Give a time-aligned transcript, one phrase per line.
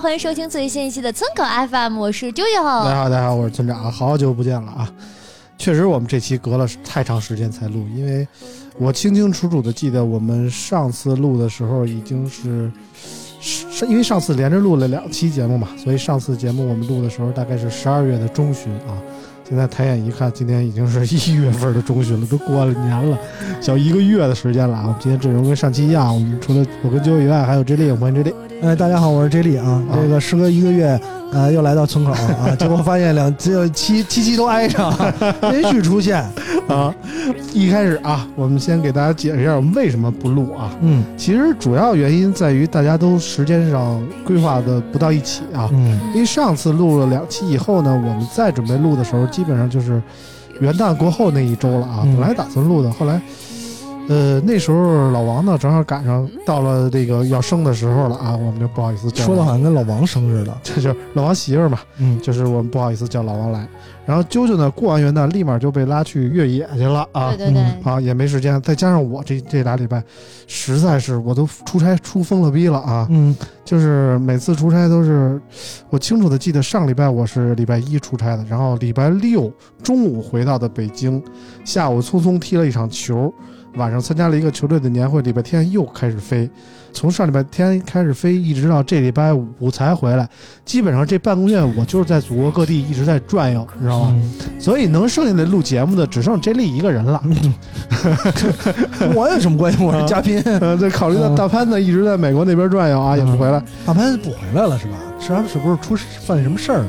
[0.00, 2.62] 欢迎收听最新一期的村口 FM，我是啾啾。
[2.84, 4.88] 大家好，大家好，我是村长，好久不见了啊！
[5.58, 8.26] 确实，我们这期隔了太长时间才录，因为
[8.78, 12.70] 我清清楚楚的记得，我们上次录的时候已经是，
[13.40, 18.94] 是因为上次连着录了两期节目嘛，所以上次节目我们录的时候大概是十二月的中旬啊。
[19.48, 23.18] 现在抬眼一看，今天已经是一月份的中旬了，都过了年了，
[23.60, 24.82] 小一个月的时间了啊！
[24.84, 28.47] 我们今天阵容跟上期一样，我们除了我跟啾啾以外，还有 J 莉，欢迎 J 莉。
[28.60, 29.64] 哎，大家好，我是 J 莉啊。
[29.88, 31.00] 啊这个时隔一个月，
[31.32, 34.92] 呃，又来到村口啊，结果发现两只有七七期都挨上，
[35.50, 36.18] 连续出现。
[36.66, 36.92] 啊，
[37.54, 40.72] 一开始啊，我们先给大家解释一下我们为什么不录啊。
[40.80, 45.68] 嗯其实主要原因在于大家都时间上规划的不到一起啊。
[45.72, 50.02] 嗯因为上次录了两期以后呢，我们再准备录的时候，基本上就是
[50.60, 52.00] 元旦过后那一周了啊。
[52.04, 53.20] 嗯本来打算录的，后来，
[54.08, 59.24] 呃，那时候老王呢正好赶上到了这个要生的时候了啊，我们就不好意思叫。
[59.24, 60.56] 说的好，像跟老王生似的。
[60.64, 63.68] 这就是老王媳妇儿嘛，嗯就是我们不好意思叫老王来。
[64.06, 67.28] 然后啾啾呢，过完元旦立马就被拉去越野去了啊。
[67.36, 70.02] 对对对，嗯啊，也没时间，再加上我这这俩礼拜，
[70.46, 73.06] 实在是我都出差出疯了逼了啊！
[73.10, 75.38] 嗯就是每次出差都是，
[75.90, 81.22] 我清楚的记得上礼拜我是礼拜一出差的，然后礼拜六中午回到的北京，
[81.66, 83.30] 下午匆匆踢了一场球，
[83.74, 86.50] 晚上参加了一个球队的年会，礼拜天又开始飞，
[86.92, 90.28] 从上礼拜天开始飞，一直到这礼拜五才回来，
[90.64, 94.16] 基本上这半个月我就是在祖国各地一直在转悠，你知道吗？
[94.16, 97.22] 嗯，所以能剩下的录节目的只剩 J 莉一个人了。
[98.98, 99.82] 跟我有什么关系？
[99.84, 100.40] 我是嘉宾。
[100.60, 104.96] 呃，这考虑到大潘子一直在美国那边转悠啊，也不回来，大潘不回来了是吧？
[105.20, 106.84] 是他是不是出犯什么事儿？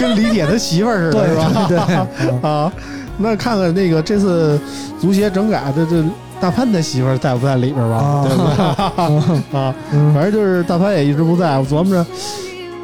[0.00, 1.66] 跟李铁他媳妇儿似的，对是吧？
[1.68, 2.72] 对对，啊，
[3.18, 4.60] 那看看那个这次
[5.00, 6.04] 足协整改这这
[6.40, 7.96] 大潘他媳妇儿在不在里边吧？
[7.96, 9.60] 啊对不对？
[9.60, 12.06] 啊，嗯反正就是大潘也一直不在，我琢磨着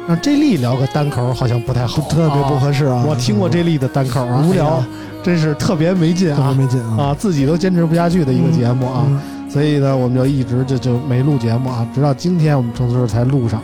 [0.07, 2.55] 让 J 莉聊个单口好像不太好，特别不。
[2.59, 3.03] 合适啊。
[3.07, 4.85] 我听过 J 莉的单口啊，无聊哎，
[5.23, 7.03] 真是特别没劲特别啊没劲啊。
[7.03, 9.05] 啊，自己都坚持不下去的一个节目啊。
[9.07, 9.19] 嗯
[9.49, 13.61] 所以呢，我们就一直就就没录节目啊，直到今天我们正式才录上。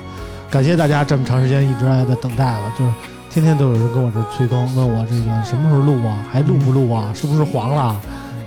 [0.48, 2.92] 感谢大家这么长时间一直在等待了，就是
[3.30, 8.02] 天天都有人跟我这催更，问我这个什么时候录啊，还录不录啊，是不是黄了啊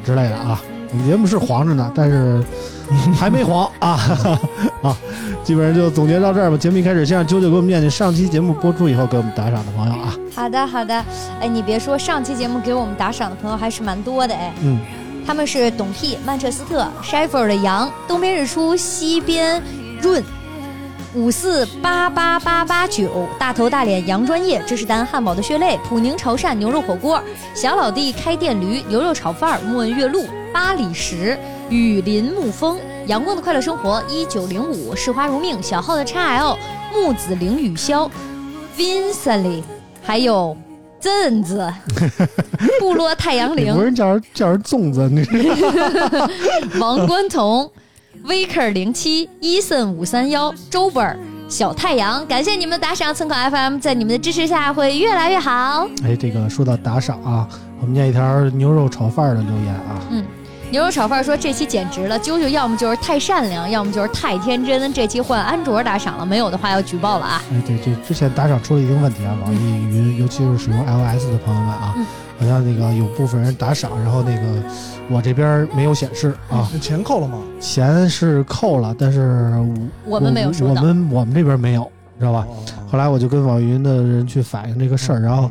[0.05, 0.61] 之类的啊。
[0.91, 2.45] 我们节目是黄着呢，但是
[3.15, 3.99] 还没黄啊
[4.83, 4.95] 啊！
[5.43, 6.57] 基本上就总结到这儿吧。
[6.57, 10.15] 节目一开始，先让啾啾给我们念念上期节目播出以后给我们打赏的朋友啊。
[10.35, 10.95] 好的好的。
[11.41, 14.53] 哎，你别说，上期节目给我们打赏的朋友还是蛮多的哎。
[14.61, 14.79] 嗯，
[15.27, 19.63] 他们是董屁、曼彻斯特、Sheffield 的羊、东边日出、西边
[20.03, 20.23] 润。
[21.15, 27.23] 五四八八八八九，大头大脸羊专业，芝士丹汉堡的血泪，普宁潮汕牛肉火锅，
[27.55, 30.25] 小老弟开店驴牛肉炒饭，木恩月露，
[30.55, 32.79] 八里石，雨林沐风，
[33.09, 36.57] 阳光的快乐生活，一九零五，视花如命，小号的 XL，
[36.95, 38.09] 木子凌雨潇，
[38.79, 39.63] Vincently，
[40.03, 40.57] 还有
[40.99, 41.71] 镇子，
[42.81, 45.27] 部落太阳你岭不，是叫人叫人粽子，你
[46.81, 47.71] 王冠彤、
[48.25, 55.89] Viker 零七、Eason 五三幺、周本儿、小太阳，感谢你们的打赏，村口 FM 在你们的支持下会越来越好。
[56.05, 57.49] 哎，这个说到打赏啊，
[57.81, 60.01] 我们念一条牛肉炒饭的留言啊。
[60.11, 60.25] 嗯
[60.71, 64.91] 牛肉炒饭说这期简直了，啾啾要么就是太善良，要么就是太天真。
[64.95, 67.43] 这期换安卓打赏了，没有的话要举报了啊！
[67.53, 72.07] 哎，对，这之前打赏出了一定问题啊，网易云，尤其是使用 iOS 的朋友们啊，嗯
[72.41, 74.63] 好像那个有部分人打赏，然后那个
[75.13, 77.39] 我这边没有显示啊，钱扣了吗？
[77.61, 79.53] 钱是扣了，但是
[80.07, 80.75] 我们没有收我。
[80.75, 81.83] 们我们这边没有，
[82.19, 82.47] 知道吧？
[82.49, 82.57] 哦
[82.93, 85.51] 后来我就跟网易云的人去反映这个事儿，然后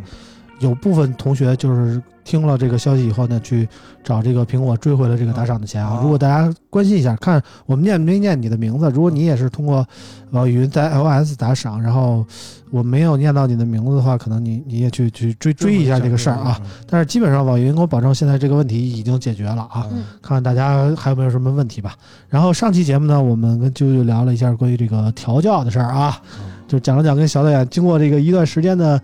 [0.60, 3.68] 有部分同学就是听了这个消息以后呢，去
[4.04, 6.00] 找这个苹果追回了这个打赏的钱啊啊。
[6.04, 9.84] 如果大家关心一下，看我们念没念你的名字，如果你也是通过
[10.30, 12.24] 网易云在 iOS 打赏，然后
[12.72, 16.60] 我没有念到你的名字的话，可能你你也去去追追一下这个事儿啊。
[16.64, 16.70] 嗯。
[16.90, 19.86] 但是基本上网易云给我保证，现在这个问题已经解决了啊。
[19.92, 21.96] 嗯看看大家还有没有什么问题吧。
[22.30, 26.22] 然后上期节目呢，我们跟啾啾聊了一下关于这个调教的事儿啊，
[26.68, 29.00] 就讲了讲跟小导演经过这个一段时间的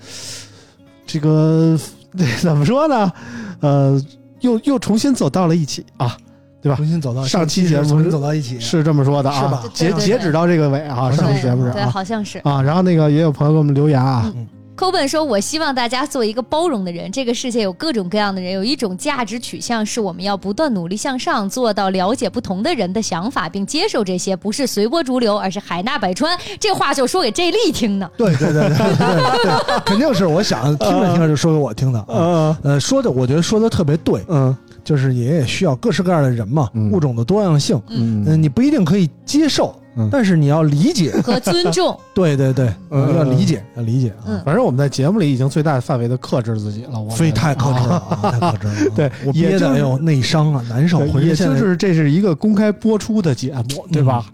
[1.05, 1.77] 这个
[2.41, 3.11] 怎么说呢？
[3.59, 4.01] 呃，
[4.39, 6.17] 又又重新走到了一起啊，
[6.61, 6.75] 对吧？
[6.75, 12.39] 重新走到上期节目重新走到一起，是这么说的啊是吧，截截止到这个尾啊，上期节目是对，啊好像是。
[12.39, 12.61] 啊。
[12.61, 14.31] 然后那个也有朋友给我们留言啊，
[14.75, 17.11] 扣本说：“我希望大家做一个包容的人。
[17.11, 28.07] 这个世界有各种各样的人，有一种价值取向是我们要不断努力向上，做到了解不同的人的想法，并接受这些，不是随波逐流，而是海纳百川。”这话就说给 J 莉听的。
[28.15, 32.05] 对对对对对对对，肯定是我想听着听着就说给我听的啊。
[32.09, 34.55] 呃呃，说的我觉得说的特别对，嗯
[34.87, 37.77] 就是也也需要各式各样的人嘛，嗯物种的多样性。
[37.89, 41.11] 嗯嗯，你不一定可以接受嗯，但是你要理解。
[41.21, 44.41] 和尊重， 对对对，嗯要理解，要理解啊嗯。
[44.45, 48.79] 反正我们在节目里已经最大范围的克制自己了，我非太克制了太克制了啊。
[48.95, 54.25] 对我也就是憋的哎呦内伤啊，难受，也就是这是一个公开播出的节目，对吧？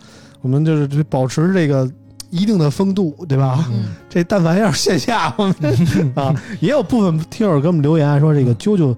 [0.42, 1.90] 我们就是保持这个
[2.30, 3.66] 一定的风度，对吧？
[3.72, 5.56] 嗯，这但凡要是线下，我们
[6.14, 8.96] 啊，也有部分听友给我们留言说这个啾啾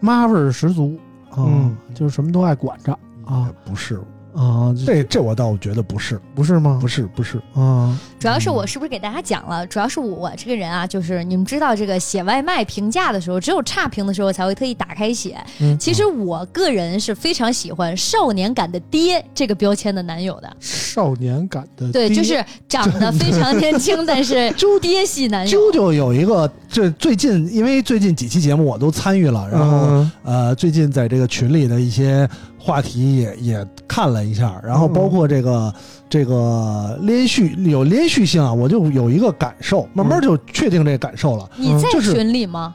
[0.00, 0.98] 妈味儿十足
[1.30, 1.76] 啊，嗯。
[1.94, 2.92] 就是什么都爱管着
[3.24, 3.52] 啊。
[3.64, 4.00] 不是
[4.34, 6.78] 啊，这这这我倒觉得不是，不是吗？
[6.80, 9.66] 不是不是，啊，主要是我是不是给大家讲了？
[9.66, 15.36] 主要是我这个人啊，就是你们知道，这个写外卖评价的时候，只有差评的时候才会特意打开写。
[15.60, 20.56] 嗯其实我个人是非常喜欢“少年感的爹”这个标签的男友的。
[20.60, 25.60] 少年感的对，就是长得非常年轻， 但是猪爹系男友。
[25.60, 32.28] 啾啾有一个，这最近因为最近几期节目我都参与了，然后、嗯呃，最近在这个群里的一些
[32.64, 35.72] 话题也也看了一下，然后包括这个、
[36.08, 41.46] 这个连续有连续性啊，我就有一个感受，慢慢就确定这个感受了。
[41.56, 42.74] 你在就是群里吗？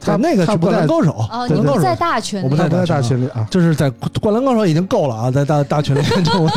[0.00, 2.44] 他在那个灌篮高手，哦，灌篮高手你不在大群里。
[2.44, 3.90] 我不在大大群群里啊，就是在
[4.20, 6.50] 灌篮高手已经够了啊，在大大群里就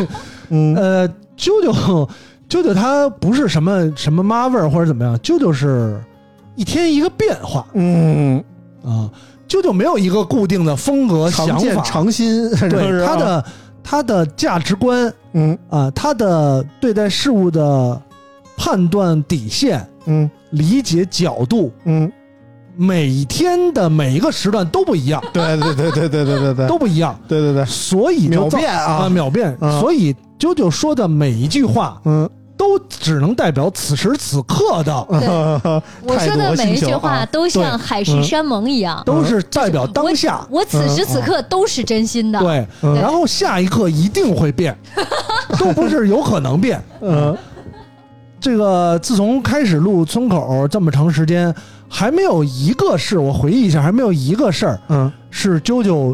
[0.49, 2.09] 嗯 呃，舅舅
[2.47, 6.01] 舅舅他不是什么什么妈味儿或者怎么样，舅舅是
[6.55, 7.65] 一天一个变化。
[7.73, 8.43] 嗯，
[8.83, 9.09] 啊，
[9.49, 13.45] 啾啾没有一个固定的风格常见想法，常新，对他的
[13.83, 15.57] 他的价值观嗯。
[15.69, 17.99] 啊，他的对待事物的
[18.55, 20.29] 判断底线、嗯。
[20.51, 22.11] 理解角度，嗯，
[22.75, 28.93] 每天的每一个时段都不一样，对对对对对对对对，都不一样，对对对，所以就造秒变啊。
[28.93, 32.27] 啊，秒变，啊所以啾啾说的每一句话嗯，
[32.59, 34.93] 都只能代表此时此刻的，
[36.03, 40.45] 我说的每一句话都像海誓山盟一样，都是代表当下。
[40.51, 42.39] 我此时此刻都是真心的。
[42.41, 44.77] 对，嗯然后下一刻一定会变，
[45.57, 46.83] 都不是有可能变。
[46.99, 47.35] 嗯
[48.41, 51.53] 这个自从开始录村口这么长时间，
[51.87, 56.13] 还没有一个事我回忆一下，还没有一个事儿嗯是啾啾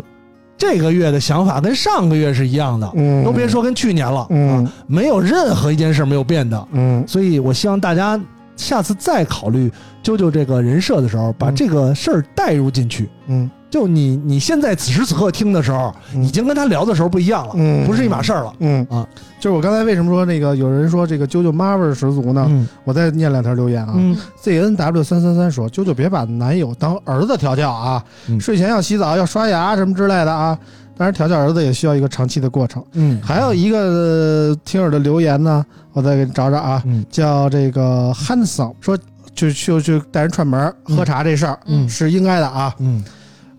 [0.57, 4.63] 这个月的想法跟上个月是一样的，嗯，都别说跟去年了，嗯。
[4.63, 6.68] 啊，没有任何一件事没有变的。
[6.72, 7.04] 嗯。
[7.07, 8.19] 所以我希望大家
[8.56, 9.69] 下次再考虑
[10.04, 11.56] 啾啾这个人设的时候，把嗯。
[11.56, 13.10] 这个事儿带入进去。
[13.28, 18.54] 嗯就你你现在此时此刻听的时候，嗯已经跟他聊的时候不一样了，嗯不是一码事儿了。
[18.60, 19.06] 嗯啊，
[19.38, 22.45] 就是我刚才为什么说那个有人说这个啾啾妈味儿十足呢？
[22.47, 23.92] 嗯我再念两条留言啊。
[23.97, 30.57] 嗯 Z N W 三三三说：“啾啾别把男友当儿子调教啊，嗯睡前要洗澡，要刷牙什么之类的啊。
[30.97, 32.81] 当然，调教儿子也需要一个长期的过程。
[32.94, 38.97] 嗯还有一个呃听友的留言呢，我再给你找找啊，嗯叫这个 Handsome 说，
[39.35, 42.73] 就就就带人串门喝茶这事儿、嗯是应该的啊。
[42.80, 43.04] 嗯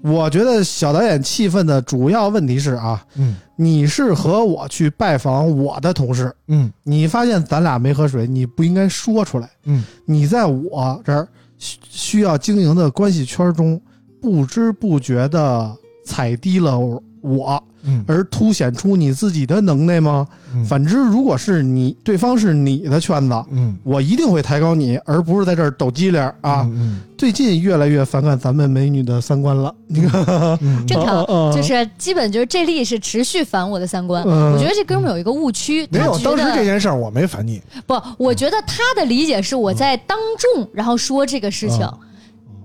[0.03, 3.37] 我觉得小导演气愤的主要问题是啊，嗯。
[3.59, 6.71] 你是和我去拜访我的同事，嗯。
[6.83, 9.51] 你发现咱俩没喝水，你不应该说出来。
[9.65, 9.85] 嗯。
[10.05, 11.27] 你在我这儿
[11.59, 13.81] 需需要经营的关系圈中，
[14.21, 15.75] 不知不觉的
[16.05, 16.79] 踩低了
[17.23, 18.05] 我，嗯。
[18.07, 20.27] 而凸显出你自己的能耐吗？
[20.55, 20.65] 嗯。
[20.65, 23.77] 反之，如果是你对方是你的圈子，嗯。
[23.83, 26.63] 我一定会抬高你，而不是在这儿抖机灵儿啊！
[26.71, 30.23] 嗯最近越来越反感咱们美女的三观了，你 看，
[30.61, 34.23] 嗯正常就是基本就是这例是持续反我的三观。
[34.27, 34.53] 嗯。
[34.53, 40.19] 我觉得这哥们有一个误区，没有当时这件事儿我没烦你，不，我觉得他的理解是我在当
[40.55, 41.89] 众然后说这个事情。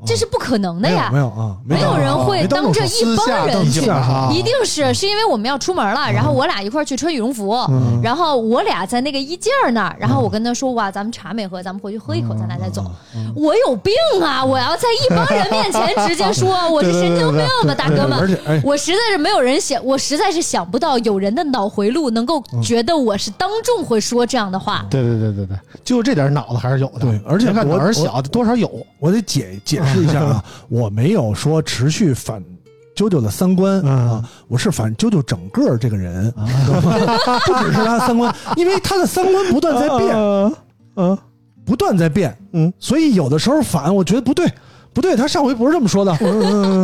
[0.06, 3.82] 这是不可能的呀没有啊，没有人会当着一帮人去
[4.32, 12.84] 一定是是因为我们要出门了，然后我俩一块去穿羽绒服，嗯然后我俩在那个衣架那儿，然后我跟他说哇，咱们茶没喝，咱们回去喝一口，咱俩再走。
[13.36, 13.94] 我有病
[14.24, 14.44] 啊！
[14.44, 18.20] 我要在一帮人面前直接说 我是神经病吧，大哥们。
[18.20, 24.86] 而且哎，我实在是没有人想，我实在是想不到有人的脑回路能够觉得我是当众会说这样的话。
[24.90, 27.00] 对对对对对，就这点脑子还是有的。
[27.00, 28.70] 对而且我胆儿小，多少有。
[29.00, 32.44] 我得解解释一下啊， 我没有说持续反
[32.96, 33.90] 啾啾的三观嗯。
[34.10, 40.16] 啊，我是反啾啾整个这个人， 不只是他的三观，因为他的三观不断在变，
[40.96, 41.18] 嗯。
[41.64, 44.52] 不断在变，嗯，所以有的时候反，我觉得不对。
[44.94, 46.12] 不对，他上回不是这么说的。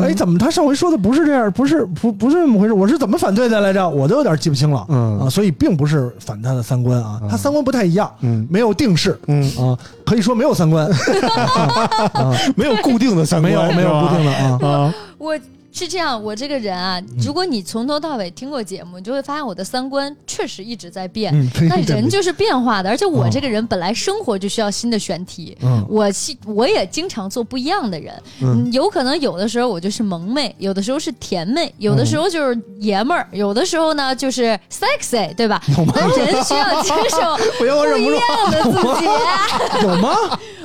[0.03, 1.51] 哎，怎么他上回说的不是这样？
[1.51, 2.73] 不是不不是这么回事？
[2.73, 3.87] 我是怎么反对的来着？
[3.89, 4.85] 我都有点记不清了。
[4.89, 10.87] 嗯啊，所以并不是反他的三观啊，他三观不太一样，嗯没有定式嗯，啊，可以说没有三观，
[12.13, 14.59] 啊，没有固定的三观没，有没有固定的啊。
[14.61, 14.95] 啊。
[15.17, 15.37] 我
[15.77, 21.31] 是这样，我这个人啊，如果你从头到尾听过节目，你就会发现我的三观确实一直在变。
[21.69, 35.61] 那对人就是变化的，而且我这个人本来生活就需要新的选题，嗯我其我也经常做不一样的人，嗯，有可能有的时候我就是萌妹，有的时候是甜妹，有的时候就是爷们儿，有的时候呢就是 sexy，对吧？
[35.93, 37.65] 那人需要接受 不。
[37.97, 39.05] 一样的自己。
[39.83, 40.15] 有吗？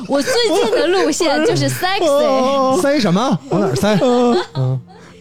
[0.08, 3.38] 我最近的路线就是 sexy，哦 塞什么？
[3.48, 3.96] 往哪儿塞？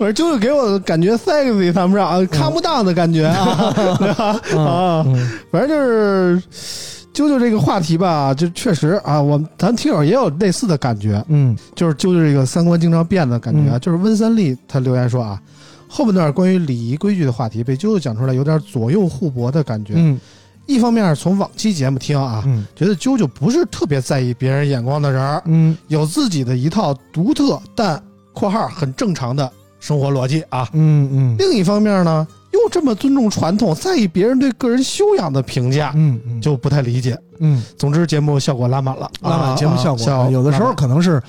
[0.02, 4.42] 反正就是给我的感觉 sexy 谈不上啊，看不到的感觉啊， 对吧？
[4.60, 5.06] 啊，
[5.52, 6.42] 反正就是
[7.14, 13.78] 啾啾这个话题吧，就确实啊，我们咱听友也有类似的感觉，嗯就是啾啾这个三观经常变的感觉啊。
[13.78, 15.40] 就是温三立他留言说啊，
[15.88, 19.94] 后半段关于礼仪规矩的话题被啾啾讲出来，有点左右互搏的感觉。
[19.96, 20.20] 嗯
[20.68, 28.02] 一方面从往期节目听啊，嗯觉得啾啾不是特别在意别人眼光的人儿，嗯有自己的一套独特但
[28.34, 30.66] （括号）很正常的生活逻辑啊。
[30.72, 37.18] 嗯嗯另一方面呢，又这么尊重传统，在意别人对个人修养的评价，嗯嗯，就不太理解。
[37.40, 41.22] 嗯总之，节目效果拉满了，拉满节目效果，啊有的时候可能是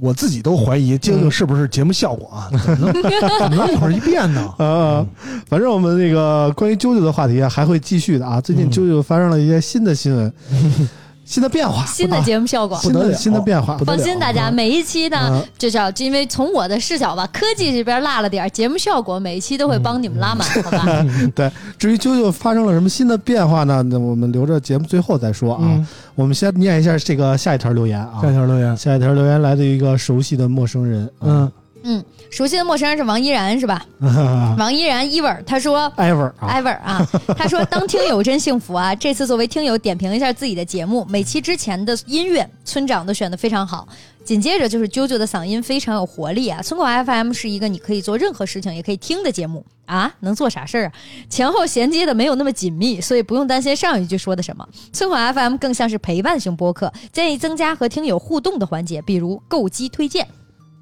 [0.00, 2.50] 我自己都怀疑究竟是不是节目效果啊？
[2.64, 3.02] 怎么能
[3.38, 4.52] 怎么能一会儿一变呢？
[4.58, 5.06] 啊，
[5.46, 8.40] 反正我们那个关于啾啾的话题啊，还会继续的啊。
[8.40, 10.32] 最近嗯啾啾发生了一些新的新闻，
[11.32, 12.76] 新的变化，新的节目效果。
[12.76, 13.86] 新的不得了新的变化不。
[13.86, 21.06] 得了放心，大家每一期呢嗯，至少因为从我的视角吧，科技这边落了点节目效果，每一期都会帮你们拉满，好吧？
[21.34, 23.82] 对，至于啾啾发生了什么新的变化呢？
[23.84, 25.60] 那我们留着节目最后再说啊。
[25.62, 28.18] 嗯，我们先念一下这个下一条留言啊。
[28.20, 31.50] 下一条留言，下一条留言来自于一个熟悉的陌生人，嗯
[31.84, 33.84] 嗯，熟悉的陌生人是王依然是吧？
[34.00, 35.92] 嗯 王依然 Ever，，他说。
[35.98, 38.94] Ever Ever 啊， 他说当听友真幸福啊！
[38.94, 43.86] 这次作为听友点评一下自己的节目，每期之前的音乐村长都选的非常好，
[44.24, 46.62] 紧接着就是啾啾的嗓音非常有活力啊！
[46.62, 50.92] 村口 FM 是一个你可以做任何事情也可以听的节目啊，能做啥事儿啊？
[51.28, 54.66] 前后衔接的没有那么紧密，所以不用担心上一句说的什么。
[54.90, 60.26] 村口 FM 更像是陪伴型播客，建议增加和听友互动的环节，比如购机推荐。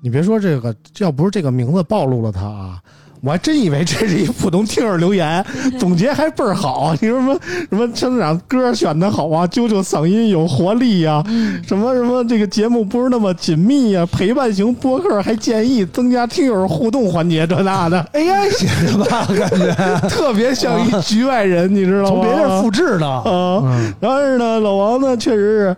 [0.02, 2.78] 你别说这个，要不是这个名字暴露了他啊，
[3.22, 5.44] 我还真以为这是一普通听友留言，
[5.78, 6.94] 总结还倍儿好。
[7.02, 7.38] 你说什么
[7.68, 11.22] 什么村长歌选的好啊，啾啾嗓音有活力呀、
[11.66, 19.26] 什么什么这个节目不是那么紧密呀、陪伴型播客还建议增加听友互动环节，这那的，，AI 写的吧？
[19.26, 19.74] 感觉
[20.08, 22.08] 特别像一局外人，你知道吗？
[22.08, 23.06] 从别人复制的。
[23.06, 23.60] 啊。
[23.62, 25.76] 嗯但是呢，老王呢，确实是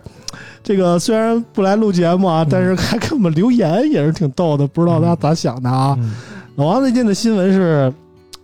[0.63, 5.95] 这个虽然不来录节目啊，但是还给我们留言也是挺逗的，不知道大家咋想的啊。
[5.99, 6.13] 嗯。
[6.55, 7.93] 老王最近的新闻是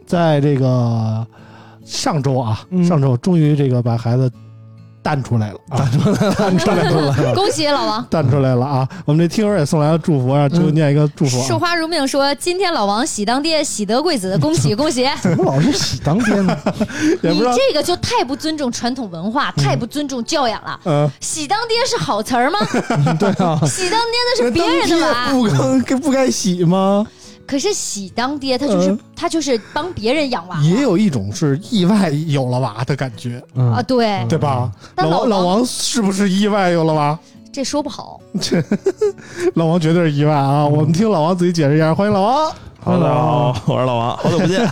[0.05, 1.25] 在这个
[1.85, 2.83] 上周啊，嗯。
[2.83, 4.29] 上周终于这个把孩子
[5.01, 7.33] 诞出来了啊，诞出来了，诞出来了。
[7.35, 8.05] 恭喜老王！
[8.09, 8.87] 诞出来了啊！
[9.05, 11.47] 我们这听友也送来了祝福，让就念一个祝福啊。
[11.47, 15.05] 树花如命说：“今天老王喜当爹，喜得贵子，恭喜 恭喜！
[15.21, 16.57] 怎么老是喜当爹呢？
[17.23, 20.79] 你这个就太不尊重传统文化，太不尊重教养了。
[20.85, 22.59] 嗯，喜当爹是好词儿吗？
[23.17, 25.43] 对啊，喜当爹那是别人的娃，不
[25.85, 27.05] 该不该洗吗？
[27.49, 34.71] 可是喜当爹他就是嗯他就是帮别人养娃也有一种是意外有了娃的感觉，嗯啊，对，对吧？
[34.93, 37.17] 但老王老王王是不是意外有了娃？
[37.51, 38.19] 这说不好。
[38.39, 38.63] 这
[39.55, 40.63] 老王绝对是意外啊！
[40.63, 42.51] 我们听老王自己解释一下，欢迎老王。
[42.81, 44.63] 哈喽，大家好，我是老王，好久不见。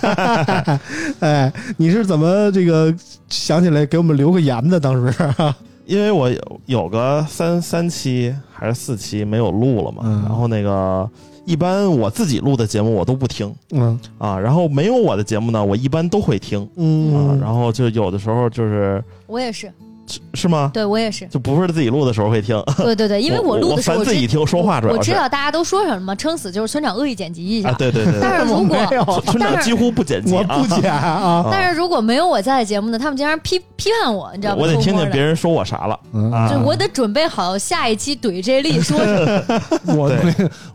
[1.20, 2.94] 哎，你是怎么这个
[3.28, 4.80] 想起来给我们留个言的？
[4.80, 5.12] 当时，
[5.88, 11.10] 因为我有有个三三期还是四期没有录了嘛，嗯然后那个
[11.48, 13.98] 一般我自己录的节目我都不听嗯。
[14.18, 17.16] 啊，然后没有我的节目呢，我一般都会听嗯。
[17.16, 19.72] 啊，嗯，然后就有的时候就是我也是，
[20.08, 20.72] 是是吗？
[20.74, 27.70] 对我也是，就不是自己录的时候会听， 对对对，因为我录的时候烦自己听说话，主我要我知道大家都说什么，撑死就是村长恶意剪辑一下。
[27.70, 31.08] 啊，对对对对，但是 如果没有，村长几乎不剪辑我啊，不剪啊。
[31.08, 34.62] 啊 但是如果没有我在的节目呢，他们经常批批判我，你知道吗？
[34.62, 36.00] 我得听听别人说我啥了。
[36.14, 36.32] 嗯。
[36.32, 36.50] 啊。
[36.50, 39.44] 就，我得准备好下一期怼这例说什
[39.86, 40.12] 么，我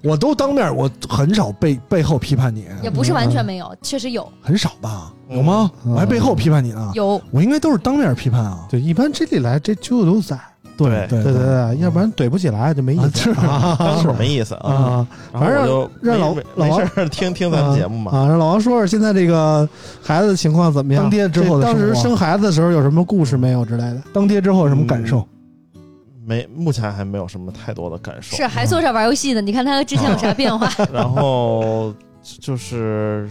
[0.02, 4.30] 我都当面，我很少背背后批判你，也不是完全没有，确实有。
[4.42, 5.12] 很少吧？
[5.32, 5.70] 嗯有吗？
[5.84, 7.20] 嗯我还背后批判你呢，有。
[7.30, 8.66] 我应该都是当面批判啊。
[8.70, 10.38] 对，一般这里来这就都在，
[10.76, 15.06] 对对对对对，要不然怼不起来就没意啊思是啊是没意思啊。
[15.32, 18.12] 反正就让老没老王没事听听咱们节目嘛。
[18.12, 18.26] 啊！
[18.28, 19.68] 让老王说说现在这个
[20.02, 21.04] 孩子的情况怎么样？
[21.04, 24.02] 当爹之后当时生孩子的时候有什么故事没有之类的？
[24.12, 25.26] 当爹之后有什么感受？
[26.24, 28.36] 没，目前还没有什么太多的感受。
[28.36, 29.40] 是还坐这玩游戏呢？
[29.40, 30.70] 你看他之前有啥变化？
[30.92, 31.92] 然后
[32.40, 33.28] 就是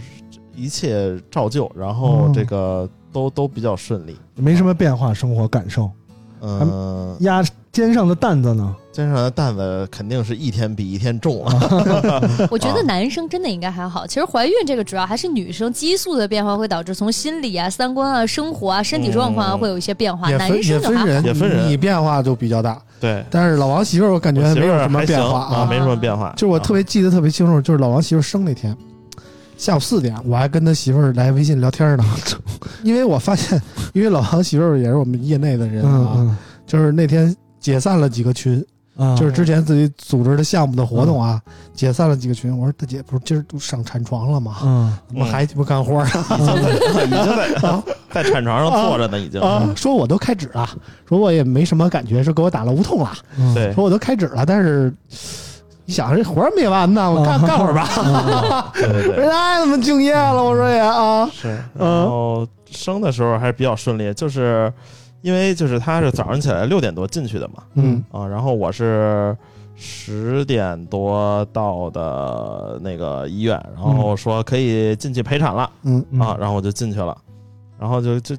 [0.54, 4.16] 一切照旧，然后嗯这个都都比较顺利。
[4.34, 5.90] 没什么变化，生活感受。
[6.44, 8.74] 嗯，压肩上的担子呢？
[8.90, 11.54] 肩上的担子肯定是一天比一天重啊。
[12.50, 14.04] 我觉得男生真的应该还好。
[14.06, 20.28] 其实怀孕这个主要还是女生激素的变化会导致从心理啊、三观啊、生活啊、身体状况啊嗯会有一些变化。
[20.32, 22.76] 男也分人，也分人你变化就比较大。
[23.00, 26.34] 对，但是老王媳妇儿，我感觉没有什么变化啊，没什么变化。
[26.36, 28.76] 就我特别记得特别清楚，就是老王媳妇儿生那天，
[29.62, 32.04] 下午四点，我还跟他媳妇儿来微信聊天呢。
[32.82, 33.62] 因为我发现，
[33.94, 38.64] 因为老王媳妇儿也是我们业内的人啊，嗯就是那天解散了几个群，
[38.96, 41.40] 嗯，就是之前自己组织的项目的活动啊，
[41.72, 42.50] 解散了几个群。
[42.58, 44.56] 我说大姐，不是今儿都上产床了吗？
[44.64, 46.26] 嗯怎么还鸡巴干活儿啊？
[47.06, 49.40] 已经在在产床上坐着呢，已经。
[49.40, 50.68] 啊，说我都开指了，
[51.08, 53.12] 说我也没什么感觉，说给我打了无痛了，
[53.72, 54.92] 说我都开指了，但是
[55.84, 58.70] 你想这活儿没完呢，我干 干会儿吧。
[58.74, 61.48] 对对对，人太他妈敬业了，我说也啊，是。
[61.76, 64.72] 然后生的时候还是比较顺利，就是
[65.22, 68.02] 因为就是他是早上起来六点多进去的嘛，嗯。
[68.12, 69.36] 啊，然后我是
[69.74, 76.20] 十点多到的那个医院，然后说可以进去陪产了、嗯嗯。
[76.20, 77.16] 啊，然后我就进去了，
[77.78, 78.36] 然后就就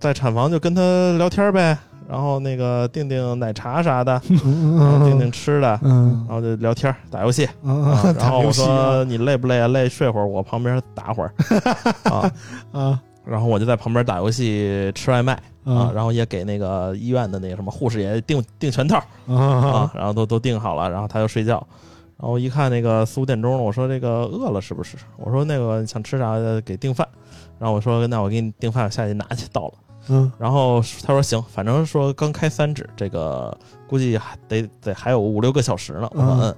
[0.00, 0.82] 在产房就跟他
[1.18, 1.76] 聊天呗，
[2.08, 7.46] 然后那个订订奶茶啥的，嗯然后订订吃的，嗯然后就聊天打游戏。
[7.62, 9.68] 然后我说你累不累啊？
[9.68, 11.34] 累睡会儿，我旁边打会儿
[12.10, 12.32] 啊。
[12.72, 15.34] 啊然后我就在旁边打游戏、吃外卖
[15.64, 18.96] 啊，啊然后也给那个医院的那个什么护士也订订全套
[19.26, 21.62] 啊啊，然后都都订好了，然后他就睡觉。
[22.16, 24.96] 然后一看那个四五点钟了，我说这个饿了是不是？
[25.18, 27.06] 我说那个想吃啥给订饭。
[27.58, 29.74] 然后我说那我给你订饭，下去拿去到了。
[30.08, 36.08] 嗯然后他说行，反正说刚开三指，这个估计还得得还有五六个小时呢。
[36.12, 36.56] 我说嗯嗯，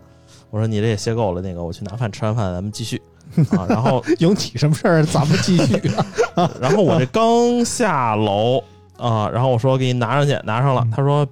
[0.50, 3.00] 我说你这也歇够了，那个我去拿饭，吃完饭咱们继续
[3.56, 3.66] 啊。
[3.68, 5.04] 然后有你什么事儿？
[5.04, 5.80] 咱们继续。
[6.60, 8.62] 然后我这刚下楼
[8.96, 10.86] 啊，然后我说给你拿上去，拿上了。
[10.94, 11.26] 他说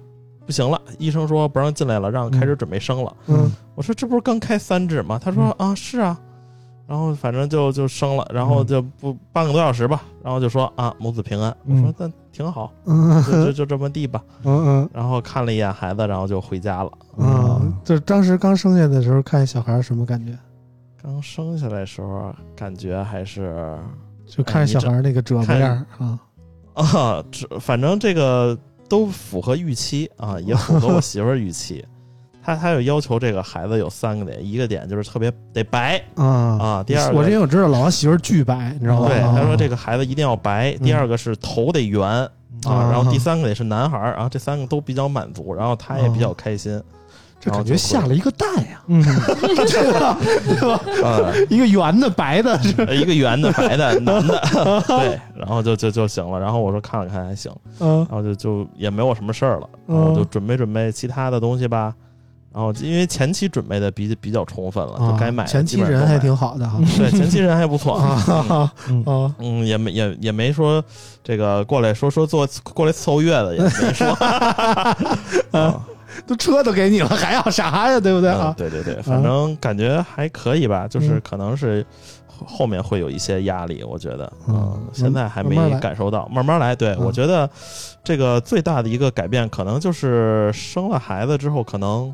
[0.45, 3.15] 不行了，医生说不让进来了，让开始准备生了。
[3.27, 5.19] 嗯我说这不是刚开三指吗？
[5.23, 6.19] 他说啊是啊。
[6.89, 11.55] 然后反正就就生了，然后就不半个多小时吧，然后就说啊母子平安。
[11.67, 14.23] 我说嗯那挺好，嗯就就就这么地吧。
[14.43, 16.91] 嗯嗯然后看了一眼孩子，然后就回家了。
[17.17, 20.35] 嗯，就是当时刚生下的时候看小孩儿什么感觉？
[21.01, 23.77] 刚生下来时候，感觉还是
[24.25, 26.19] 就看着小孩儿那个褶巴样儿啊，
[26.73, 28.57] 啊，这反正这个
[28.89, 31.85] 都符合预期啊，也符合我媳妇儿预期。
[32.43, 39.07] 她她有要求，这个孩子有三个点，一个点就是特别得白啊啊，第二个我之前我知道老王媳妇儿巨白，你知道吗？
[39.07, 42.29] 对，啊他说这个孩子一定要白，第二个是头得圆啊，
[42.67, 46.81] 啊然后第三个得是男孩儿，然后这三个都比较满足，然后他也比较开心。
[47.41, 50.17] 这感觉下了一个蛋呀，嗯，对 吧？
[50.45, 50.81] 对吧？
[51.01, 54.41] 呃，一个圆的白的， 是一个圆的白的男的，
[54.85, 56.37] 对，然后就就就行了。
[56.37, 57.49] 然后我说看了看还行，
[57.79, 61.95] 嗯然后就就也没有什么事儿了，然后我就准备准备其他的东西吧。
[62.59, 66.77] 然后因为前期准备的比比较充分了，就该买啊前期人还挺好的哈。
[66.97, 70.83] 对，前期人还不错啊啊嗯也没也也没说
[71.23, 74.07] 这个过来说说做过来伺候月子也没说
[75.57, 75.85] 啊，
[76.27, 77.97] 都车都给你了，还要啥呀？
[77.97, 78.33] 对不对？
[78.57, 81.85] 对对对，反正感觉还可以吧，就是可能是
[82.27, 86.75] 后后面会有一些压力，我觉得，嗯嗯，现在还没感受到，慢慢来。
[86.75, 87.49] 对嗯我觉得
[88.03, 92.13] 这个最大的一个改变，可能就是生了孩子之后，可能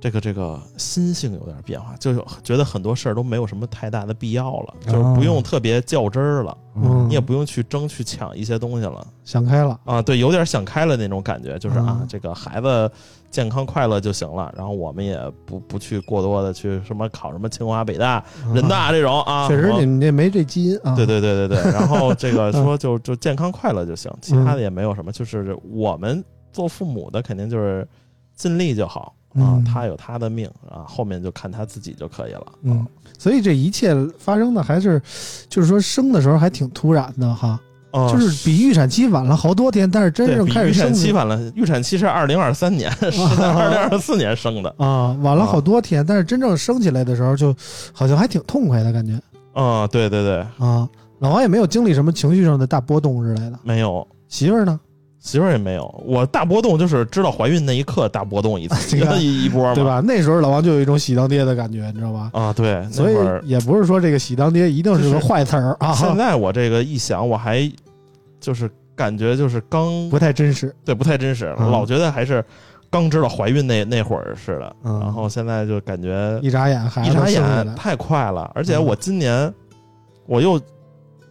[0.00, 10.00] 这个这个心性有点变化，就觉得很多事儿都没有什么太大的必要了，就是不用特别较真儿了，嗯你也不用去争去抢一些东西了想开了，啊。
[10.00, 12.90] 对，有点想开了那种感觉，就是啊嗯，这个孩子
[13.28, 19.46] 健康快乐就行了，然后我们也不不去过多的去什么考什么清华北大、人大这种啊。
[19.46, 20.94] 嗯确实我你们这没这基因啊。
[20.94, 27.86] 对对对对对，然后这个嗯说 就就健康快乐就行，其他的也没有什么，就是我们做父母的肯定就是
[28.36, 32.46] 尽力就好啊嗯，他有他的命啊，后面就看他自己就可以了。
[32.62, 32.86] 嗯，
[33.18, 35.00] 所以这一切发生的还是，
[35.48, 37.58] 就是说生的时候还挺突然的哈，
[37.90, 44.74] 啊就是比预产期晚了好多天，但是真正开始生的产期晚了，预产期是二零二三年， 是在二零二四年生的。
[44.78, 47.54] 啊，晚了好多天，但是真正生起来的时候，就
[47.92, 49.20] 好像还挺痛快的感觉
[49.52, 50.88] 啊，对对对，啊。
[51.20, 54.06] 老王也没有经历什么情绪上的大波动之类的，没有。
[54.28, 54.78] 媳妇儿呢，
[55.20, 59.84] 媳妇儿也没有，我大波动就是知道怀孕那一刻大波动一次， 一 一波嘛，对？
[59.84, 60.00] 吧？
[60.04, 62.30] 那时候老王就有一种喜当爹的感觉，你知道吧？
[62.32, 67.70] 啊，对，那所以会也不是说这个喜当爹一定是个坏词儿啊， 现在我这个一想，我还
[68.40, 70.74] 就是感觉就是刚不太真实。
[70.84, 72.44] 对不太真实，嗯老觉得还是
[72.90, 79.52] 刚知道怀孕那那会儿似的，嗯然后现在就感觉一眨眼孩一眨眼太快了，而且我今年
[80.26, 80.60] 我又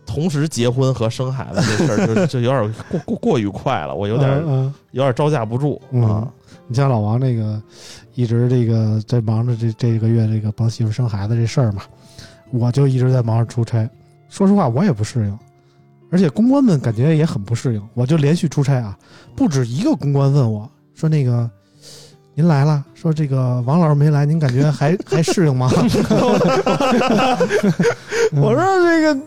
[0.08, 6.28] 同时结婚和生孩子这事儿，就 就有点过过过于快了，我有点嗯嗯有点招架不住嗯啊。
[6.70, 7.62] 你像老王这个
[8.16, 11.84] 一直这个在忙着这这个月这个帮媳妇生孩子这事儿嘛，
[12.52, 13.88] 我就一直在忙着出差。
[14.30, 15.40] 说实话，我也不适应，
[16.12, 17.82] 而且公关们感觉也很不适应。
[17.94, 18.98] 我就连续出差啊，
[19.36, 21.50] 不止一个公关问我说：“那个
[22.36, 25.70] 您来了，说这个王老师没来，您感觉还还适应吗？”
[28.34, 29.18] 我说：“这个。”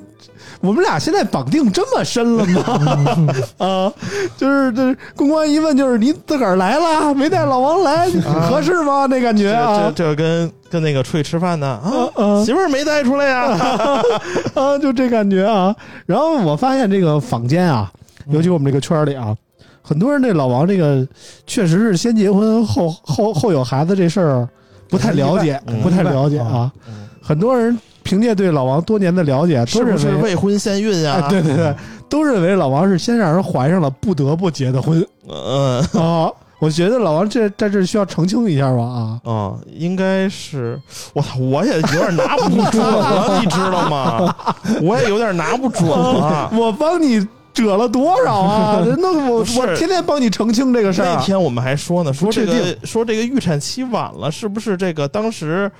[0.60, 3.34] 我们俩现在绑定这么深了吗？
[3.58, 3.92] 啊，
[4.36, 8.08] 就是这公关一问就是你自个儿来了，没带老王来，
[8.48, 9.06] 合适吗？
[9.06, 13.56] 那感觉这啊这这跟跟那个出去吃饭呢啊，啊媳妇儿没带出来呀。
[14.54, 15.74] 啊，就这感觉啊。
[16.04, 17.90] 然后我发现这个坊间啊，
[18.28, 19.34] 尤其我们这个圈里啊，
[19.80, 21.06] 很多人对老王这个
[21.46, 24.48] 确实是先结婚后后后有孩子这事儿
[24.90, 26.70] 不太了解嗯，不太了解啊。
[26.86, 27.78] 嗯很多人
[28.10, 31.20] 凭借对老王多年的了解，是不都认为是未婚先孕啊？
[31.22, 31.72] 哎，对对对，
[32.08, 36.28] 都认为老王是先让人怀上了，不得不结的婚嗯 啊。
[36.58, 39.20] 我觉得老王这在这需要澄清一下吧啊。
[39.22, 40.76] 啊，应该是
[41.12, 44.34] 我操，我也有点拿不准了，你知道吗？
[44.82, 46.50] 我也有点拿不准了。
[46.58, 48.84] 我帮你折了多少啊？
[48.98, 51.00] 那我我天天帮你澄清这个事。
[51.00, 55.70] 那天我们还说呢，说这个说这个预产期晚了，是不是这个当时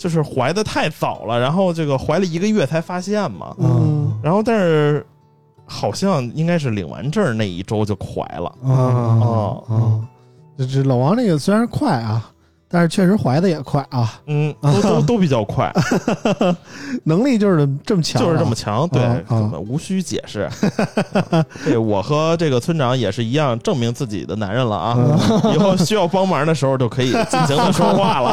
[0.00, 3.54] 就是怀的太早了，然后这个怀了一个月才发现嘛？
[3.58, 5.06] 嗯然后但是
[5.66, 8.50] 好像应该是领完证那一周就怀了。
[8.64, 9.28] 啊啊
[9.68, 10.00] 啊！
[10.56, 12.32] 这这老王这个虽然快啊，
[12.72, 15.72] 但是确实怀的也快啊，嗯， 都都都比较快，
[17.04, 20.48] 能力就是这么强啊，就是这么强，对啊，啊根本无需解释。
[21.30, 24.96] 啊这我和这个村长也是一样，证明自己的男人了啊！
[25.54, 28.30] 以后需要帮忙的时候就可以尽情的说话了。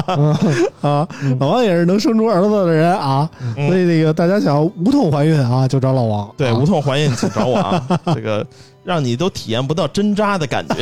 [0.81, 1.07] 啊。
[1.39, 6.29] 老王也是能生出儿子的人啊，嗯所以这个大家想要无痛怀孕啊，就找老王。
[6.37, 7.83] 对，啊无痛怀孕请找我啊！
[8.13, 8.45] 这个
[8.87, 10.75] 让你都体验不到针扎的感觉。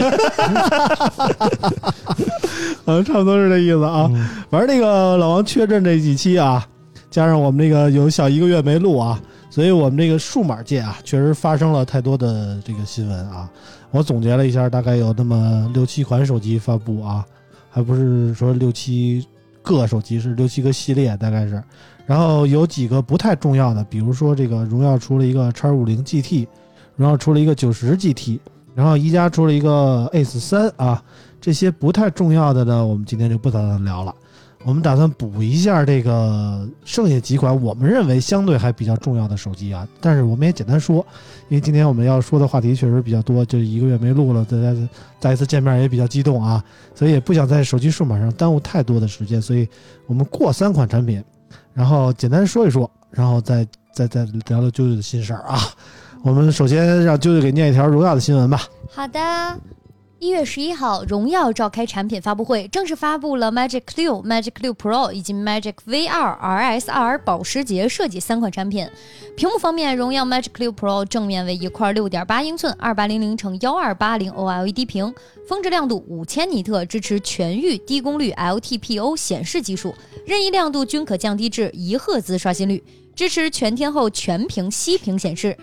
[2.85, 4.07] 呃， 差不多是这意思啊。
[4.47, 6.63] 反正那个老王缺阵这几期啊，
[7.09, 13.49] 加上我们这个有小一个月没录啊，所以我们这个数码界啊，确实发生了太多的这个新闻啊。
[13.89, 17.25] 我总结了一下，大概有那么六七款手机发布啊，
[17.71, 19.25] 还不是说六七
[19.63, 21.59] 个手机，是六七个系列，大概是。
[22.05, 26.47] 然后有几个不太重要的，比如说这个荣耀出了一个叉五零 GT，
[26.95, 28.39] 然后出了一个九十 GT，
[28.73, 31.03] 然后一加出了一个 Ace 三啊，
[31.39, 34.13] 这些不太重要的呢，我们今天就不打算聊了。
[34.63, 41.05] 我们打算补一下这个剩下几款我们认为相对还比较重要的手机啊，但是我们也简单说，
[41.49, 44.75] 因为今天我们要说的话题确实比较多，就一个月没录了，大家
[45.19, 46.63] 再一次见面也比较激动啊，
[46.95, 49.69] 所以也不想在手机数码上耽误太多的时间，所以
[50.07, 51.23] 我们过三款产品，
[51.71, 55.59] 然后简单说一说，然后再再再聊聊啾啾的心事儿啊。
[56.25, 58.67] 我们首先让啾啾给念一条荣耀的新闻吧。
[58.89, 59.19] 好的。
[60.17, 68.89] 一月十一号，荣耀召开产品发布会，正式发布了 Magic 六、Magic 六 Pro 以及 Magic VR RSR 保时捷设计三款产品。
[69.37, 75.13] 屏幕方面，荣耀 Magic 六 Pro 正面为一块六点八英寸二八零零乘幺二八零 OLED 屏，
[75.47, 79.93] 峰值亮度五千尼特，支持全域低功率 LTPO 显示技术，
[80.25, 82.83] 任意亮度均可降低至一赫兹刷新率，
[83.15, 85.57] 支持全天候全屏息屏显示。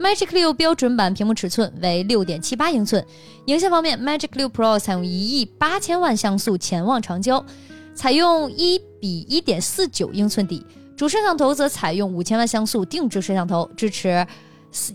[0.00, 3.04] Magic 六标准版屏幕尺寸为六点七八英寸。
[3.46, 7.44] 影像方面，Magic 六 Pro 采用一亿八千万像素潜望长焦，
[7.96, 10.64] 采用一比一点四九英寸底，
[10.96, 14.24] 主摄像头则采用五千万像素定制摄像头，支持。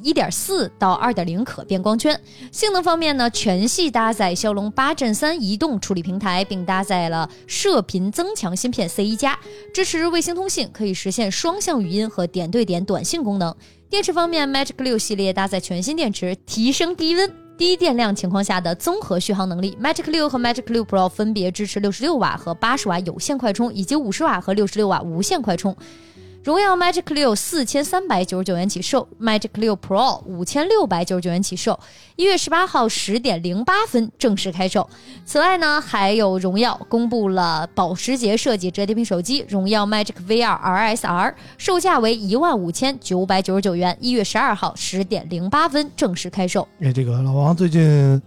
[0.01, 2.19] 一点四到二点零可变光圈。
[2.51, 9.37] 性能方面呢，全系搭载骁龙八 Gen 三移动处理平台，并搭载了射频增强芯片 C 一加，
[9.73, 13.55] 支持卫星通信，可以实现双向语音和点对点短信功能。
[13.89, 19.77] 电池方面，Magic 六系列搭载全新电池，提升低温、低电量情况下的综合续航能力。
[19.79, 25.75] Magic 六和 Magic 六 Pro 分别支持六十六瓦和八十瓦有线快充，以及五十瓦和六十六瓦无线快充。
[26.43, 31.79] 荣耀 Magic 六四千三百九十九元起售，Magic 六 Pro 五千六百九十九元起售。
[32.17, 34.89] 一月十八号十点零八分正式开售。
[35.23, 43.97] 此外呢，还有荣耀公布了保时捷设计折叠屏手机荣耀 Magic VR RSR，售价为一万五千九百九十九元。
[44.01, 46.67] 一月十二号十点零八分正式开售。
[46.81, 48.21] 哎，这个老王最近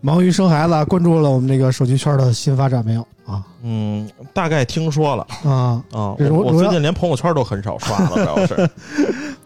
[0.00, 3.42] 忙于生孩子，关注了我们这个手机圈的新发展没有啊？
[3.62, 8.70] 嗯，大概听说了啊，啊，我我最近连朋友圈都很少刷了， 主要是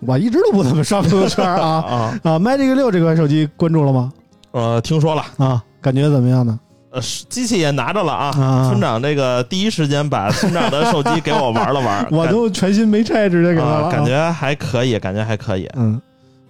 [0.00, 4.12] 我一直都不怎么刷朋友圈啊 啊，啊！Magic 六这款手机关注了吗？
[4.52, 6.58] 呃，听说了，啊，感觉怎么样呢？
[6.90, 8.26] 呃，是机器也拿着了啊。
[8.38, 15.68] 啊村长这个第一时间把村长的手机给我玩了玩， 我都全新没拆，直接给他了感觉还可以，感觉还可以。
[15.74, 16.00] 嗯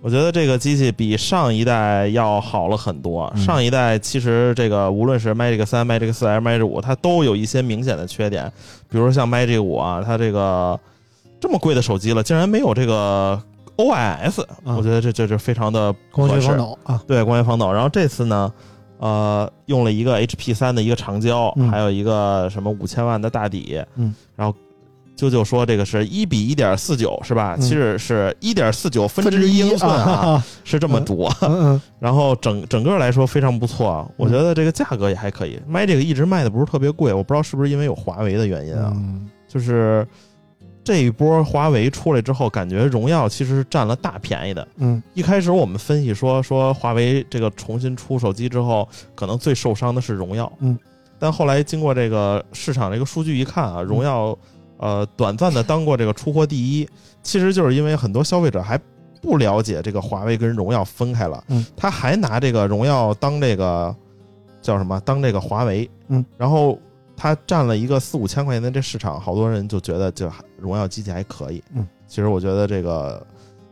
[0.04, 3.32] 我觉得这个机器比上一代要好了很多。
[3.34, 8.52] 嗯上一代其实这个无论是 Magic 三、Magic 四还是 Magic 五，它都有一些明显的缺点，
[8.90, 10.78] 比如说像 Magic 五啊，它这个
[11.40, 13.42] 这么贵的手机了，竟然没有这个
[13.78, 17.72] OIS，、啊我觉得这这这非常的光学合适防抖啊，对，光学防抖。
[17.72, 18.52] 然后这次呢，
[18.98, 24.54] 呃，用了一个 HP 三的一个长焦，嗯还有一个什么五千万的大底，嗯，然后。
[25.24, 27.54] 啾啾说这个是一比一点四九是吧？
[27.58, 31.24] 嗯其实是一点四九分之一英寸啊，啊， 是这么读。
[31.40, 35.58] 嗯嗯 然后整整个来说非常不错啊，我觉得这个价格也还可以。
[35.68, 38.92] Magic 一直卖的不是特别贵，我不知道是不是因为有华为的原因啊。
[38.94, 40.06] 嗯就是
[40.82, 44.66] 这一波华为出来之后，感觉荣耀其实是占了大便宜的。
[44.78, 50.52] 嗯一开始我们分析说说华为这个重新出手机之后，可能最受伤的是荣耀。
[50.58, 50.76] 嗯，
[51.18, 54.36] 但后来经过这个市场这个数据一看啊，荣耀
[54.84, 56.86] 呃短暂的当过这个出货第一，
[57.22, 58.78] 其实就是因为很多消费者还
[59.22, 63.96] 不了解这个华为跟荣耀分开了，嗯，他还拿这个荣耀当这个
[64.60, 65.00] 叫什么？
[65.00, 66.78] 当这个华为，嗯，然后
[67.16, 73.26] 他占了一个四五千块钱的这市场，好多人就觉得就荣耀机器还可以，嗯，其实我觉得这个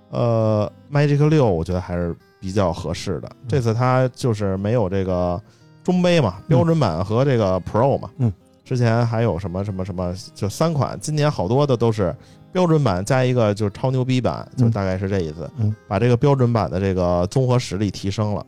[0.08, 3.30] 呃 Magic 六，我觉得还是比较合适的。
[3.46, 5.38] 这次它就是没有这个
[5.84, 8.32] 中杯嘛，标准版和这个 Pro 嘛，嗯，
[8.64, 12.14] 之前还有什么什么什么，就三款，今年好多的都是
[12.52, 14.70] 标准版加一个就是超牛逼版，就嗯。
[14.70, 18.44] 大概是这意思，嗯，把这个标准版的这个综合实力提升了。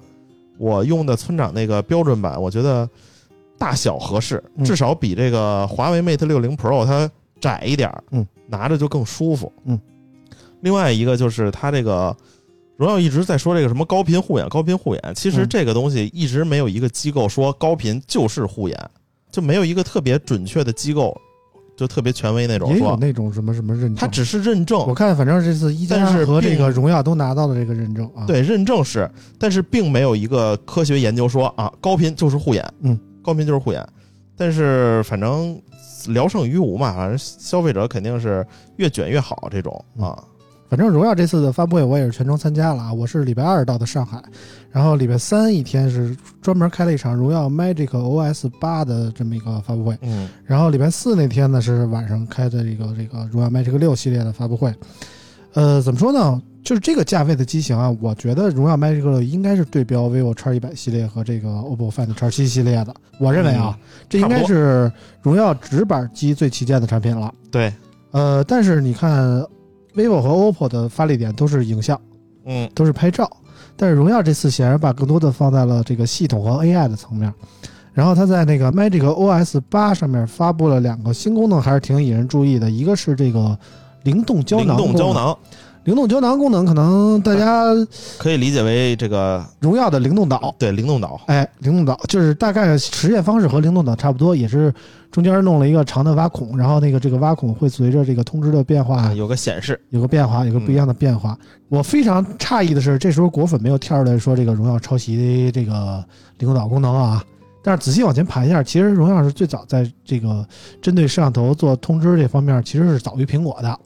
[0.57, 2.89] 我用的村长那个标准版，我觉得
[3.59, 4.65] 大小合适，嗯。
[4.65, 9.79] 至少比这个华为 Mate 六零 Pro 它窄一点儿，嗯，拿着就更舒服，嗯。
[10.61, 12.17] 另外一个就是它这个
[12.77, 15.49] 荣耀一直在说这个什么高频护眼，高频护眼，其实嗯。
[15.49, 18.91] 这个东西一直没有一个机构说高频就是护眼，
[19.35, 21.13] 就没有一个特别准确的机构，
[21.77, 33.85] 就特别权威那种也有，那种什么什么认证，它只是认证，我看反正这次一加和这个荣耀都拿到了这个认证啊，，对，认证是，但是并没有一个科学研究说啊，高频就是护眼，嗯，高频就是护眼。
[34.37, 35.61] 但是反正
[36.07, 40.23] 聊胜于无嘛，反正消费者肯定是越卷越好这种啊。
[40.69, 44.23] 反正荣耀这次的发布会我也是全程参加了啊，我是礼拜二到的上海，
[44.71, 54.75] 然后礼拜三一天是专门开了一场荣耀 Magic OS 八的这么一个发布会，嗯然后礼拜四那天呢是晚上开的这个这个荣耀 Magic 六系列的发布会。
[55.53, 56.43] 呃，怎么说呢？
[56.65, 62.95] 就是这个价位的机型啊，我觉得荣耀 Magic 六应该是对标 vivo X 一百系列和这个 OPPO Find X 七系列的。
[63.19, 67.33] 我认为啊，这应该是荣耀直板机最旗舰的产品了。
[67.51, 67.73] 对，
[68.13, 69.45] 呃，但是你看
[69.95, 72.01] vivo 和 OPPO 的发力点都是影像，
[72.47, 73.31] 嗯都是拍照，
[73.77, 77.33] 但是荣耀这次显然把更多的放在了这个系统和 AI 的层面。
[77.93, 82.69] 然后它在那个 Magic OS 八上面发布了两个新功能，还是挺引人注意的。
[82.69, 83.57] 一个是这个
[84.03, 85.39] 灵动胶灵囊，动胶，囊
[85.85, 87.67] 灵动胶囊功能可能大家
[88.19, 94.75] 可以理解为这个荣耀的灵动岛，对灵动岛，哎，灵动岛就是大概实验方式和灵动岛差不多，也是
[95.15, 101.39] 中间弄了一个长的挖孔，然后那个这个挖孔会随着这个通知的变化啊，有个显示，有个变化，有个不一样的变化。
[101.69, 106.05] 我非常诧异的是，这时候果粉没有跳出来说这个荣耀抄袭这个
[106.39, 107.25] 灵动岛功能啊。
[107.63, 110.45] 但是仔细往前盘一下，其实荣耀是最早在这个
[110.83, 113.79] 针对摄像头做通知这方面，其实是早于苹果的。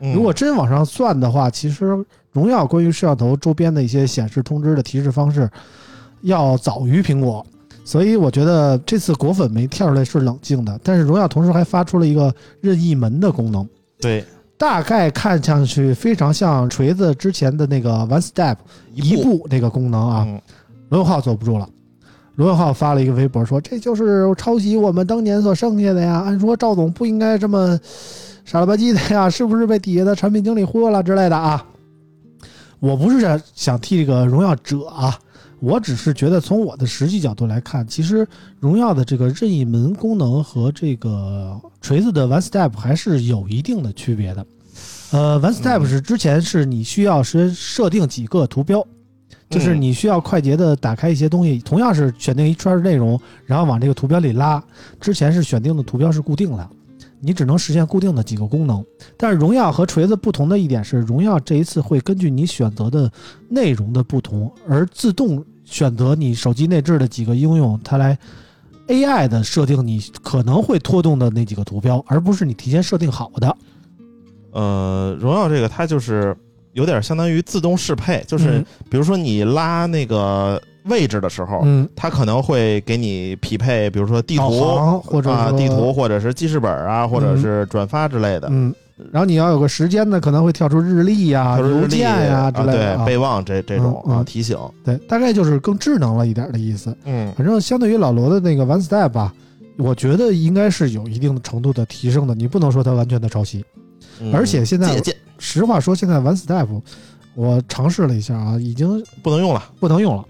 [0.00, 1.96] 嗯如果真往上算的话，其实
[2.32, 5.48] 荣耀关于摄像头周边的一些显示通知的提示方式，
[6.22, 7.46] 要早于苹果。
[7.84, 13.68] 所以我觉得这次果粉没跳出来是冷静的，但是荣耀同时还发出了一个任意门的功能，
[14.00, 14.24] 对，
[14.56, 18.56] 大概看上去非常像锤子之前的那个 One Step
[18.94, 20.24] 一步步那个功能啊。
[20.26, 20.40] 嗯
[20.88, 21.66] 罗永浩坐不住了，
[22.34, 26.20] 罗永浩发了一个微博说：“这就是抄袭我们当年所剩下的呀！
[26.20, 27.80] 按说赵总不应该这么
[28.44, 31.64] 傻了吧唧的呀，是不是被底下的产品经理忽悠了之类的啊？”
[32.78, 35.18] 我不是想替这个荣耀者啊，
[35.62, 38.26] 我只是觉得从我的实际角度来看，其实
[38.58, 44.44] 荣耀的这个任意门功能和这个锤子的 One Step 还是有一定的区别的。
[45.12, 48.84] 呃，One Step 是之前是你需要先设定几个图标，
[49.48, 54.60] 就是你需要快捷的打开一些东西，同样是选定一圈内容，然后往这个图标里拉。
[55.00, 56.68] 之前是选定的图标是固定的，
[57.20, 58.84] 你只能实现固定的几个功能。
[59.16, 63.08] 但是荣耀和锤子不同的一点是，荣耀这一次会根据你选择的
[63.48, 68.16] 内容的不同，而自动选择你手机内置的几个应用，它来
[68.88, 73.56] AI 的设定你可能会拖动的那几个图标，而不是你提前设定好的。
[74.52, 76.36] 呃，荣耀这个它就是
[76.74, 88.48] 有点相当于自动适配，就是嗯比如说你拉那个位置的时候，嗯，它可能会给你匹配，比如说地图或者啊地图，或者是记事本啊，或者是转发之类的。
[88.50, 88.74] 嗯，
[89.10, 96.96] 然后你要有个时间呢，可能会跳出日历呀、或者日历邮件呀、之啊类的、对备忘这这种啊提醒，对，大概就是更智能了一点的意思。
[97.04, 99.34] 嗯反正相对于老罗的那个 One Step 吧，
[99.78, 102.34] 我觉得应该是有一定程度的提升的。
[102.34, 103.64] 你不能说它完全的抄袭。
[104.20, 105.02] 嗯而且现在
[105.38, 106.68] 实话说，现在 One Step
[107.34, 109.62] 我尝试了一下啊，已经不能用了。
[109.80, 110.24] 不能用了。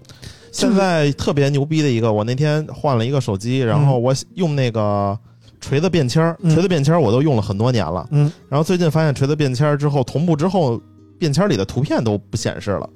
[0.51, 5.17] 现在特别牛逼的一个，我那天换了一个手机，然后我用那个
[5.63, 8.05] 锤子便签儿，嗯锤子便签儿我都用了很多年了。
[8.11, 10.81] 嗯，然后最近发现锤子便签儿之后，同步之后，
[11.17, 12.89] 便签儿里的图片都不显示了。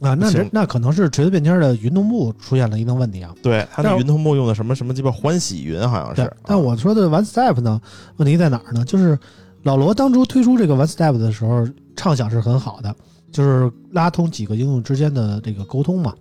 [0.00, 3.34] 啊，那这那可能是锤子便签的云同步出现了一定问题啊。
[3.42, 7.78] 对，它但是那云同步用的什么什么鸡巴欢喜云，好像是。，但我说的 One Step 呢，
[8.16, 8.82] 问题在哪儿呢？
[8.86, 9.18] 就是
[9.62, 12.96] 老罗当初推出这个 One Step 的时候，畅想是很好的，
[13.30, 16.14] 就是拉通几个应用之间的这个沟通嘛。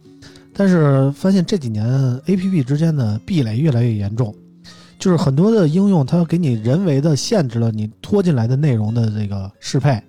[0.53, 1.87] 但是发现这几年
[2.25, 4.35] A P P 之间的壁垒越来越严重，
[4.99, 9.99] 就是很多的应用它给你人为的限制了你拖进来的内容的这个适配，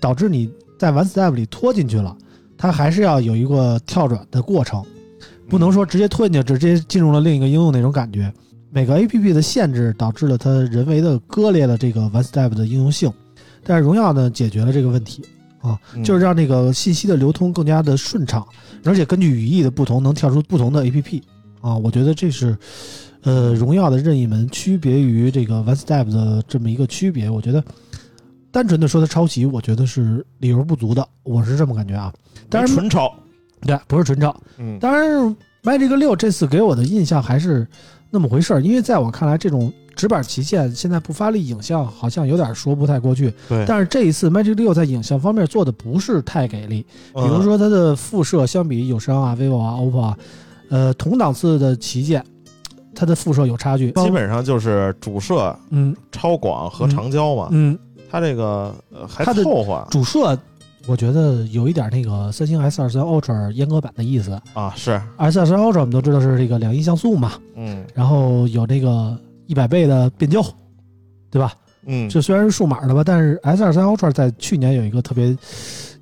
[0.00, 2.14] 导致你在 One Step 里拖进去了，
[2.58, 4.84] 它还是要有一个跳转的过程，
[5.48, 8.32] 不能说直接拖进去，直接进入了另一个应用那种感觉。
[8.72, 13.12] 每个 A P P 的限制导致了它人为的割裂了这个 One Step 的应用性，
[13.64, 15.22] 但是荣耀呢解决了这个问题
[15.60, 16.02] 啊，嗯。
[16.02, 18.46] 就是让这个信息的流通更加的顺畅，
[18.84, 21.22] 而且根据语义的不同能跳出不同的 A P P
[21.60, 22.56] 啊，我觉得这是
[23.22, 27.62] 呃荣耀的任意门区别于这个 One Step 的这么一个区别，我觉得。
[28.52, 32.12] 单纯的说它抄袭，我觉得是理由不足的，我是这么感觉啊。
[32.48, 33.08] 当然，纯抄。
[33.60, 37.64] 对，不是纯抄，嗯，当然，Magic 六这次给我的印象还是
[38.10, 43.32] 那么回事儿，因为在我看来，这种直板旗舰现在不发力影像，好像有点说不太过去。
[43.48, 43.64] 对。
[43.68, 50.18] 但是这一次 Magic 六在影像方面做的不是太给力，比比如说它的副摄相比友商啊、vivo 啊、OPPO 啊，
[50.70, 52.24] 呃，同档次的旗舰，
[53.00, 53.90] 它的副摄有差距。
[53.92, 57.48] 基本上就是主摄、嗯超广和长焦嘛。
[57.50, 57.78] 嗯，
[58.10, 60.38] 它这个呃还它的凑合主摄
[60.86, 64.38] 我觉得有一点那个三星 S 二三 Ultra 阉割版的意思。
[64.52, 70.44] 啊，是 S 二三 Ultra 我们都知道是这个两亿像素嘛，嗯然后有这个一百倍的变焦，
[71.30, 71.54] 对吧？
[71.86, 75.34] 嗯，这虽然是数码的吧，但是 S 二三 Ultra 在去年有一个特别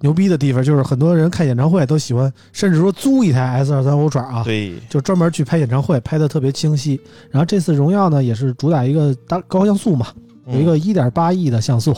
[0.00, 7.00] 牛逼的地方，就是很多人看演唱会都喜欢，甚至说租一台 S 二三 Ultra 啊，对，就专门去拍演唱会，拍的特别清晰。
[7.30, 10.06] 然后这次荣耀呢也是主打一个大高像素嘛，
[10.46, 11.94] 有一个一点八亿的像素，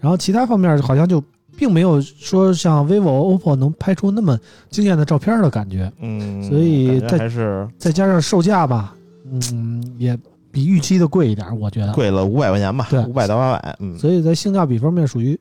[0.00, 1.22] 然后其他方面好像就
[1.56, 4.38] 并没有说像 vivo、OPPO 能拍出那么
[4.70, 5.92] 惊艳的照片的感觉。
[6.00, 8.94] 嗯，所以再还是再加上售价吧，
[9.28, 10.16] 嗯，也
[10.52, 11.92] 比预期的贵一点，我觉得。
[11.94, 13.98] 贵了五百块钱吧，对五百到八百，嗯。
[13.98, 15.38] 所以在性价比方面属于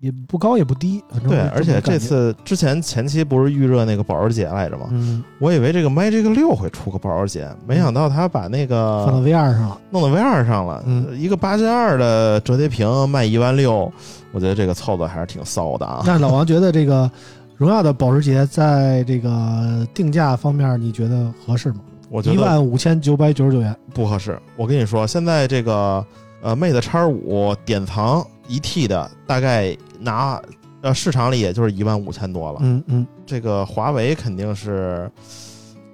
[0.00, 4.86] 也不高也不低，反正对，而且这次之前前期不是预热那个保时捷来着吗？
[4.92, 10.82] 嗯我以为这个 Magic 六会出个保时捷，没想到他把那个放到 V 二上了，弄到 V 二上了。
[10.86, 13.92] 嗯一个八千二的折叠屏卖一万六，
[14.30, 16.02] 我觉得这个操作还是挺骚的啊。
[16.06, 17.10] 那老王觉得这个
[17.56, 21.80] 荣耀的保时捷在这个定价方面，你觉得合适吗？
[22.08, 24.38] 我觉得一万五千九百九十九元，不合适。
[24.56, 26.06] 我跟你说，现在这个
[26.40, 30.40] 呃 Mate X 五典藏一 T 的，大概拿
[30.80, 32.60] 呃市场里也就是一万五千多了。
[32.62, 35.10] 嗯嗯这个华为肯定是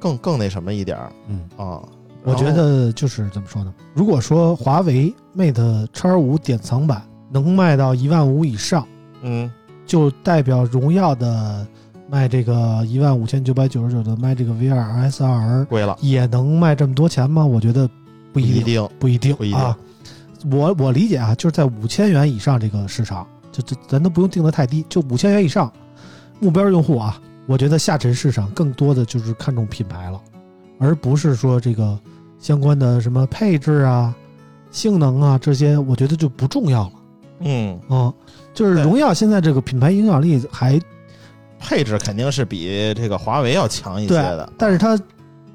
[0.00, 1.80] 更更那什么一点儿嗯，啊。
[2.22, 3.74] 我觉得就是怎么说呢？
[3.92, 8.86] 如果说华为 Mate X 五典藏版能卖到一万五以上，
[9.22, 9.50] 嗯
[9.84, 11.66] 就代表荣耀的
[12.08, 17.44] 卖这个一万五千九百九十九的卖这个 V 二 SR 贵了，也能卖这么多钱吗？
[17.44, 17.86] 我觉得
[18.32, 18.88] 不一定，定。
[18.98, 19.76] 不一定，不一定啊。
[20.50, 25.72] 我我理解啊，就是在五千元以上这个市场，就就咱都不用定的太低，就五千元以上
[26.40, 30.20] 目标用户啊，我觉得下沉市场更多的就是看重品牌了，
[30.80, 31.96] 而不是说这个
[32.40, 34.12] 相关的什么配置啊、
[34.72, 36.92] 性能啊这些，我觉得就不重要了。
[37.40, 38.12] 嗯，啊，
[38.52, 40.80] 就是荣耀现在这个品牌影响力还
[41.60, 44.98] 配置肯定是比这个华为要强一些对的，，但是它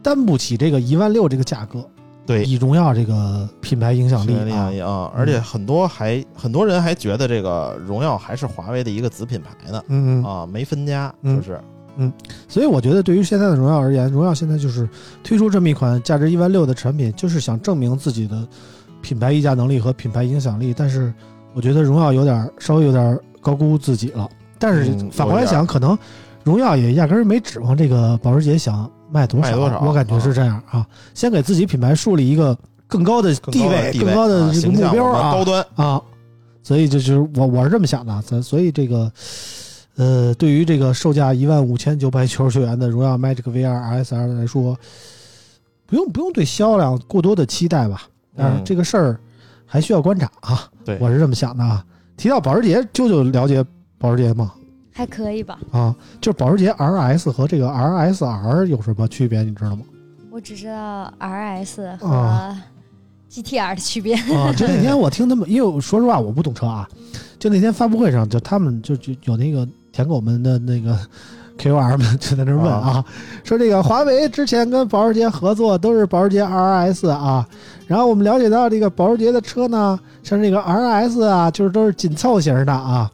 [0.01, 1.85] 担不起这个一万六这个价格，
[2.29, 2.43] 对。
[2.43, 11.35] 以荣耀这个品牌影响力力啊，啊，而且很多还很多人还觉得这个荣耀还是华为的一个子品牌呢，嗯嗯，啊，没分家，嗯。
[11.37, 11.59] 就是
[11.97, 12.13] 嗯。
[12.47, 14.87] 所以我觉得对于现在的荣耀而言，荣耀现在就是
[15.23, 18.47] 推出这么一款价值一万六的产品，就是想证明自己的
[19.01, 20.71] 品牌溢价能力和品牌影响力。
[20.77, 21.11] 但是
[21.55, 24.29] 我觉得荣耀有点稍微有点高估自己了。
[24.59, 25.97] 但是嗯反过来想，可能
[26.43, 32.57] 荣耀也压根儿没指望这个保时捷想卖多少，卖多少我感觉是这样啊，先给自己品牌树立一个
[32.87, 36.01] 更高的地位、更高的啊这个目标啊，高端，啊，
[36.63, 39.11] 所以这就是我我是这么想的，咱所以这个，
[39.95, 44.77] 呃，对于这个售价一万五千九百九十九元的荣耀 Magic VR SR 来说，
[45.85, 48.03] 不用不用对销量过多的期待吧，
[48.35, 49.19] 但是嗯这个事儿
[49.65, 51.83] 还需要观察啊，对我是这么想的啊。
[52.17, 53.63] 提到保时捷，舅舅了解
[53.97, 54.51] 保时捷吗？
[54.99, 55.57] 还可以吧？
[55.71, 59.83] 啊，就是保时捷 RS 和这个 RSR 有什么区别，你知道吗？
[60.29, 62.61] 我只知道 RS 和啊
[63.31, 64.15] GTR 的区别。
[64.15, 66.85] 啊，就那天我听他们，因为我说实话我不懂车啊，
[67.39, 70.99] 就那天发布会上，就他们就就有那个舔狗们的那个
[71.57, 73.01] KOL 们就在那问啊，
[73.45, 77.47] 说这个华为之前跟保时捷合作都是保时捷 RS 啊，
[77.87, 83.09] 然后我们了解到这个保时捷的车呢，像这个 RS 啊，就是都是紧凑型的啊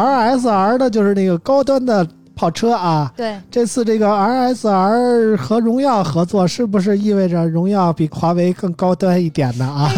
[0.00, 9.66] ，RSR 的就是那个高端的跑车啊，对，这次这个 RSR 和荣耀合作，是不是意味着荣耀比华为更高端一点呢？
[9.66, 9.90] 啊，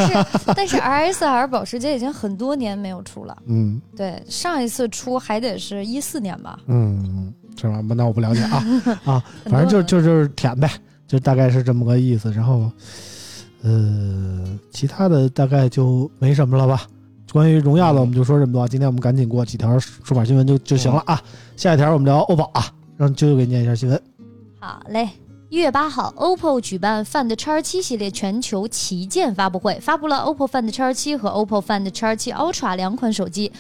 [0.56, 3.36] 但是 RSR 保时捷已经很多年没有出了。
[3.46, 6.58] 嗯对，上一次出还得是一四年吧。
[6.66, 7.80] 嗯，是吧？
[7.94, 8.64] 那我不了解啊
[9.04, 10.68] 啊，反正就就就是舔呗，
[11.06, 12.32] 就大概是这么个意思。
[12.32, 12.68] 然后，
[13.62, 16.82] 呃，其他的大概就没什么了吧。
[17.32, 18.68] 关于荣耀的，我们就说这么多。
[18.68, 21.18] 今天我们赶紧过几条数码新闻就就行了啊。
[21.56, 22.66] 下一条我们聊 OPPO 啊，
[22.98, 24.00] 让舅舅给念一下新闻。
[24.60, 25.08] 好嘞。
[25.48, 33.52] 一月八号，OPPO 举办 Find X7 系列全球旗舰发布会，发布了 OPPO Find X7 和 OPPO Find X7 Ultra 两款手机。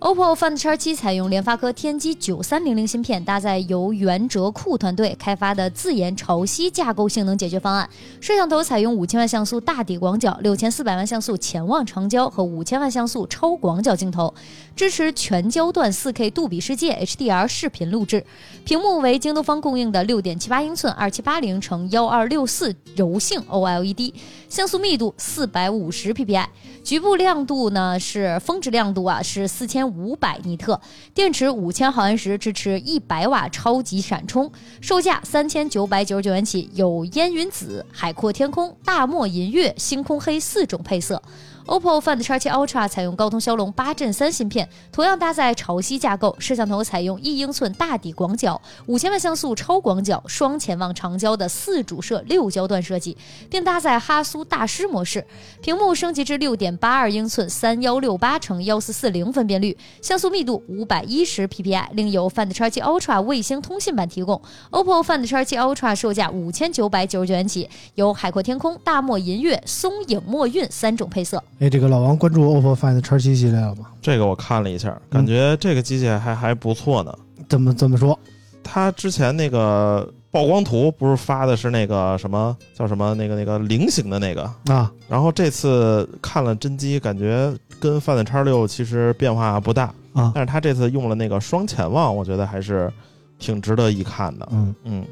[0.00, 7.90] OPPO Find X7 采用联发科天玑九三零零芯片，搭载由袁哲库团队开发的自研潮汐架构性能解决方案。
[8.20, 14.32] 摄像头采用五千万像素大底广角、六千四百万像素潜望长焦和五千万像素超广角镜头，
[14.76, 18.24] 支持全焦段 4K 杜比世界 HDR 视频录制。
[18.64, 24.14] 屏幕为京东方供应的六点七八英寸二七八零乘幺二六四柔性 OLED，
[24.48, 26.46] 像素密度四百五十 PPI，
[26.84, 30.80] 局部亮度呢是峰值亮度啊是四千五百尼特，
[31.14, 41.22] 电池五千毫安时，支持一百瓦超级闪充，售价三千九百九十九元起，有烟云紫、海阔天空、大漠银月、星空黑四种配色。
[41.68, 53.14] OPPO Find X7 Ultra 采用高通骁龙八 Gen 三芯片，同样搭载潮汐架构，摄像头采用一英寸大底广角、五千万像素超广角、双潜望长焦的四主摄六焦段设计，
[53.50, 55.22] 并搭载哈苏大师模式。
[55.60, 64.40] 屏幕升级至六点八二英寸三幺六八乘幺四四零分辨率，像素密度五百一十 PPI，另有 Find X7 Ultra 卫星通信版提供。
[64.70, 71.44] OPPO Find X7 Ultra 售价五千九百九十九元起，有海阔天空、大漠银月、松影墨韵三种配色。
[71.60, 73.86] 哎，这个老王关注 OPPO Find X7 系列了吗？
[74.00, 77.12] 这个我看了一下，感觉这个机器还还不错呢。
[77.48, 78.18] 怎么怎么说？
[78.62, 92.92] 它之前那个曝光图不是发的是那个什么叫什么那个那个菱形的那个，啊，然后这次看了真机，感觉跟 Find X 六其实变化不大啊但是它这次用了那个双潜望，我觉得还是
[93.38, 94.48] 挺值得一看的。
[94.52, 95.04] 嗯嗯，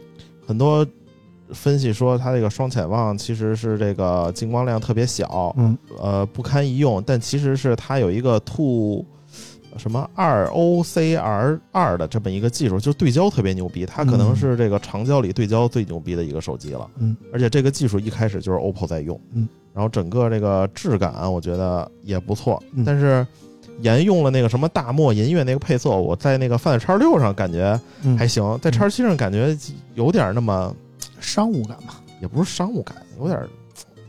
[0.47, 0.87] 很多
[1.53, 5.77] 分析说它这个双潜望其实是这个进光量特别小，嗯。
[5.99, 9.05] 呃不堪一用，但其实是它有一个 Two
[9.77, 16.89] 什么二 OCR 二的这么一个技术，就是对焦特别牛逼，它可能嗯是这个长焦里对焦最牛逼的一个手机了。
[16.99, 22.85] 嗯，而且这个技术一开始就是 OPPO 在用，嗯，然后整个这个质感我觉得也不错，嗯。
[22.85, 23.27] 但是。
[23.83, 29.55] 沿用了那个什么大漠银月那个配色，我在那个 Find X 六上感觉嗯，还行，在 X 七上感觉
[29.95, 30.75] 有点那么，
[31.27, 32.01] 商务感吧。
[32.19, 33.47] 也不是商务感，有点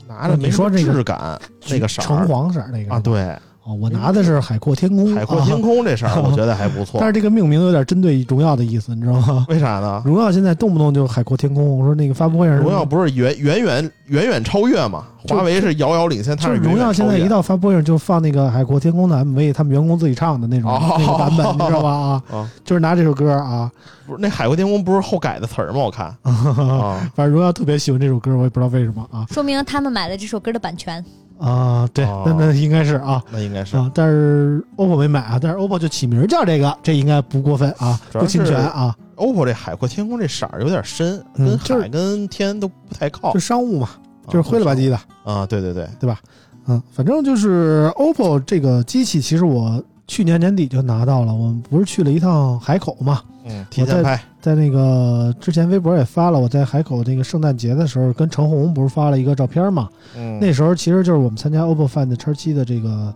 [0.07, 1.37] 拿着没说这个质感，
[1.69, 2.05] 那个色儿。
[2.05, 3.37] 橙黄色儿那个啊，对，
[3.67, 7.09] 啊，我拿的是海阔天空，海阔天啊空这事儿，我觉得还不错但。
[7.09, 9.45] 是这个命名有点针对荣耀的意思，你知道吗？
[9.49, 10.01] 为啥呢？
[10.05, 15.03] 荣耀现在动不动就海阔天空，我说那个发布会上，荣耀不是远远远远远超越嘛？
[15.27, 21.89] 华为是遥遥领先，它是是远远荣耀现在一到发布会上就放那个海阔天空的 MV，他们员工自己唱的那种、哦那个版本，你知道吧？
[21.91, 23.69] 啊，啊，就是拿这首歌啊，
[24.05, 25.79] 不是那海阔天空不是后改的词儿吗？
[25.79, 31.03] 我看啊， 反正荣耀特别喜欢这首歌，我也不知道为什么啊说明他们买了这首歌的版权。
[31.39, 32.23] 啊，对，哦。
[32.25, 33.23] 那那应该是啊。
[33.31, 33.77] 那应该是。
[33.77, 43.33] 啊，但是 OPPO 没买啊，但是 OPPO 就起名叫这个，这应该不过分啊，不侵权啊，OPPO 这海阔天空这色儿有点深，跟海跟天都不太靠。
[43.33, 43.89] 就商务嘛，
[44.27, 46.19] 就是灰了吧唧的，啊，对对对，对吧？
[46.67, 59.89] 嗯，反正就是 OPPO 这个机器，其实我去年年底就拿到了，我们不是去了一趟海口嘛，嗯，提前拍，在那个之前微博也发了，我在海口那个圣诞节的时候，跟程红不是发了一个照片嘛？
[60.15, 63.13] 嗯，那时候其实就是我们参加 OPPO Find X7 的这个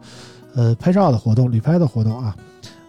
[0.53, 2.35] 呃拍照的活动，旅拍的活动啊。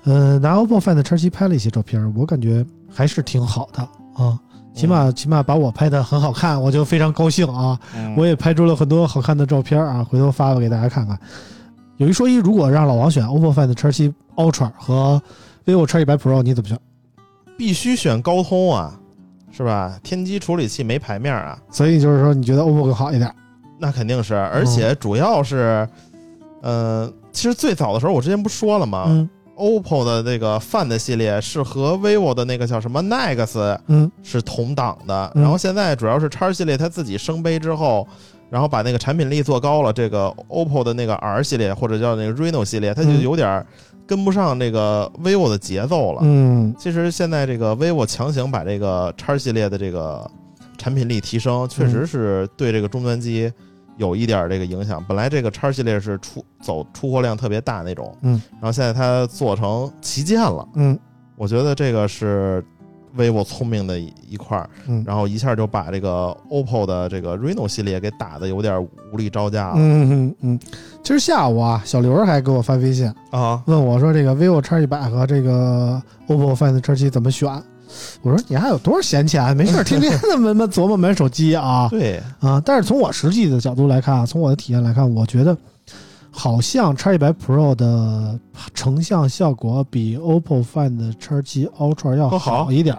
[0.04, 3.82] 呃，拿 OPPO Find X7 拍了一些照片，我感觉还是挺好的
[4.22, 4.38] 啊。
[4.74, 7.78] 起码起码把我拍的很好看，我就非常高兴啊！
[7.94, 11.16] 嗯我也拍出了很多好看的照片啊，回头发给大家看看。
[11.98, 15.20] 有一说一，如果让老王选 OPPO Find X7 Ultra 和
[15.64, 16.78] vivo X 1 0 0 Pro，你怎么选？
[17.56, 18.98] 必须选高通啊，
[19.50, 19.98] 是吧？
[20.02, 23.32] 天玑处理器没牌面啊，所以就是说，你觉得 OPPO 更好一点？
[23.78, 25.86] 那肯定是，而且主要是，
[26.62, 38.08] 呃，其实最早的时候我之前不说了吗、嗯 o p p o 的那个 Find 系列是和 vivo 的那个叫什么 Nex 嗯是同档的，嗯然后现在主要是叉系列它自己升杯之后，
[38.52, 43.22] 然后把那个产品力做高了，这个 OPPO 的那个 R 系列或者叫那个 Reno 系列，它就嗯。
[43.22, 43.64] 有点
[44.06, 46.20] 跟不上这个 vivo 的节奏了。
[46.22, 46.74] 嗯。
[46.78, 50.30] 其实现在这个 vivo 强行把这个叉系列的这个
[50.76, 53.50] 产品力提升，确实是对这个终端机
[53.96, 55.02] 有一点儿这个影响。
[55.08, 60.98] 本来这个叉系列是出走出货量特别大那种，嗯，然后现在它做成旗舰了，嗯。
[61.36, 62.62] 我觉得这个是
[63.16, 68.82] vivo 聪明的一一块儿，嗯然后一下就把这个 OPPO 的这个 Reno 系列给打的有点
[69.12, 70.60] 无力招架了、嗯嗯嗯。
[71.02, 73.62] 今儿下午啊，小刘还给我发微信啊！
[73.66, 77.48] 问我说：“这个 vivo X 1 0 0和这个 OPPO Find X 七怎么选？”
[78.22, 79.54] 我说：“你还有多少闲钱？
[79.54, 85.54] 没事儿，天天的闷闷琢磨买手机啊对，啊！”但是从我实际的角度来看啊，从我的体验来看，我觉得
[86.34, 88.40] 好像1 0 0 Pro 的
[88.72, 92.98] 成像效果比 OPPO Find 叉七 Ultra 要好好一点，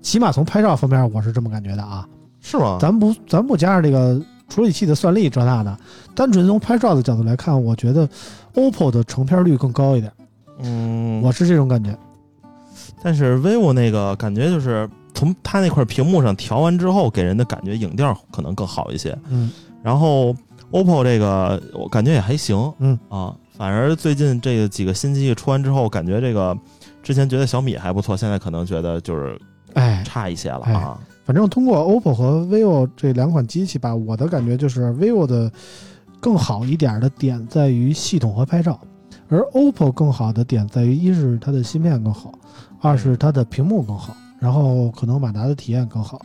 [0.00, 2.06] 起码从拍照方面我是这么感觉的啊。
[2.40, 2.78] 是吗？
[2.80, 4.18] 咱不咱不加上这个
[4.48, 5.76] 处理器的算力这那的，
[6.14, 8.08] 单纯从拍照的角度来看，我觉得
[8.54, 10.12] OPPO 的成片率更高一点，
[10.60, 11.98] 嗯，我是这种感觉。
[13.02, 19.18] 但是 vivo 那个感觉就是从它那块屏幕上调完之后，给人的感觉影调可能更好一些。
[19.28, 19.50] 嗯
[19.82, 20.34] 然后
[20.70, 26.56] OPPO 这个我感觉也还行，嗯啊，反而最近这个几个新机出完之后，感觉这个
[27.02, 29.40] 之前觉得小米还不错，现在可能觉得就是
[29.74, 30.98] 哎，差一些了哎啊。
[31.24, 35.50] 反正通过 OPPO 和 vivo 这两款机器吧，我的感觉就是 vivo 的
[36.20, 38.80] 更好一点的点在于系统和拍照，
[39.28, 42.32] 而 OPPO 更好的点在于一是它的芯片更好，
[42.80, 46.20] 二是它的屏幕更好，然后可能马达的体验更好，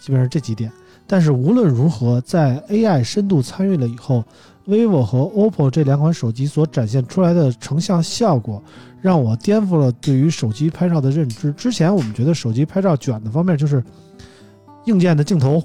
[0.00, 0.70] 基本上这几点。
[1.10, 4.24] 但是无论如何，在 AI 深度参与了以后
[4.68, 8.62] ，vivo 和 OPPO 这两款手机所展现出来的成像效果，
[9.00, 11.50] 让我颠覆了对于手机拍照的认知。
[11.54, 13.82] 之前我们觉得手机拍照卷的方面就是
[14.84, 15.60] 硬件的镜头、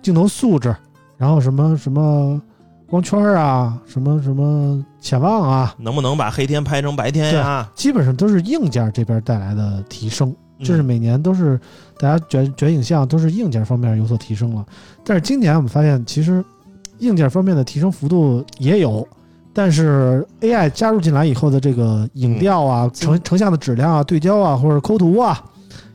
[0.00, 0.74] 镜头素质，
[1.18, 2.40] 然后什么什么
[2.88, 7.70] 光圈啊，什么什么潜望啊，能不能把黑天拍成白天呀？
[7.74, 10.34] 基本上都是硬件这边带来的提升。
[10.60, 10.84] 就是嗯。
[10.84, 11.58] 每年都是
[11.98, 14.64] 大家卷卷影像都是硬件方面有所提升了，
[15.04, 16.44] 但是今年我们发现其实
[16.98, 19.06] 硬件方面的提升幅度也有，
[19.52, 25.42] 但是 AI 加入进来以后的这个影调啊、成成像的质量啊、对焦啊或者抠图啊，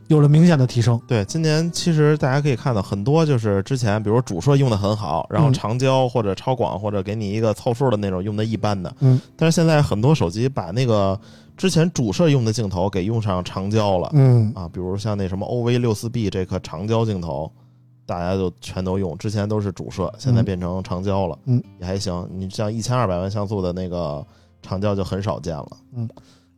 [0.07, 0.99] 有了明显的提升。
[1.07, 5.53] 对，今年其实大家可以看到很多，就是之前比如主摄用的很好，然后嗯。
[5.53, 11.19] 长焦或者超广或者给你一个凑数的那种用的一般的，嗯，但是现在很多手机把那个
[11.55, 14.51] 之前主摄用的镜头给用上长焦了，嗯。
[14.55, 17.51] 啊，比如像那什么 OV 六四 B 这颗长焦镜头，
[18.05, 22.27] 大家就全都用，之前都是主摄，现在嗯变成长焦了，嗯，也还行。
[22.31, 24.25] 你像一千二百万像素的那个
[24.61, 26.09] 长焦就很少见了，嗯。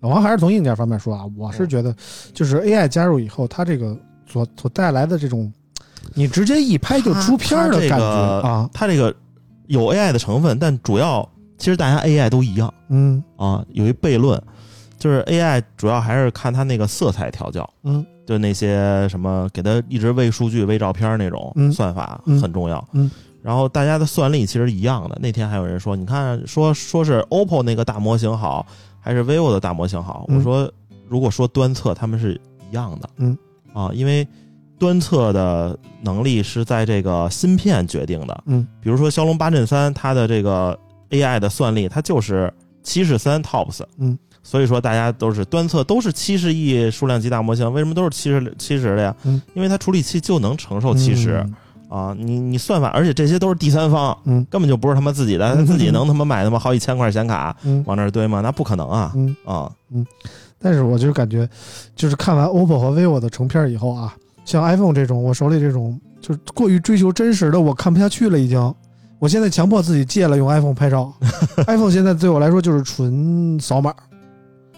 [0.01, 1.95] 老王还是从硬件方面说啊，我是觉得
[2.33, 5.51] 就是 AI 加入以后，它这个所所带来的这种，
[6.13, 9.15] 你直接一拍就出片儿的感觉啊，它这个
[9.67, 11.27] 有 AI 的成分，但主要
[11.57, 12.71] 其实大家 AI 都一样。
[12.89, 13.23] 嗯。
[13.37, 13.65] 啊。
[13.71, 14.39] 有一悖论，
[14.97, 22.85] 就是 AI 主要还是看它那个色彩调教，嗯就那些什么给它一直喂数据、喂照片那种嗯算法嗯很重要。
[22.93, 23.09] 嗯
[23.41, 25.15] 然后大家的算力其实一样的。
[25.21, 28.65] 那天还有人说，你看说说是 OPPO 那个大模型好，
[28.99, 30.25] 还是 vivo 的大模型好？
[30.29, 30.71] 嗯我说
[31.07, 32.33] 如果说端测，他们是
[32.71, 33.09] 一样的。
[33.17, 33.37] 嗯
[33.71, 34.27] 啊，因为
[34.79, 38.43] 端测的能力是在这个芯片决定的。
[38.47, 40.75] 嗯比如说骁龙八阵三，它的这个
[41.11, 43.83] AI 的算力，它就是七十三 TOPS。
[43.99, 44.17] 嗯，
[44.47, 49.15] 所以说大家都是端测都是七十亿数量级大模型，为什么都是七十七十的呀？
[49.23, 51.43] 嗯，因为它处理器就能承受七十、
[51.89, 52.15] 啊。
[52.15, 58.41] 你你算法，而且这些都是第三方，嗯根本就不是他妈自己的，嗯 他自己能他妈买他妈好几千块显卡嗯往那儿堆吗？
[58.41, 59.71] 那不可能啊嗯，啊！
[60.59, 61.49] 但是我就感觉，
[61.95, 64.13] 就是看完 OPPO 和 vivo 的成片以后啊，
[64.45, 68.75] 像 iPhone 这种，我手里这种就是过于追求真实的，我看不下去了，已经。
[69.17, 71.11] 我现在强迫自己戒了用 iPhone 拍照，
[71.65, 73.93] iPhone 现在对我来说就是纯扫码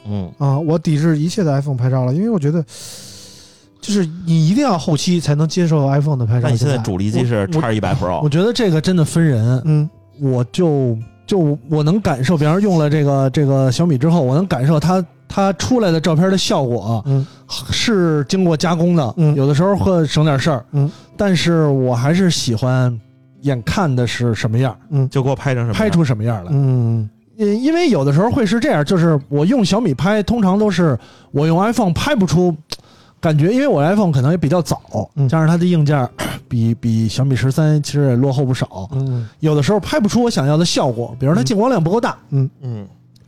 [0.09, 2.63] 嗯，啊，我抵制一切的 iPhone 拍照了，因为我觉得，
[3.81, 6.47] 就是你一定要后期才能接受 iPhone 的拍照。
[6.47, 9.89] 那你现在主力机是我叉一百 Pro，我觉得这个真的分人，嗯
[10.19, 17.25] 我就就我能感受，比方说用了这个这个小米之后，我能感受它它出来的照片的效果嗯
[17.69, 22.99] 是经过加工的，嗯有的时候会省点事儿，嗯，但是我还是喜欢
[23.41, 25.77] 眼看的是什么样，嗯就给我拍成什么样？
[25.77, 26.51] 拍出什么样来。
[26.51, 30.97] 嗯因因为有的时候会是这样，就是我用小米拍，通常都是
[31.31, 32.55] 我用 iPhone 拍不出
[33.21, 34.81] 感觉，因为我 iPhone 可能也比较早，
[35.15, 35.29] 嗯。
[35.29, 36.07] 加上它的硬件
[36.47, 42.49] 比比小米十三其实也落后不少，嗯有的时候拍不出我想要的效果，比如它进光量不够大，嗯，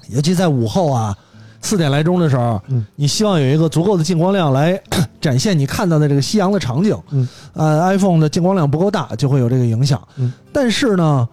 [0.09, 1.15] 尤其在午后啊
[1.61, 2.85] 四点来钟的时候，嗯。
[2.95, 4.79] 你希望有一个足够的进光量来
[5.21, 11.27] 展现你看到的这个夕阳的场景，嗯，呃，iPhone 的进光量不够大就会有这个影响，嗯，但是呢，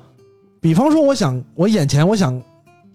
[0.61, 2.43] 比方说我想我眼前我想，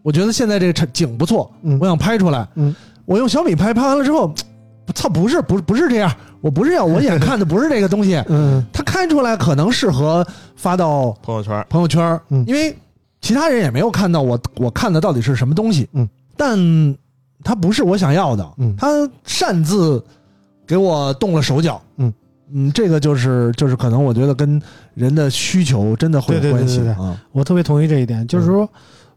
[0.03, 1.77] 我觉得现在这个场景不错，嗯。
[1.79, 2.75] 我想拍出来，嗯，
[3.05, 4.33] 我用小米拍，拍完了之后，
[4.95, 8.63] 操，不是不是不是这样，我不是要我眼看的不是这个东西，嗯。
[8.73, 10.25] 它看出来可能适合
[10.55, 12.43] 发到朋友圈，朋友圈，嗯。
[12.47, 12.75] 因为
[13.21, 16.57] 其他人也没有看到我我看的到底是什么东西，嗯，但
[17.43, 18.75] 它不是我想要的，嗯。
[18.77, 18.87] 它
[19.23, 20.03] 擅自
[20.65, 22.11] 给我动了手脚，嗯。
[22.53, 24.61] 嗯，这个就是就是可能我觉得跟
[24.93, 26.93] 人的需求真的会有对对对关系对对。
[26.93, 28.69] 啊，我特别同意这一点，就是说，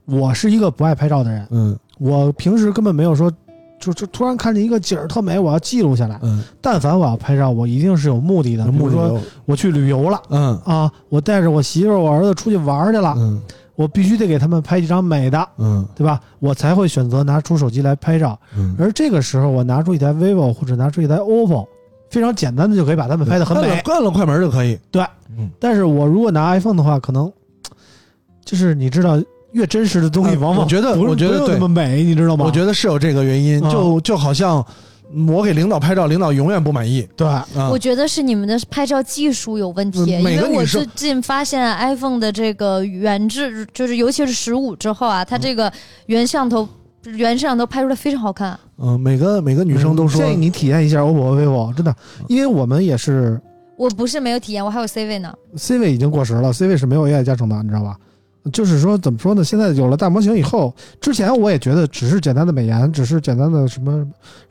[0.07, 1.79] 我是一个不爱拍照的人，嗯。
[1.99, 3.31] 我平时根本没有说，
[3.79, 6.19] 就就突然看见一个景儿特美，我要记录下来。
[6.23, 10.61] 嗯，但凡我要拍照，我一定是有目的的，比如说我去旅游了嗯。
[10.65, 13.41] 啊，我带着我媳妇儿、我儿子出去玩去了，嗯。
[13.77, 15.87] 我必须得给他们拍几张美的，嗯。
[15.95, 16.21] 对吧？
[16.41, 18.39] 我才会选择拿出手机来拍照。
[18.57, 21.67] 嗯，而这个时候，我拿出一台 vivo 或者拿出一台 OPPO，
[22.11, 23.81] 非常简单的就可以把他们拍得很美。
[23.83, 25.05] 关了快门就可以，对，
[25.37, 27.33] 嗯，但是我如果拿 iPhone 的话，可能
[28.45, 29.21] 就是你知道，
[29.55, 32.45] 越真实的东西哎往往我觉得我觉得对那么美，你知道吗？
[32.45, 34.65] 我觉得是有这个原因，啊就就好像
[35.29, 45.73] 我给领导拍照，领导永远不满意对，啊我，觉得是你们的拍照技术有问题，因为我最近发现 iPhone 的这个原制，就是尤其是十五之后啊，它这个
[46.07, 46.69] 原摄像头、
[47.05, 48.59] 原摄像头拍出来非常好看。
[48.79, 51.95] 嗯，每个每个女生都说建议你体验一下 OPPO 和 vivo，真的，
[52.27, 53.41] 因为我们也是
[53.77, 55.33] 我不是没有体验，我还有 C 位呢。
[55.57, 57.97] C 位已经过时了，C 位是没有 AI 加成的，你知道吧？
[58.53, 59.43] 就是说，怎么说呢？
[59.43, 63.93] 现在有了大模型以后，之前我也觉得只是简单的美颜，只是简单的什么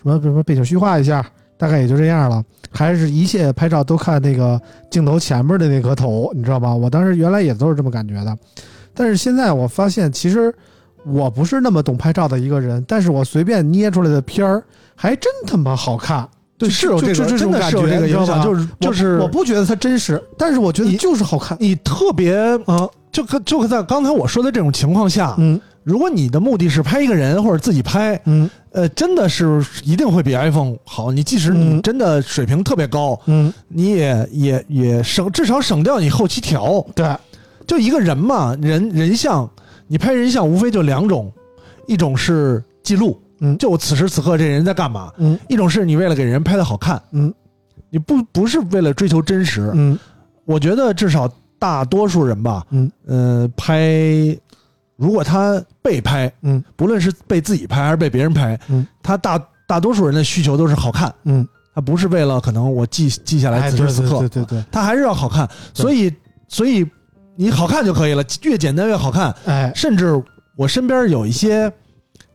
[0.02, 1.26] 什么什么背景虚化一下，
[1.58, 2.44] 大概也就这样了。
[2.72, 6.74] 还是一切拍照都看那个镜头前面的那颗头，你知道吗？
[6.74, 8.36] 我当时原来也都是这么感觉的，
[8.96, 10.54] 但是现在我发现，其实
[11.06, 14.64] 我不是那么懂拍照的一个人，但是我随便捏出来的片儿
[14.96, 16.28] 还真他妈好看。
[16.56, 21.58] 对是有这个真的这个影响，就是我就是我不觉得它真实，但是我觉得你就是好看。
[21.60, 22.36] 你特别
[22.66, 25.60] 啊，就可就在刚才我说的这种情况下，嗯。
[25.84, 28.50] 如果你的目的是拍一个人或者自己拍，嗯。
[28.72, 31.12] 呃，真的是一定会比 iPhone 好。
[31.12, 31.82] 你即使你嗯。
[31.82, 36.84] 真的水平特别高，嗯，你也也也省至少省掉你后期调。
[36.96, 37.16] 对，
[37.68, 39.48] 就一个人嘛，人人像，
[39.88, 41.32] 你拍人像无非就两种，
[41.86, 43.56] 一种是记录，嗯。
[43.60, 45.38] 就我此时此刻这人在干嘛；嗯。
[45.48, 47.32] 一种是你为了给人拍的好看，嗯。
[47.92, 49.70] 你不不是为了追求真实。
[49.76, 50.00] 嗯。
[50.46, 51.32] 我觉得至少
[51.64, 52.92] 大多数人吧，嗯。
[53.08, 54.38] 呃，拍，
[54.98, 56.62] 如果他被拍，嗯。
[56.76, 66.14] 不论是被自己拍还是被别人拍，嗯，他大大多数人的需求都是好看，嗯，他不是为了可能我记记下来哎，此时此刻，对对对对，他还是要好看，所以
[66.50, 66.86] 所以
[67.38, 69.34] 你好看就可以了，越简单越好看。
[69.46, 70.22] 哎，甚至
[70.58, 71.72] 我身边有一些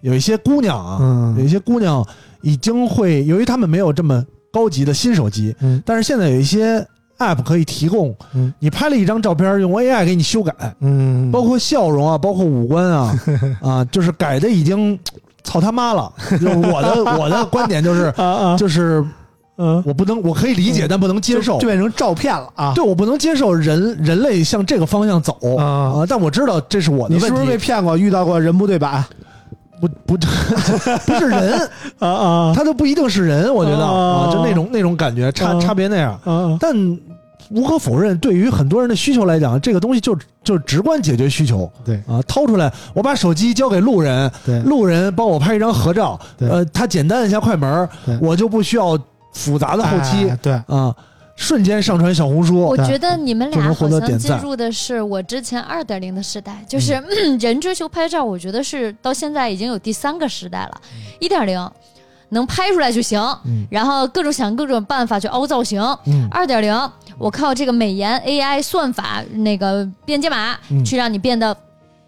[0.01, 1.37] 有一些姑娘啊，嗯。
[1.37, 2.03] 有嗯一些姑娘
[2.41, 5.83] 已经会，由于她们没有这么高级的新手机，嗯。
[5.85, 6.87] 但是现在有一些
[7.19, 13.15] app 可以提供，嗯你拍了一张照片，用 AI 给你修改，嗯，包括笑容啊，包括五官啊，
[13.63, 14.99] 啊，就是改的已经
[15.45, 16.13] 操他妈了。
[16.41, 18.13] 就我的 我的观点就是
[18.59, 19.05] 就是
[19.57, 21.67] 嗯，我不能，我可以理解，但不能接受就。
[21.67, 22.73] 变成照片了啊。
[22.75, 25.65] 对，我不能接受人人类向这个方向走啊
[25.99, 26.07] 啊！
[26.09, 27.97] 但我知道这是我的问你是不是被，骗过？
[27.99, 29.05] 遇到过人不对版
[29.81, 30.17] 不不
[31.07, 36.13] 不是人，啊啊他都不一定是人，我觉得啊啊，就那种那种感觉，差啊差别那样。
[36.25, 36.57] 啊！
[36.61, 36.73] 但
[37.51, 42.21] 无可否认，对于很多人的需求来讲，这个东西就就直观解决需求对啊。
[42.29, 48.99] 掏出来，我把手机交给路人，对路人帮我拍一张合照，对呃，他简单按下快门对，我就不需要
[49.33, 50.95] 复杂的后期哎对，啊，
[51.37, 52.77] 瞬间上传小红书我。
[52.77, 56.93] 觉得你们俩好像进入的是我之前二点零的时代，就是、
[57.41, 60.81] 人追求拍照，我觉得是到现在已经有第三个时代了。
[61.21, 61.71] 一点零
[62.31, 65.81] 能拍出来就行，嗯然后各种想各种办法去凹造型。
[66.07, 70.85] 嗯二点零，我靠这个美颜 AI 算法那个编解码、嗯。
[70.85, 71.57] 去让你变得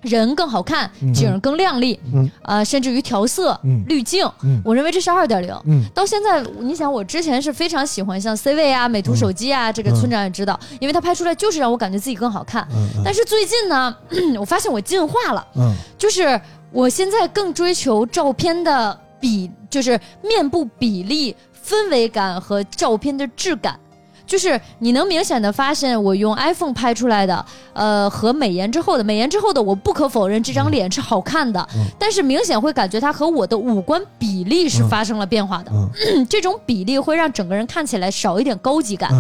[0.02, 1.12] 人更好看，嗯。
[1.12, 2.30] 景更亮丽，嗯。
[2.42, 3.84] 呃，甚至于调色、嗯。
[3.88, 4.60] 滤镜，嗯。
[4.64, 5.54] 我认为这是二点零。
[5.66, 5.84] 嗯。
[5.94, 12.66] 到现在，你想，我之前是非常喜欢像 C 位啊、美图手机啊，这个村长也知道，因为它拍出来就是让我感觉自己更好看。
[12.74, 13.02] 嗯。
[13.04, 13.94] 但是最近呢，
[14.38, 15.74] 我发现我进化了，嗯。
[15.98, 16.40] 就是
[16.72, 23.78] 我现在更追求照片的比，就是面部比例、氛围感和照片的质感。
[24.30, 31.84] 就是你能明显的发现，我用 iPhone 拍出来的，呃，和美颜之后的，美颜之后的，我不可否认这张脸是好看的，嗯。
[31.98, 35.72] 但是明显会感觉它和我的五官比例是嗯发生了变化的。
[35.74, 36.24] 嗯。
[36.30, 39.10] 这种比例会让整个人看起来少一点高级感，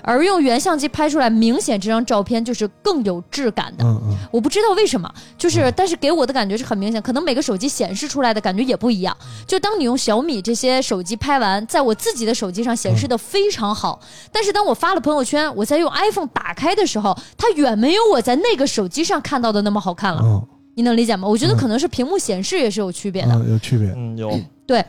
[0.00, 3.84] 而用原相机拍出来，明显这张照片就是更有质感的。
[4.30, 9.14] 我不知道为什么，就是但是给我的感觉是很明显，可能每个手机显示出来的感觉也不一样。
[9.46, 14.00] 就当你用小米这些手机拍完，在我自己的手机上显示的非常好，
[14.32, 20.20] 但是当我发了朋友圈，我在用 iPhone 打开的时候，它远没有我在那个手机上看到的那么好看了。
[20.22, 20.46] 嗯
[20.78, 21.26] 你能理解吗？
[21.26, 23.32] 我觉得嗯可能是屏幕显示也是有区别的。
[23.32, 23.90] 嗯，有区别。
[23.96, 24.84] 嗯，有对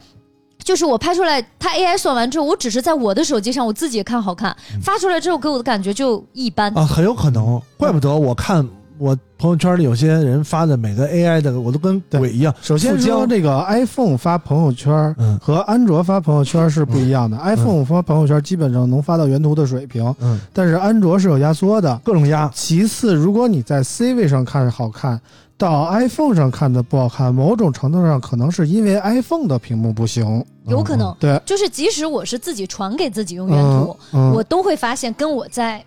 [0.61, 4.53] 就是我拍出来，它 AI 算完之后，我只是在我的手机上我自己看好看，
[4.83, 6.77] 发出来之后给我的感觉就一般。
[6.77, 8.67] 啊，很有可能，怪不得我看
[8.99, 12.53] 我朋友圈里有些人发的每个 AI 的，我都跟鬼一样。
[12.61, 17.37] 首先说这个 iPhone 发朋友圈嗯和安卓发朋友圈是不一样的。
[17.37, 21.99] iPhone 发朋友圈基本上能发到原图的水平，嗯，但是安卓是有压缩的。
[22.03, 25.19] 各种压，其次，如果你在 C 位上看好看，
[25.57, 30.43] 到 iPhone 上看的不好看，某种程度上可能是因为 iPhone 的屏幕不行。
[30.67, 35.81] 有可能，对，就是即使我是自己传给自己用原图，嗯，我都会发现跟我在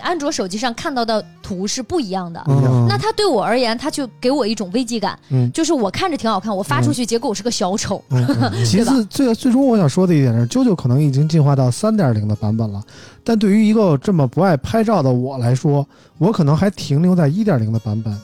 [0.00, 2.42] 安卓手机上看到的图是不一样的。
[2.48, 8.02] 嗯那它对我而言，它就给我一种危机感，嗯就是我看着挺好看，我发出去，结果我是个小丑。
[8.10, 12.82] 嗯嗯 其次，最最终我想说的一点是，啾啾可能已经进化到三点零的版本了，
[13.24, 15.86] 但对于一个这么不爱拍照的我来说，
[16.18, 18.16] 我可能还停留在一点零的版本。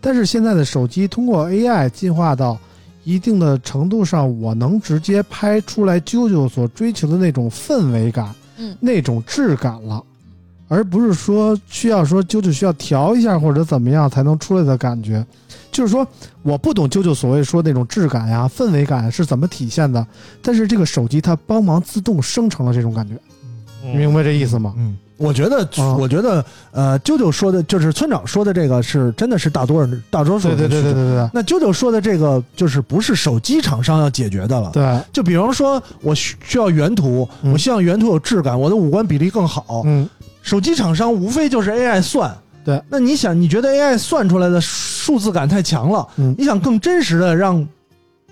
[0.00, 2.56] 但是现在的手机通过 AI 进化到
[3.04, 10.02] 一定的程度上，我能直接拍出来啾啾所追求的那种氛围感，嗯那种质感了。
[10.68, 15.24] 而不是说需要说啾啾需要调一下或者怎么样才能出来的感觉，
[15.72, 16.06] 就是说
[16.42, 20.06] 我不懂啾啾所谓说那种质感呀、氛围感是怎么体现的，
[20.42, 23.14] 但是这个手机它帮忙自动生成了这种感觉，
[23.82, 24.74] 你明白这意思吗？
[24.76, 30.82] 嗯，我觉得，啊我觉得，呃，啾啾说的，就是村长说的这个是真的是大多人大多数对人的需求。
[30.82, 34.70] 对对对对对那啾啾说的这个，就是不是手机厂商要解决的了。
[34.72, 39.82] 对，就比方说，我需需要原图，嗯我希望原图有质感，我的五官比例更好。
[39.86, 40.08] 嗯，
[40.48, 42.34] 手机厂商无非就是 AI 算。
[42.64, 46.34] 对，那你想，你觉得 AI 算出来的数字感太强了，嗯。
[46.38, 47.66] 你想更真实的让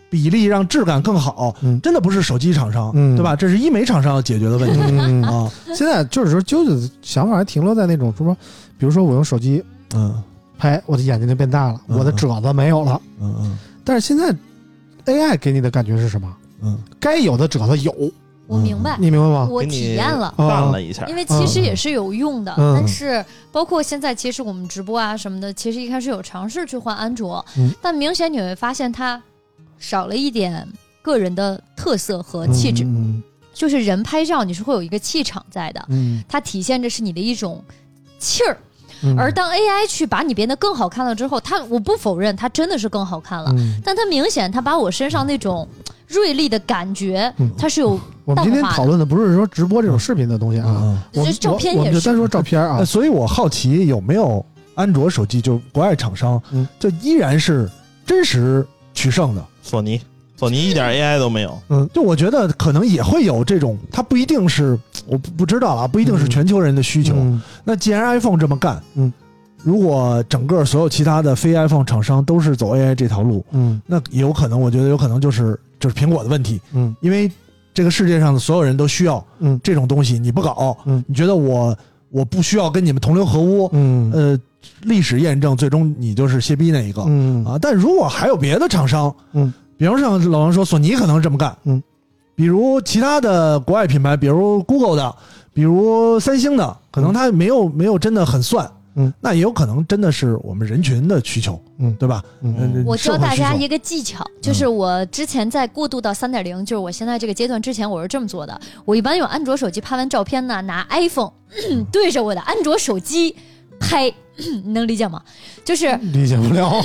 [0.09, 1.79] 比例、让质感更好，嗯。
[1.83, 3.15] 真的不是手机厂商，嗯。
[3.17, 3.37] 对吧？
[3.37, 5.51] 这是医美厂商要解决的问题、嗯，啊。
[5.75, 8.35] 现在就是说啾啾的想法还停留在那种什么，
[8.79, 9.63] 比如说我用手机
[9.95, 10.15] 嗯。
[10.59, 13.59] 拍，我的眼睛就变大了，嗯我的褶子没有了，嗯嗯。
[13.85, 14.35] 但是现在
[15.05, 16.35] AI 给你的感觉是什么？
[16.63, 16.79] 嗯。
[16.99, 17.95] 该有的褶子有，
[18.47, 19.49] 我明白，你明白吗？
[19.51, 20.27] 我体验了。
[20.37, 29.21] 啊淡了一下因，为其实也是有用的，嗯但是包括现在，其实我们直播啊什么的，其实一开始有尝试去换安卓，嗯但明显你会发现它
[29.79, 30.67] 少了一点
[31.03, 32.85] 个人的特色和气质。
[32.85, 33.23] 嗯
[33.53, 37.65] 就是人拍照你是会有一个气场在的，嗯它体现着是你的一种
[38.19, 38.59] 气儿。
[39.03, 43.81] 嗯，而当 AI 去把你变得更好看了之后，它我不否认它真的是更好看了，嗯。
[43.85, 45.69] 但它明显它把我身上那种
[46.07, 47.51] 锐利的感觉，嗯。
[47.59, 51.79] 它是有我们今天讨论的不是说直播这种视频的东西啊，嗯我们这照片也是。
[51.79, 52.79] 我我们就单说照片啊。
[52.79, 54.45] 呃，， 所以我好奇有没有
[54.75, 56.67] 安卓手机，就国外厂商，嗯。
[56.79, 57.71] 就依然是
[58.05, 59.45] 真实取胜的。
[59.63, 60.01] 索尼，
[60.37, 61.89] 索尼一点 AI 都没有，嗯。
[61.93, 67.15] 就我觉得可能也会有这种，它不一定是我不不知道啊，不一定是全球人的需求。
[67.17, 67.41] 嗯。
[67.65, 69.13] 那既然 iPhone 这么干，嗯，
[69.63, 73.81] 如果整个所有其他的非 iPhone 厂商都是走 AI 这条路，嗯。
[73.87, 76.95] 那有可能，我觉得有可能就是就是苹果的问题，嗯。
[77.01, 77.31] 因为
[77.73, 79.61] 这个世界上的所有人都需要嗯。
[79.63, 81.05] 这种东西，你不搞，嗯。
[81.07, 81.77] 你觉得我
[82.11, 84.11] 我不需要跟你们同流合污，嗯。
[84.13, 84.39] 呃，
[84.83, 87.45] 历史验证，最终你就是歇逼那一个、嗯。
[87.45, 87.59] 啊。
[87.61, 91.83] 但如果还有别的厂商，嗯，比方像老王说，索尼可能这么干，嗯，
[92.37, 95.17] 比如其他的国外品牌，比如 Google 的，
[95.53, 101.95] 比如三星的，可能它没有没有真的很算，嗯，那也有可能真的是我们人群的需求，嗯。
[101.99, 102.23] 对吧？
[102.43, 102.55] 嗯。
[102.59, 108.61] 嗯我教大家一个，个技巧，就是我之前在过渡到三点零，就是我现在这个阶段之前，我是这么做的。
[108.85, 111.33] 我一般用安卓手机拍完照片呢，拿 iPhone
[111.91, 113.35] 对着我的安卓手机
[113.81, 114.13] 拍，
[114.65, 115.21] 你能理解吗？
[115.65, 116.81] 就是理解不了，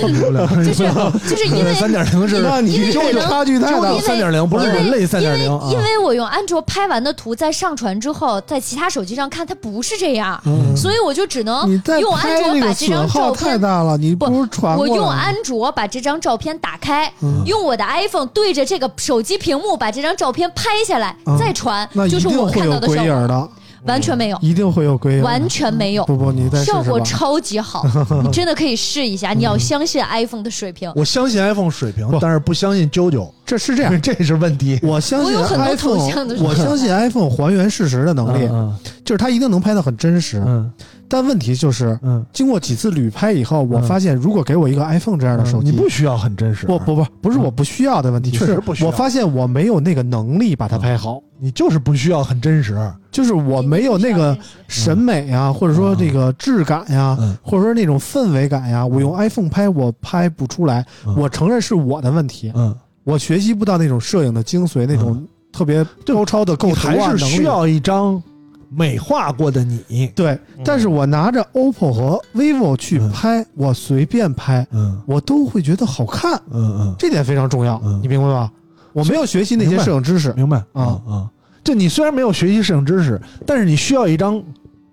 [0.64, 0.84] 就是
[1.30, 3.94] 就是因为 三点零是那你这个因为可能差距太大。
[4.00, 5.84] 三点零，不是因为人类三点零因啊。
[5.84, 11.70] 为我用安卓拍完的图在上传之后，在其他手机上看它不是这样，嗯所以我就只能
[12.00, 13.52] 用安卓把这张照片。
[13.52, 23.50] 太大了，你不如传我用安卓把这张照片打开，嗯用我的 iPhone 对着这个手机屏幕把这张照片拍下来，嗯再传，那是我会有到的效果，鬼影的，
[23.86, 27.00] 完全没有，一定会有鬼影，完全没有，不不，你效果。
[27.02, 27.84] 超级好，
[28.24, 30.92] 你真的可以试一下，你要相信 iPhone 的水平。
[30.96, 34.80] 我相信 iPhone 水平，但是不相信九九，这是这样， 这是问题。
[34.84, 35.98] 我相信 iPhone，
[36.44, 38.74] 我相信 iPhone 还原事实的能力，嗯
[39.04, 40.42] 就是它一定能拍的很真实。
[40.46, 40.72] 嗯。
[41.10, 48.90] 但问题就是，嗯，经过几次旅拍以后，我嗯发现如果给我一个 iPhone 这样的手机，你不需要很真实，不不不，不是我不需要的问题，确实不需要。
[48.90, 52.78] 我发现我没有那个能力把它拍好，你就是不需要很真实。
[53.10, 54.38] 就是我没有那个
[54.68, 57.36] 审美啊，或者说这个质感呀，嗯。
[57.42, 60.86] 或者说那种氛围感呀，我用 iPhone 拍我拍不出来。
[61.06, 61.16] 嗯。
[61.18, 62.74] 我承认是我的问题，嗯，
[63.04, 68.22] 我学习不到那种摄影的精髓，那种特别高超的构图啊还是需要一张
[68.70, 70.08] 美化过的你。
[70.16, 75.02] 对，但是我拿着 OPPO 和 vivo 去嗯拍，我随便拍，嗯。
[75.06, 78.00] 我都会觉得好看，嗯嗯，这点非常重要，嗯。
[78.02, 78.50] 你明白吧？
[78.94, 81.30] 我没有学习那些摄影知识，明白啊啊。
[81.64, 84.42] 就你虽然没有学习摄影知识，但是你需要一张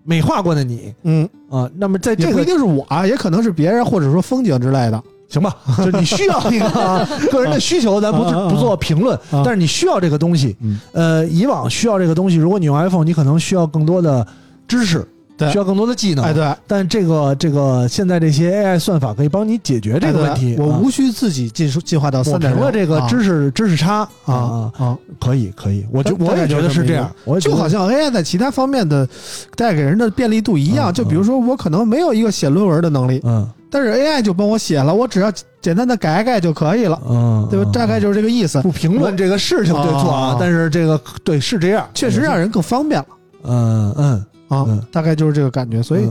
[0.05, 1.68] 美化过的你嗯，啊。
[1.76, 5.03] 那么在这不一定是我啊，也可能是别人，或者说风景之类的。
[5.28, 10.57] 行吧， 就是你需要一个啊 个人的需求，咱不不做评论，啊但是你需要这个东西。
[10.61, 14.26] 嗯呃，以往需要这个东西，如果你用 iPhone，你可能需要更多的
[14.66, 15.07] 知识，
[15.39, 15.51] 对。
[15.51, 16.24] 需要更多的技能。
[16.24, 20.55] 哎，对，但这个这个现在这些 AI 算法可以帮你解决这个问题。
[20.59, 20.78] 哎我啊。
[20.82, 27.11] 无需自己进进化到抹三点零平了这个知识知识差啊啊，啊，可以可以，我就我也觉得是这样，
[27.41, 29.09] 就好像 AI 在其他方面的
[29.57, 30.91] 带给人的便利度一样。
[30.91, 33.49] 嗯就比如说，我可能没有一个写论文的能力，嗯。
[33.70, 35.30] 但是 AI 就帮我写了，我只要
[35.61, 37.70] 简单的改改就可以了，嗯，对吧？
[37.70, 38.62] 大概就是这个意思。
[38.62, 43.07] 不评论这个事情对错啊啊，但是这个对是这样，确实让人更方便了。
[43.45, 45.82] 嗯嗯，啊嗯，大概就是这个感觉。
[45.82, 46.11] 所以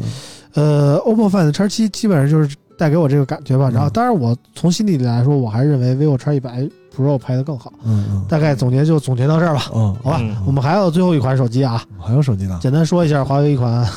[0.54, 3.70] 嗯，呃，OPPO Find X7 基本上就是带给我这个感觉吧。
[3.70, 7.72] 嗯然后，当然我从心底里来说，我还是认为 vivo X 一百 Pro 拍的更好。
[7.84, 10.36] 嗯嗯大概总结就总结到这儿吧，嗯，好吧嗯？
[10.46, 13.88] 我们还有最后一款手机啊，还有手机呢，简单说一下华为一款，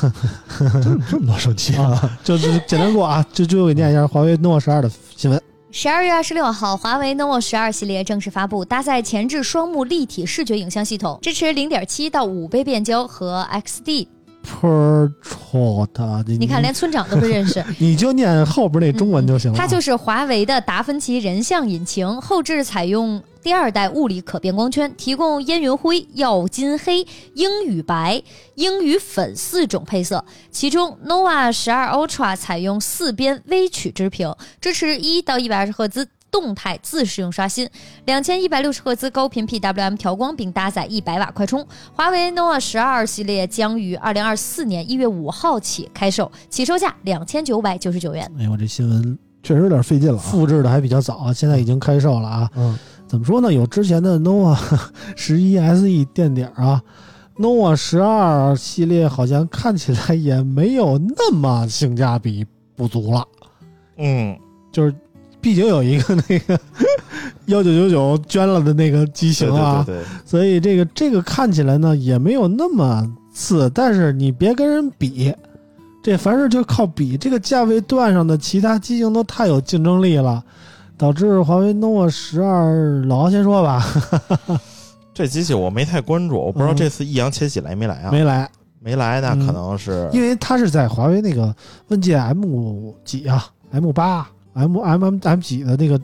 [0.59, 0.69] 这
[1.09, 5.41] 这么多手机啊，就就简单过啊，就就给念一下华为 nova 十二的新闻。
[5.73, 14.07] 十二月二十六号，华为 nova 十二系列正式发布，搭载前置双目立体视觉影像系统，支持零点七到五倍变焦和 XD。
[14.43, 17.63] Portrait，你你看，连村长都不认识。
[17.79, 19.57] 你就念后边那中文就行了。
[19.57, 28.21] 它就是华为的达芬奇人像引擎，后置采用第二代物理可变光圈，提供烟云灰、耀金黑、鹰羽白、
[28.55, 30.23] 鹰羽粉四种配色。
[30.51, 36.07] 其中 nova 十二 Ultra 采用四边微曲直屏，支持一到一百二十赫兹。
[36.31, 37.69] 动态自适应刷新，
[38.05, 41.67] 两千一百六十赫兹高频 PWM 调光，并搭载一百瓦快充。
[41.93, 48.31] 华为 nova 十二系列将于二零二四年一月五号起开售，起售价两千九百九十九元。
[48.39, 52.49] 哎呦，我这新闻确实有点费劲了啊，复制的还比较早啊，现在已经开售了啊。
[52.55, 53.51] 嗯怎么说呢？
[53.51, 54.57] 有之前的 nova
[55.17, 56.81] 十一 SE 垫底儿啊
[57.35, 63.27] ，nova 十二系列好像看起来也没有那么性价比不足了。
[63.97, 64.39] 嗯，
[64.71, 64.95] 就是
[65.41, 66.59] 毕竟有一个那个
[67.47, 75.33] 幺九九九捐了的那个机型对啊，对对对，所以这个这个看起来呢也没有那么次，但是你别跟人比，
[76.03, 77.17] 这凡事就靠比。
[77.17, 80.43] 这个价位段上的其他机型都太有竞争力了，
[80.97, 83.83] 导致华为 nova 十二，老王先说吧，
[85.13, 86.75] 这机器我没太关注，我不知道嗯。
[86.75, 88.11] 这次易烊千玺来没来啊？
[88.11, 89.45] 没来，没来，那嗯。
[89.45, 91.53] 可能是因为他是在华为那个
[91.87, 95.99] 问界 M 几啊，M 八、M M M M 几的那个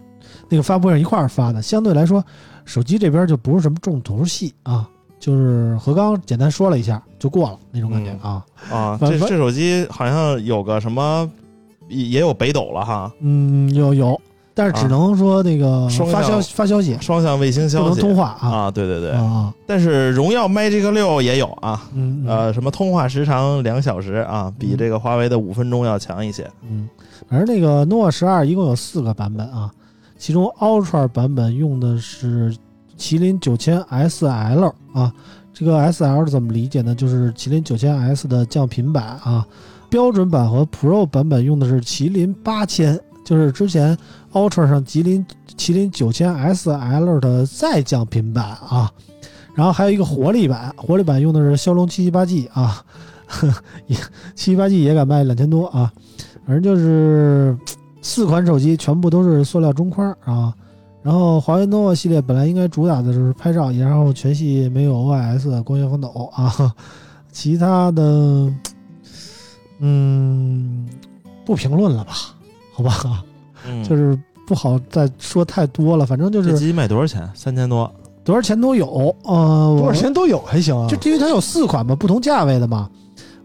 [0.49, 2.23] 那个发布会上一块儿发的，相对来说，
[2.65, 4.87] 手机这边就不是什么重头戏啊，
[5.19, 8.45] 就是何刚简单说了一下就过了那种感觉啊。
[8.69, 11.29] 啊，这这手机好像有个什么，
[11.87, 13.11] 也也有北斗了哈。
[13.21, 14.19] 嗯，有有，
[14.53, 19.11] 但是只能说那个双发消向发消息，双向卫星消息能通话啊啊，对对对。
[19.11, 21.81] 啊，但是荣耀 Magic 六也有啊，
[22.27, 26.49] 呃，什么通话时长两小时啊，比这个华为的五分钟要强一些。
[26.69, 26.89] 嗯，
[27.29, 29.71] 而那个 nova 十二一共有四个版本啊，
[30.17, 32.55] 其中 Ultra 版本用的是
[32.97, 35.13] 麒麟九千 SL 啊，
[35.53, 36.95] 这个 SL 怎么理解呢？
[36.95, 39.45] 就是麒麟九千 S 的降频版啊，
[39.89, 43.97] 标准版和 Pro 版本用的是麒麟八千，就是之前
[44.31, 45.25] Ultra 上麒麟
[45.57, 48.91] 麒麟九千 SL 的再降频版啊，
[49.53, 52.83] 然后还有一个活力版，活力版用的是骁龙七七八 G 啊，
[53.87, 53.95] 也
[54.33, 55.91] 七七八 G 也敢卖两千多啊。
[56.47, 57.55] 反正就是
[58.01, 60.53] 四款手机全部都是塑料中框啊。
[61.03, 66.73] 然后华为 nova 系列本来应该主打的就是拍照，然后全系没有 OIS 光学防抖啊，
[67.31, 68.51] 其他的，
[69.79, 70.87] 嗯，
[71.45, 72.13] 不评论了吧？
[72.73, 73.23] 好吧，
[73.67, 76.05] 嗯，就是不好再说太多了。
[76.05, 77.29] 反正就是这机卖多少钱？
[77.33, 77.89] 三千多。
[78.25, 80.89] 多少钱都有，呃，多少钱都有还行啊。
[80.89, 82.89] 就因为它有四款嘛，不同价位的嘛。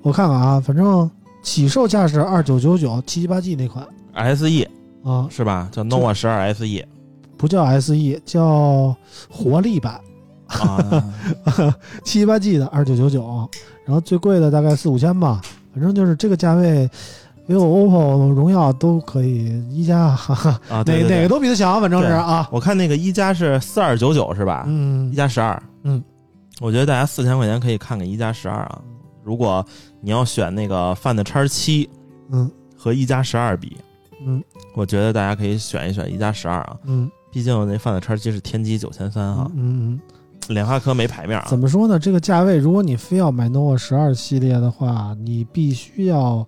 [0.03, 1.09] 我看看啊，反正
[1.43, 3.85] 起售价是二九九九，七七八 G 那款
[4.37, 4.69] SE
[5.03, 5.69] 啊，是吧？
[5.73, 6.87] 叫 nova 十二 E SE
[7.37, 8.95] 不叫 SE，叫
[9.29, 10.01] 活力版，
[10.47, 11.05] 啊，
[12.05, 13.49] 七七八 G 的二九九九，
[13.85, 15.41] 然后最贵的大概四五千吧，
[15.75, 16.89] 反正就是这个价位
[17.49, 24.63] ，vivo、OPPO、荣耀都可以，一加哈哈，啊， 哪哪个都比它强，反正是啊，我看那个一加是四二九九是吧？
[24.69, 26.01] 嗯一加十二，嗯，
[26.61, 28.81] 我觉得大家四千块钱可以看看一加十二啊。
[29.25, 29.65] 如果
[30.03, 31.89] 你要选那个 Find X 七
[32.31, 33.77] 嗯和一加十二比，
[34.27, 34.43] 嗯
[34.75, 36.77] 我觉得大家可以选一选一加十二啊。
[36.85, 41.47] 嗯毕竟那 Find X 七是天玑九千三啊嗯，嗯，联发科没牌面啊。
[41.49, 41.99] 怎么说呢？
[41.99, 46.47] 这个价位，如果你非要买 nova 十二系列的话，你必须要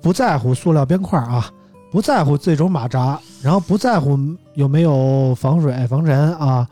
[0.00, 1.48] 不在乎塑料边块啊，
[1.92, 4.18] 不在乎这种马扎，然后不在乎
[4.54, 6.66] 有没有防水防尘啊，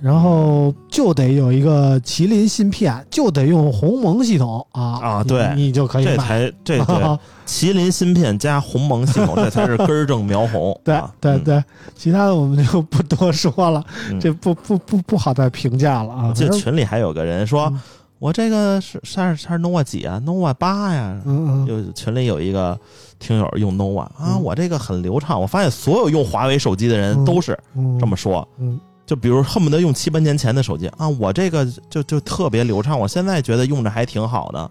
[0.00, 6.24] 然后就得有一个麒麟芯片，就得用鸿蒙系统啊啊对你就可以这买。
[6.26, 10.78] 才这对 麒麟芯片加鸿蒙系统，这才是 根正苗红。
[10.84, 11.62] 对对对，
[11.94, 16.26] 其他的我们就不多说了，嗯这不不不不好再评价了啊。
[16.28, 17.80] 我记得群里还有个人说嗯，
[18.20, 21.20] 我这个是是是 nova 几啊？nova 八呀。
[21.26, 22.78] 嗯嗯有群里有一个
[23.18, 25.40] 听友用 nova 啊，嗯我这个很流畅。
[25.40, 28.46] 我发现所有用华为手机的人嗯都是嗯，这么说。
[28.58, 28.78] 嗯
[29.10, 34.70] 就比如恨不得用七八年前的手机啊，我这个就就特别流畅，我现在觉得用着还挺好的。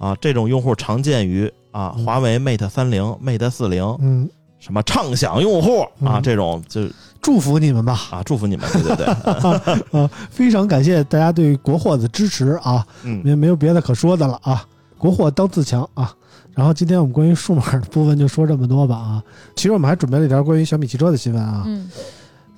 [0.00, 0.16] 啊。
[0.20, 2.04] 这种用户常见于啊嗯。
[2.04, 4.28] 华为 Mate 三零、Mate 四零嗯，
[4.58, 6.22] 什么畅享用户啊嗯。
[6.22, 6.88] 这种就
[7.22, 7.96] 祝福你们吧。
[8.10, 9.06] 啊祝福你们，对对对，
[10.00, 13.22] 啊，非常感谢大家对国货的支持啊，嗯。
[13.24, 14.66] 没没有别的可说的了啊，
[14.98, 16.12] 国货当自强啊。
[16.56, 19.22] 然后今天我们关于数码的部分就说这么多吧啊，
[19.54, 21.88] 其实我们还准备了一条关于小米汽车的新闻啊，嗯，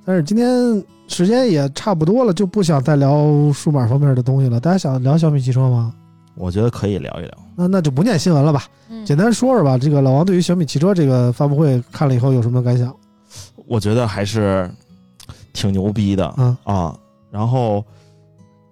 [0.08, 4.58] 但是今天时间也差不多了，就不想再聊数码方面的东西了。
[4.58, 5.92] 大家想聊小米汽车吗？
[6.34, 7.30] 我觉得可以聊一聊。
[7.54, 9.76] 那那就不念新闻了吧，嗯简单说说吧。
[9.76, 12.90] 这个老王对于小米汽车这个发布会看了以后有什么感想？
[13.66, 14.70] 我觉得还是
[15.52, 16.96] 挺牛逼的，嗯啊。
[17.30, 17.84] 然后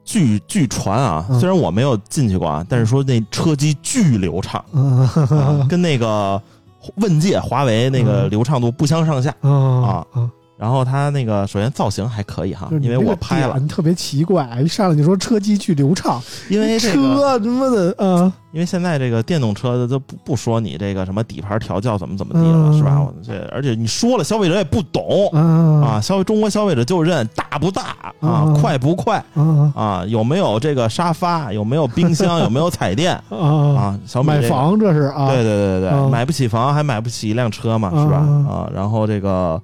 [0.06, 6.40] 据据传啊，嗯虽然我没有进去过啊，但是说那车机巨流畅，嗯啊、跟那个
[6.94, 9.34] 问界华为那个嗯流畅度不相上下。
[9.42, 22.98] 嗯啊嗯，然后它那个首先造型还可以哈因为我拍了，你特别奇怪，一上来就说车机巨流畅，因为这个，车他妈的，啊因为现在这个电动车的都不不说你这个什么底盘调教怎么怎么地了，嗯是吧？
[22.98, 25.28] 我这而且你说了，消费者也不懂。
[25.34, 27.82] 嗯啊，消费中国消费者就认大不大
[28.20, 33.36] 啊，嗯快不快啊啊，有没有这个沙发，有没有冰箱，有没有彩电啊！
[33.92, 34.00] 啊？
[34.06, 38.22] 小米、这个、买房这是啊，对对对对对，嗯买不起房还买不起一辆车嘛，是吧？
[38.26, 39.60] 嗯啊，然后这个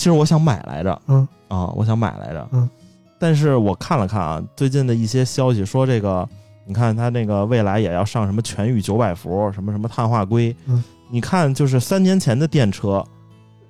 [0.00, 1.28] 其实我想买来着，嗯。
[1.48, 2.66] 啊，我想买来着，嗯，
[3.18, 6.26] 但是我看了看啊，最近的一些消息说这个，
[6.64, 13.04] 你看它那个未来也要上什么全域九百伏，什么什么碳化硅，嗯，你看就是三年前的电车，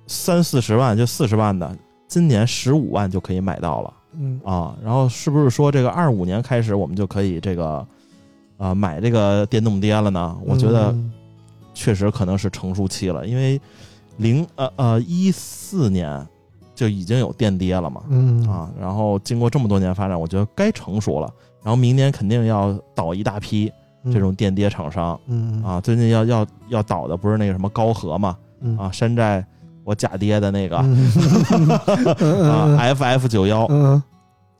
[0.07, 1.75] 三四十万就四十万的，
[2.07, 3.93] 今年十五万就可以买到了。
[4.17, 4.39] 嗯。
[4.45, 7.85] 啊，然后是不是说这个二五年开始我们就可以这个
[8.57, 10.37] 啊买这个电动爹了呢？
[10.45, 11.11] 我觉得嗯。
[11.73, 13.59] 确实可能是成熟期了，因为
[14.21, 16.25] 零呃呃一四年
[16.75, 21.31] 就已经有电跌了嘛嗯啊，然后经过这么多年发展，我觉得该成熟了。
[21.63, 23.71] 然后明年肯定要倒一大批
[24.11, 29.45] 这种电跌厂商嗯啊，最近要要要倒的不是那个什么高和嘛嗯啊，山寨
[29.83, 34.01] 我假跌的那个嗯啊 FF 九幺嗯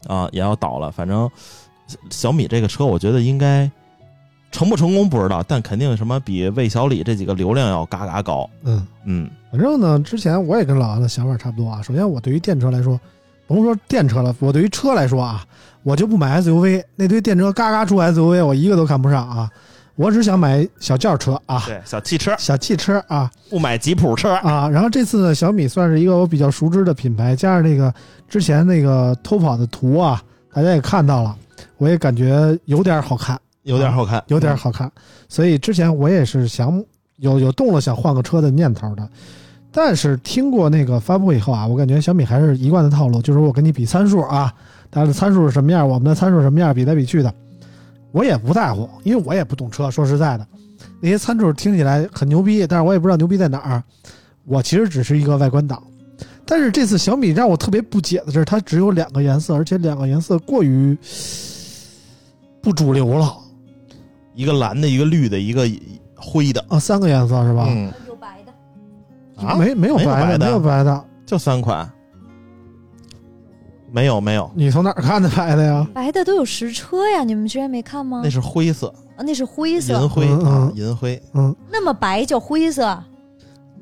[0.07, 1.29] 啊也要倒了，反正
[2.09, 3.69] 小米这个车，我觉得应该
[4.51, 8.47] 成不成功不知道，但肯定什么比魏小李这几个流量要嘎嘎高。
[8.63, 11.81] 嗯，嗯，反正呢，之前我也跟老杨的想法差不多啊。
[11.81, 12.99] 首先，我对于电车来说，
[13.47, 15.45] 甭说电车了，我对于车来说啊，
[15.83, 19.51] 我就不买 SUV，那堆电车嘎嘎出 SUV，我一个都看不上啊。
[19.95, 24.69] 我只想买小轿车啊，对，小汽车小汽车啊不买吉普车，啊。
[24.69, 27.93] 然后这次呢，小米算是一个我比较熟知的品牌，加上那个
[28.29, 30.23] 之前那个偷跑的图啊，
[30.53, 31.35] 大家也看到了，
[31.77, 33.39] 我也感觉有点好看。
[33.63, 34.91] 有点好看，有点好看，
[35.29, 36.83] 所以之前我也是想
[37.17, 39.07] 有有动了想换个车的念头的，
[39.71, 44.53] 但是听过那个发布以后啊，我感觉小米还是一贯的套路，就是我跟你比参数啊，
[44.91, 47.33] 它的参数是什么样，我们的参数是什么样，比来比去的，
[48.11, 50.45] 我也不在乎，因为我也不懂车，说实在的，
[50.99, 53.81] 那些参数听起来很牛逼，但是我也不知道牛逼在哪儿，
[54.45, 55.81] 我其实只是一个外观党。
[56.45, 60.97] 但是这次小米让我特别不解的是，它只有两个颜色，而且两个颜色过于
[62.61, 63.33] 不主流了。
[64.35, 65.65] 一个蓝的，一个绿的，一个
[66.15, 67.67] 灰的，啊，三个颜色是吧？
[67.69, 67.89] 嗯
[69.45, 71.05] 啊，没没有没有白的，没有白的。
[71.25, 71.89] 就三款，
[73.91, 75.87] 没有没有，你从哪儿看的白的呀？
[75.93, 78.29] 白的都有实车呀，你们居然没看吗那？
[78.29, 81.21] 是灰色，啊，那是灰色银，灰嗯啊嗯，银灰。
[81.33, 83.01] 嗯，那么白叫灰色，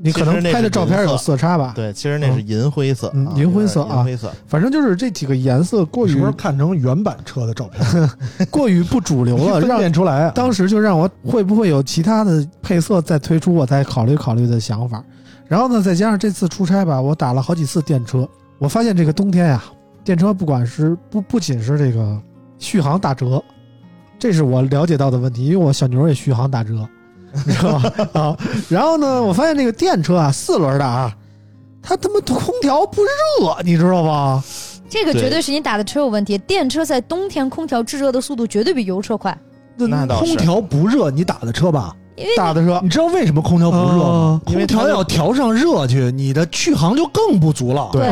[0.01, 1.73] 你可能拍的照片有色差吧？
[1.75, 8.09] 对，其实那是银灰色，银灰色啊银灰色，反正就是这几个颜色过于看成原版车的照片？
[8.51, 10.31] 过于不主流了， 分让辨出来啊。
[10.35, 15.03] 当时就让我会不会有其他的配色再推出，我再考虑考虑的想法。
[15.49, 18.29] 然后呢，再加上这次出差吧，我打了好几次电车，
[18.59, 19.61] 我发现这个冬天呀、
[20.03, 22.21] 电车不管是不不仅是这个
[22.59, 23.43] 续航打折，
[24.19, 26.87] 这是我了解到的问题，因为我小牛也续航打折，
[27.47, 28.09] 你知道吧？
[28.13, 28.37] 啊，
[28.69, 31.11] 然后呢，我发现这个电车啊，四轮的啊，
[31.81, 34.43] 它他妈空调不热，你知道吗？
[34.87, 36.37] 这个绝对是你打的车有问题。
[36.37, 39.35] 电车在冬天空调制热的速度绝对比油车快，
[39.77, 41.95] 那倒是空调不热，你打的车吧？
[42.19, 44.41] 因为大的车你知道为什么空调不热吗？
[44.47, 47.89] 因为它空调要调上热去，你的续航就更不足了。
[47.91, 48.05] 对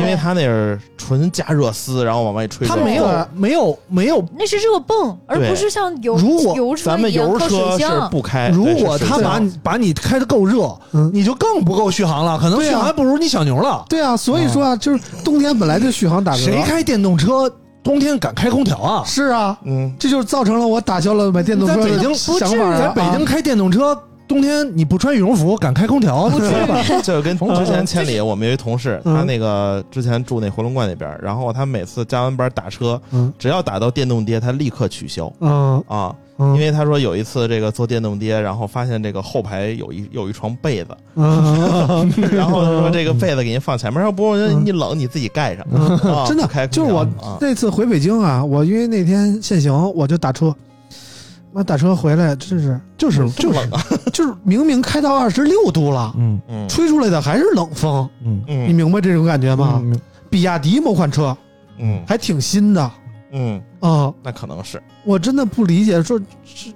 [0.00, 2.66] 因为它那是纯加热丝，然后往外吹。
[2.66, 4.24] 它没有没有没有。
[4.38, 8.10] 那是热泵，而不是像油如果油车咱们一样靠油车是水箱。
[8.10, 13.84] 不开，如果它把你把你开的够热，嗯你就更不够续航了，可能对啊续航还不如你小牛了。
[13.88, 17.50] 对啊，所以说啊，就是冬天本来就续航打折，谁开电动车
[17.84, 19.04] 冬天敢开空调啊？
[19.04, 22.78] 是啊，嗯，这就是造成了我打消了买电动车的在北京想法啊。
[22.78, 26.30] 在北京开电动车，冬天你不穿羽绒服敢开空调？
[26.30, 26.54] 不至于。
[27.04, 42.12] 这就跟之前千里我们有一同事，嗯他那个之前住那回龙观那边，然后他每次加完班打车，嗯只要打到电动爹，他立刻取消嗯啊，嗯，因为他说有一次这个坐电动爹，然后发现这个后排有一有一床被子，嗯。
[42.32, 45.64] 然后他说这个被子给您放前面，要不你冷你自己盖上，
[46.12, 47.06] 啊 真的开就是我
[47.40, 50.54] 那次回北京啊，我因为那天限行，我就打车。
[51.52, 53.60] 妈打车回来，真是就是就是
[54.12, 56.68] 就是明明开到二十六度了，嗯嗯。
[56.68, 58.42] 吹出来的还是冷风，嗯。
[58.48, 58.68] 嗯。
[58.68, 59.80] 你明白这种感觉吗？
[59.84, 59.96] 嗯。
[60.28, 61.36] 比亚迪某款车
[61.78, 62.02] 嗯。
[62.08, 62.90] 还挺新的
[63.34, 64.82] 嗯，啊、那可能是。
[65.04, 66.72] 我真的不理解，说是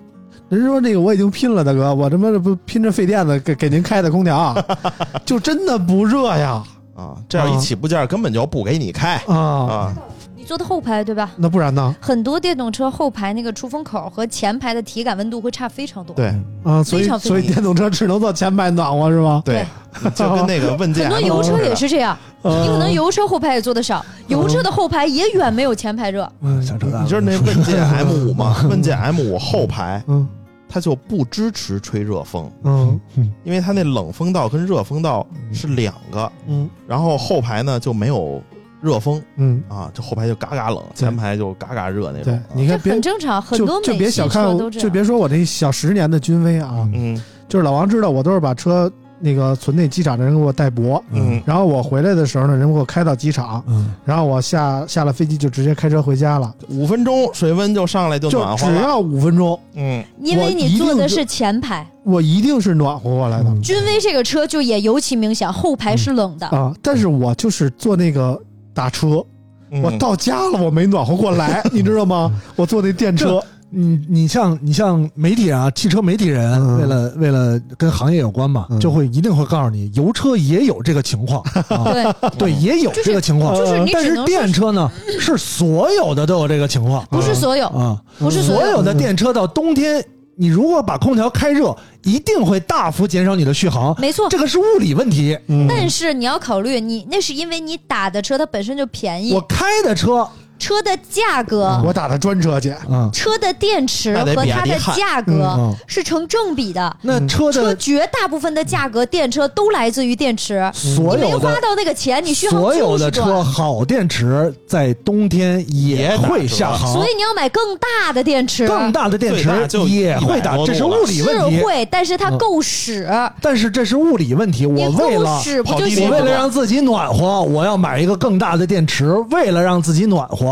[0.48, 4.64] 人说这个我已经拼了，大哥，我他妈这不拼着费电的给给您开的空调啊，
[5.24, 6.62] 就真的不热呀。
[6.96, 9.14] 啊，这样一起步件根本就不给你开。
[9.28, 9.36] 啊！
[9.36, 10.17] 啊，你
[10.48, 11.30] 坐的后排对吧？
[11.36, 11.94] 那不然呢？
[12.00, 16.16] 很多电动车后排那个出风口和前排的体感温度会差非常多。
[16.16, 16.34] 对
[16.64, 19.42] 啊，所以非常非常所以电动车只能坐前排暖和是吗？
[19.44, 19.66] 对，
[20.14, 26.26] 就跟那个问界 很多油车也是这样，你可能油车后排也坐的少，油车的后排也远没有前排热。
[26.40, 27.04] 嗯想扯淡。
[27.04, 28.56] 你知道那问界 M 五吗？
[28.70, 30.26] 问界 M 五后排嗯
[30.70, 33.00] 它就不支持吹热风，嗯
[33.44, 38.42] 因为它那冷风道跟热风道是两个，嗯然后后排呢就没有
[38.80, 44.56] 热风嗯，啊，这后排就嘎嘎冷，前排就嘎嘎热那对种。，这你看别很正常，很多就别小看。
[44.70, 58.76] 就别说我这小十年的君威啊，嗯就是老王知道我都是把车那个存那机场的人给我代泊，嗯然后我回来的时候呢，人给我开到机场，嗯，然后我下下了飞机就直接开车回家了，五分钟水温就上来就就暖和了。
[58.76, 63.52] 只要五分钟，嗯，因为你坐的是前排，我一定是暖和过来的。
[63.60, 66.46] 君威这个车就也尤其明显，后排是冷的。
[66.48, 68.40] 啊，但是我就是坐那个
[68.78, 69.24] 打车，
[69.72, 69.82] 嗯。
[69.82, 72.30] 我到家了，我没暖和过来， 你知道吗？
[72.54, 76.78] 我坐那电车，你你像你像媒体啊，汽车媒体人，嗯。
[76.78, 78.78] 为了为了跟行业有关嘛，嗯。
[78.78, 82.06] 就会一定会告诉你，油车也有这个情况啊，对，
[82.38, 85.36] 对，也有这个情况，就是你但是电车呢，是。
[85.36, 87.04] 所有的都有这个情况。
[87.10, 90.04] 不是所有，啊，不是所有有的电车到冬天，
[90.40, 94.28] 你如果把空调开热，一定会大幅减少你的续航，没错。
[94.28, 95.36] 这个是物理问题。
[95.48, 100.28] 嗯但是你要考虑，你那是因为你打的车它本身就便宜我，开的车
[100.58, 106.96] 车车的价格、我打的专车去，嗯车的电池和它的价格嗯，是成正比的。
[107.02, 110.70] 那车车的绝大部分的价格，电车都来自于电池。
[110.74, 113.42] 所你没有的花到那个钱，你续航所有的车。
[113.42, 119.48] 好电池在冬天也会下行，所以你要买更大的电池，更大的电池
[119.88, 121.64] 也会打，这是物理问题是。
[121.64, 123.08] 会，但是它嗯够使。
[123.40, 126.16] 但是这是物理问题，我为了使不跑地就行了吗？
[126.18, 130.47] 我为了让自己暖和，我要买一个更大的电池，为了让自己暖和。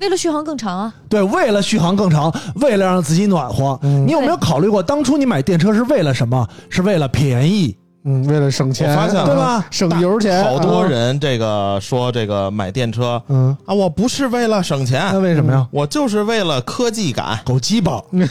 [0.00, 0.94] 为了续航更长啊。
[1.08, 6.46] 对，为了续航更长，为了让自己暖和，嗯你有没有考虑过，当初你买电车是为了什么？
[6.70, 9.66] 是为了便宜，嗯，为了省钱，我发现对吧？
[9.70, 15.66] 省油钱，好多啊，人这个说这个买电车嗯，啊，我不是为了省钱那，为什么呀？
[15.70, 17.38] 我就是为了科技感。
[17.44, 18.26] 狗鸡巴，对，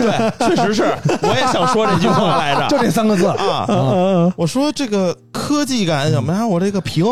[0.47, 0.83] 确实是，
[1.21, 2.67] 我也想说这句话来着。
[2.71, 3.27] 就这三个字。
[3.27, 6.49] 啊，嗯我说这个科技感怎么样？
[6.49, 7.05] 我这个屏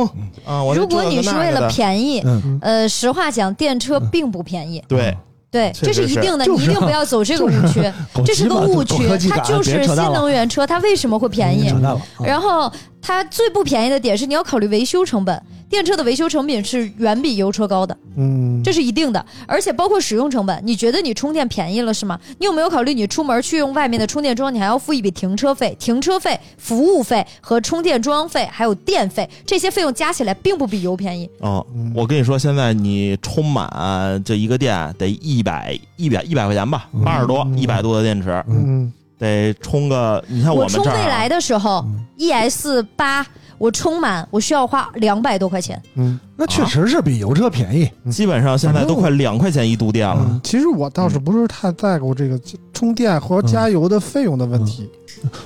[0.46, 4.84] 啊，我这如果你是为了便宜，嗯，呃，实话讲，电车并不便宜。
[4.88, 5.16] 对，
[5.56, 7.82] 对，这是是一定的，你一定不要走这个误区，
[8.26, 11.74] 这是个误区它就是新能源车，它为什么会便宜
[12.22, 12.70] 然后
[13.06, 19.24] 它最不便宜的点是你要考虑维修成本，电车的维修成本是远比油车高的，嗯，这是一定的。
[19.46, 22.20] 而且包括使用成本，你觉得你充电便宜了是吗？
[22.40, 31.30] 你有没有考虑你出门去用外面的充电桩，你还要付一笔停车费、停车费、服务费和充电桩费，还有电费，这些费用加起来并不比油便宜。
[31.42, 31.64] 哦，
[31.94, 41.86] 我跟你说，现在你充满这一个电得一百一百一百块钱吧，八十多一百多的电池，嗯，得充个，你看我们这儿啊充未来的时候
[42.18, 43.26] ，ES 八
[43.58, 45.82] 我充满我需要花两百多块钱。
[45.96, 47.90] 嗯那确实是比油车便宜。
[48.12, 50.18] 基本上现在都快两块钱一度电了。
[50.28, 52.38] 嗯，其实我倒是不是太在乎这个
[52.74, 54.90] 充电和加油的费用的问题，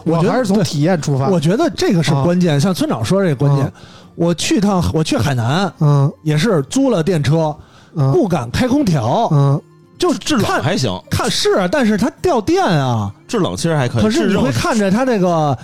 [0.03, 1.29] 我觉得还是从体验出发。
[1.29, 3.71] 我觉得这个是啊关键，像村长说这个关键啊。
[4.15, 7.55] 我去趟，我去海南嗯也是租了电车，
[7.95, 9.61] 嗯不敢开空调，嗯
[9.99, 13.11] 就制冷还行，看是啊，但是它掉电啊。
[13.27, 14.01] 制冷其实还可以。
[14.01, 15.55] 可是你会看着它那个，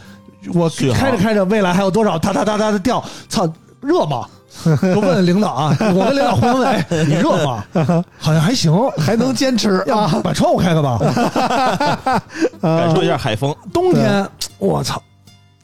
[0.53, 3.47] 我开着开着，未来还有多少哒哒哒哒的掉，操，
[3.81, 4.27] 热吗？
[4.95, 7.63] 我问领导啊，我跟领导互相问，哎，你热吗？
[8.17, 10.97] 好像还行， 还能坚持要啊把窗户开开吧。
[12.61, 13.53] 感受一下海风。
[13.73, 14.25] 冬天
[14.57, 15.01] 我操，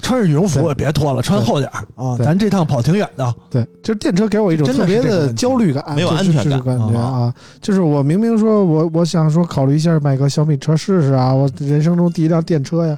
[0.01, 2.17] 穿着羽绒服也别脱了，穿厚点儿啊。
[2.17, 7.33] 咱这趟跑挺远的，对，就是电车给我一种特别的焦虑感，没有就是安全感感觉啊啊。
[7.61, 12.97] 就是我明明说我我想说考虑一下买个小米车试试啊，我人生中第一辆电车呀。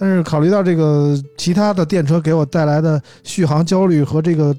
[0.00, 4.54] 但是考虑到这个其他的电车给我带来的续航焦虑和这个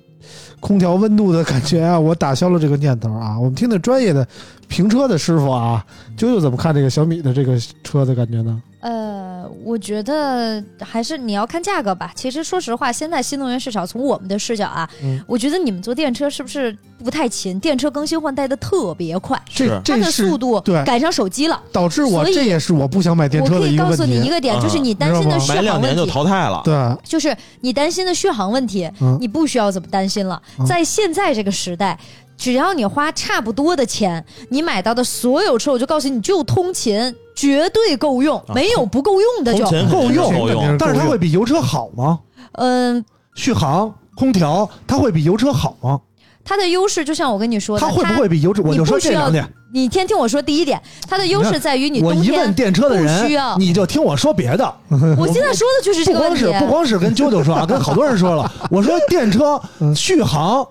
[0.59, 3.37] 空调温度的感觉啊，我打消了这个念头啊。
[3.39, 4.27] 我们听听专业的
[4.67, 5.85] 评车的师傅啊，
[6.17, 8.61] 啾啾怎么看这个小米的这个车的感觉呢？
[8.81, 12.13] 呃，我觉得还是你要看价格吧。
[12.15, 16.73] 其实说实话，现在新能源市场从我们的视角啊，嗯我觉得你们做电车是不是
[17.03, 17.59] 不太勤？
[17.59, 21.61] 电车更新换代的特别快，这是它的这速度对赶上手机了。
[21.73, 24.29] 导致我这也是我不想买电车的一个问以告诉你一。
[24.29, 26.11] 个点，啊就是你担心的续买两年就航问题。
[26.13, 26.61] 淘汰了。
[26.63, 30.41] 对，就是你担心的续航问题，嗯你不需要怎么担心了。
[30.57, 31.99] 嗯在现在这个时代，
[32.37, 39.63] 只要你花差不多的钱，你买到的所有车，我就告诉你，就通勤绝对够用，啊没有不够用的就。
[39.65, 40.77] 通勤够用够用。
[40.77, 42.19] 但是它会比油车好吗？
[42.53, 43.03] 嗯，
[43.35, 46.01] 续航、空调，它会比油车好吗？
[46.43, 48.61] 它的优势就像我跟你说的，它会不会比油车？
[48.63, 49.53] 我你就说不需要这两点。
[49.71, 54.73] 你先听我说第一点，它的优势在于你我冬天一问电车的不人需要，你就听我说别的。
[55.17, 56.43] 我现在说的就是这不个问题。
[56.45, 58.51] 光是不光是跟啾啾说啊， 跟好多人说了。
[58.71, 60.65] 我说电车嗯续航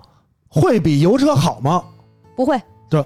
[0.48, 1.82] 会比油车好吗？
[2.34, 2.60] 不会
[2.90, 3.04] 对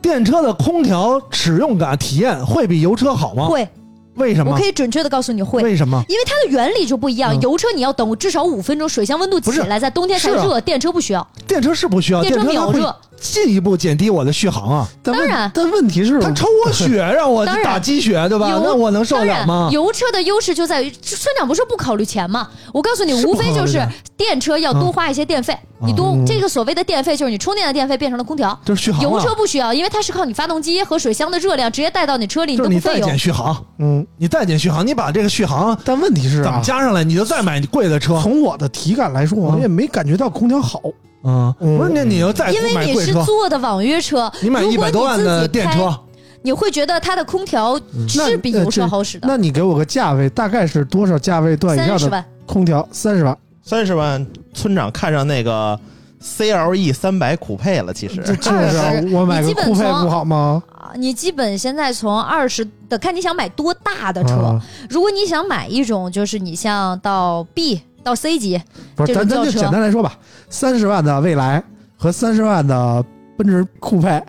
[0.00, 3.46] 电车的空调使用感体验会比油车好吗？
[3.46, 3.68] 会，
[4.14, 4.64] 为什么我可？
[4.64, 5.62] 以准确的告诉你会。
[5.62, 6.02] 为什么？
[6.08, 12.96] 因为它的原理就不一样，嗯油车你要等至少五分钟，水箱温度起不来，在冬天才是啊热，电车不需要，电车是不需要，电车电车它会秒热。
[13.32, 14.88] 进一步减低我的续航啊！
[15.02, 18.60] 但当然但问题是，他抽我血让我打 鸡血，对吧？
[18.62, 19.70] 那我能受得了吗？
[19.72, 22.48] 油车的优势就在于，村长不是不考虑钱吗？
[22.72, 23.82] 我告诉你，无非就是
[24.16, 28.58] 电车要多花一些电费，你多、嗯这个所谓的电费就是你充电的电费变成了空调。
[28.64, 33.06] 就是续航啊油车不需要，因为它是靠你发动机和水箱的热量直接带到你车里，就是你再都不费油。
[33.06, 38.20] 减续航，嗯，你再减续航，你把这个续航但问题是怎么啊，加上来，你就再买贵的车。
[38.20, 40.80] 从我的体感来说，我嗯也没感觉到空调好。
[41.24, 41.78] 嗯，嗯。
[41.78, 45.92] 不是，那你要再因为你是坐的网约车，你买一百多万的电车，
[46.42, 49.26] 你会觉得它的空调是比油车好使的。
[49.26, 51.98] 那你给我个价位，大概是多少价位段以上的？
[51.98, 52.88] 三十万，空调？
[52.92, 55.78] 三十万，三十万，村长看上那个
[56.22, 58.22] CLE 三百酷配了，其实。
[58.24, 60.62] 这就是啊我买个你基本从酷配不好吗？
[60.68, 64.34] 啊你基本现在从二十的看你想买多大的车。
[64.34, 64.62] 啊。
[64.88, 68.60] 如果你想买一种，就是你像到 B 到 C 级，
[68.94, 70.12] 不是，咱咱就简单来说吧，
[70.48, 71.62] 三十万的蔚来
[71.96, 73.04] 和三十万的
[73.36, 74.22] 奔驰酷配，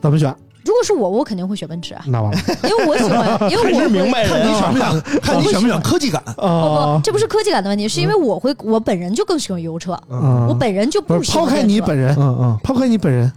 [0.00, 0.34] 怎么选？
[0.64, 6.22] 如果是我，我肯定会选奔驰啊，那完了因为我喜欢， 因为我是明会白 看你选不选，看你选不选科技感。
[6.36, 13.32] 不啊不，这不是科技感的问题，是因为我会，我本人就更喜欢油车，嗯我本人就不抛开喜欢抛开你本人，嗯嗯，抛开你本人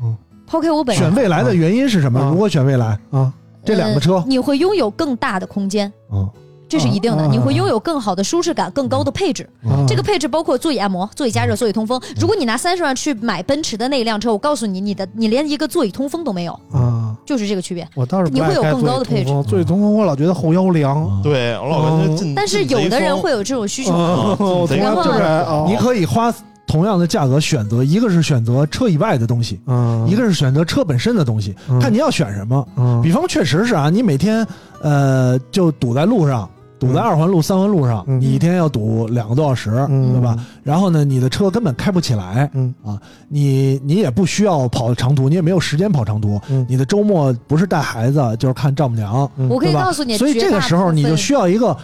[0.46, 2.20] 抛开我本人选未来的原因是什么？
[2.20, 3.32] 啊如果选未来，啊，
[3.64, 6.30] 这两个车呃，你会拥有更大的空间，嗯
[6.72, 9.44] 这是一定的，啊你会拥有更好的舒适感、更高的配置。
[9.66, 12.02] 啊这个配置包括座椅按摩、座椅加热、座椅通风。
[12.18, 17.86] 如果你拿三十万去买奔驰的那一辆车，我告诉你，你的你连一个座椅通风都没有，啊，就是这个区别。
[17.94, 21.22] 我倒是你会有更高的配置座椅通风我老觉得后腰凉。
[21.22, 23.92] 对我老感觉进，但是有的人会有这种需求，
[24.78, 26.34] 然后你可以花
[26.66, 32.66] 同样的价格选择，一个是选择车以外的东西，嗯一个是选择车本身的东西，嗯看你要选什么。
[32.78, 34.48] 嗯比方确实是啊，你每天
[34.82, 36.50] 呃就堵在路上，
[36.82, 38.20] 堵在二环路、三环路上，嗯。
[38.20, 40.14] 你一天要堵两个多小时，嗯。
[40.14, 40.36] 对吧？
[40.64, 42.74] 然后呢，你的车根本开不起来，嗯。
[42.84, 43.00] 啊，
[43.30, 46.66] 你你也不需要跑长途，你也没有时间跑长途，嗯。
[46.68, 49.48] 你的周末不是带孩子就是看丈母娘，嗯。
[49.48, 49.84] 我可以对吧？
[49.86, 51.78] 告诉你，所以这个时候你就需要一个。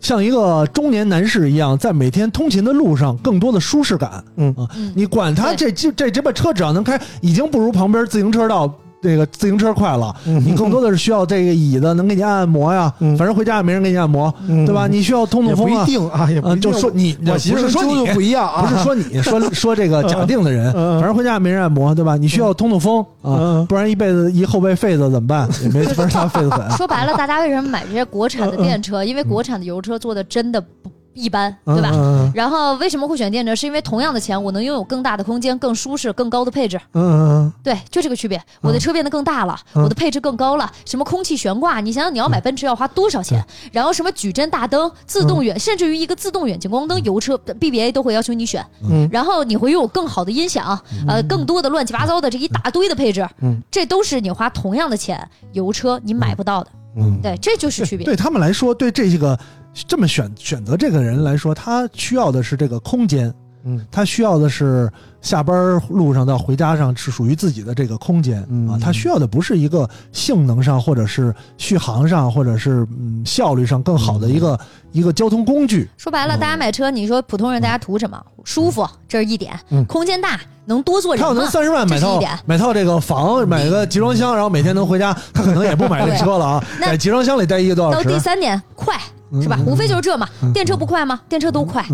[0.00, 4.22] 像一个中年男士一样，在每天通勤的路上，更多的舒适感。
[4.36, 4.54] 嗯。
[4.58, 4.92] 啊，嗯。
[4.94, 8.70] 你管他这这这这把车只要能开，已经不如旁边自行车道
[9.04, 10.14] 这个自行车快了。
[10.26, 14.86] 嗯你更多的是需要这个椅子能给你按按摩呀，嗯反正回家也没人给你按摩，嗯对吧？
[14.86, 15.84] 你需要通也不一通风啊。
[15.86, 22.16] 定啊，也不嗯，就说你，我媳妇儿不是说你不一样啊， 不是说你 说说这个假定的人，反正回家也没人按摩，对吧？
[22.16, 25.48] 你需要通通风啊，嗯不然一辈子一后背痱子怎么办？
[25.62, 26.70] 也没法擦痱子粉。
[26.76, 29.04] 说白了，大家为什么买这些国产的电车？
[29.04, 31.90] 因为国产的油车做的真的不一般，对吧？
[31.94, 33.54] 嗯然后为什么会选电车？
[33.54, 36.80] 是因为同样的钱，我能拥有更大的空间、更舒适、更高的配置。
[36.94, 38.40] 嗯嗯对，就这个区别。
[38.60, 40.70] 我的车变得更大了，嗯我的配置更高了。
[40.84, 43.44] 什么空气悬挂，你想想你要买奔驰要花多少钱？
[43.72, 48.64] 然后什么矩阵大灯、自动远，甚至于一个自动远近光灯，油车 BBA 都会要求你选。
[48.82, 53.26] 嗯然后你会拥有更好的音响，呃，更多的乱七八糟的这一大堆的配置。
[53.40, 56.70] 嗯，这都是你花同样的钱，油车你买不到的。
[56.96, 58.04] 嗯对，这就是区别。
[58.04, 59.38] 对他们来说，对这个
[59.74, 63.32] 这么选选择这个人来说，他需要的是这个空间，
[63.64, 63.84] 嗯。
[63.90, 64.90] 他需要的是
[65.20, 74.58] 下班路上到回家上是属于自己的这个空间、嗯啊，他需要的不是一个性能上或者是续航上或者是嗯效率上更好的一个、
[74.92, 75.88] 一个交通工具。
[75.96, 78.22] 说白了，大家买车，你说普通人大家图什么？
[78.44, 79.82] 舒服，这是一点；嗯。
[79.86, 81.16] 空间大，能多做。
[81.16, 88.04] 他要能三十万买套买套这个房，买个集装箱，然后每天能回家，他可能也不买这车了啊，那在集装箱里待一个多小时。
[88.04, 88.18] 到第。
[88.20, 89.00] 三点，快
[89.42, 89.58] 是吧？
[89.66, 90.28] 无非就是这嘛。
[90.52, 91.20] 电车不快吗？
[91.28, 91.84] 电车都快，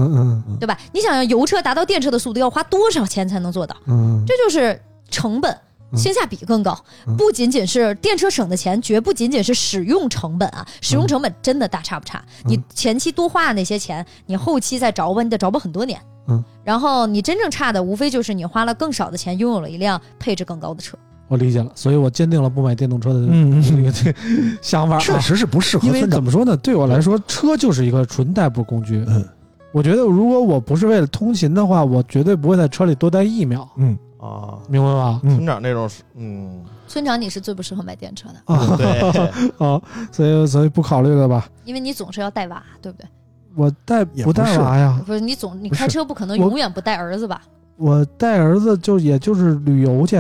[0.58, 0.78] 对吧？
[0.92, 3.76] 你想要，油车达到电车的速度要花多少钱才能做到？
[3.86, 4.80] 嗯这就是
[5.10, 5.56] 成本。
[5.96, 6.84] 性价比更高，
[7.18, 10.64] 不仅仅是电车省的钱，绝不仅仅是使用成本啊！
[10.80, 12.24] 使用成本真的大差不差。
[12.44, 16.00] 你前期多花的那些钱，你后期再着吧，你得着吧很多年。
[16.28, 20.96] 嗯，然后你真正差的，无非就是你花了更少的钱，拥有了一辆配置更高的车。
[21.30, 24.18] 我理解了，所以我坚定了不买电动车的嗯这个这个
[24.60, 24.98] 想法啊。
[24.98, 26.56] 确实是不适合因为怎么说呢？
[26.56, 29.04] 对我来说，车就是一个纯代步工具。
[29.06, 29.24] 嗯
[29.72, 35.20] 我觉得如果我不是为了通勤的话，我绝对不会在车里多待一秒，嗯啊，明白吧？
[35.22, 39.30] 嗯村长那种是，嗯，村长，你是最不适合买电车的，啊对，
[39.64, 39.80] 啊，
[40.10, 41.48] 所以所以不考虑了吧？
[41.64, 43.06] 因为你总是要带娃，对不对？
[43.54, 45.00] 我带不带娃呀？
[45.06, 47.40] 不是你总你开车不可能永远不带儿子吧？
[47.76, 50.16] 我带儿子就也就是旅游去，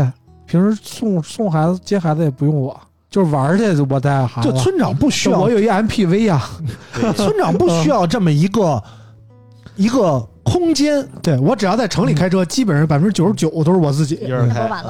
[0.50, 2.76] 平时送送孩子接孩子也不用我，
[3.08, 4.50] 就是玩儿去我带孩子。
[4.50, 6.42] 就村长不需要我有一 MPV 呀、
[7.14, 8.82] 村长不需要这么一个
[9.76, 14.18] 一个空间，对我只要在城里开车，基本上百分之九十九都是我自己。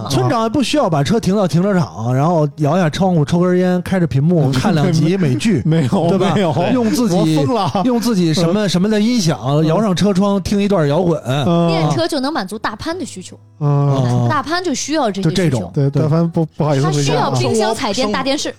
[0.09, 6.33] 村长也不需要把车停到停车场，然后摇下窗户抽根烟，开着屏幕 看两集美剧， 没有，对吧？
[6.35, 7.71] 没有，用自己疯了。
[7.85, 11.45] 用自己什么什么的音响摇上车窗听一段摇滚，练
[11.87, 11.91] 嗯。
[11.91, 16.93] 车就能满足大潘的需求，嗯，大潘就需要这些就这种需求，对，对大潘不不好意思他。
[16.93, 18.55] 需要冰箱、彩电、大电视。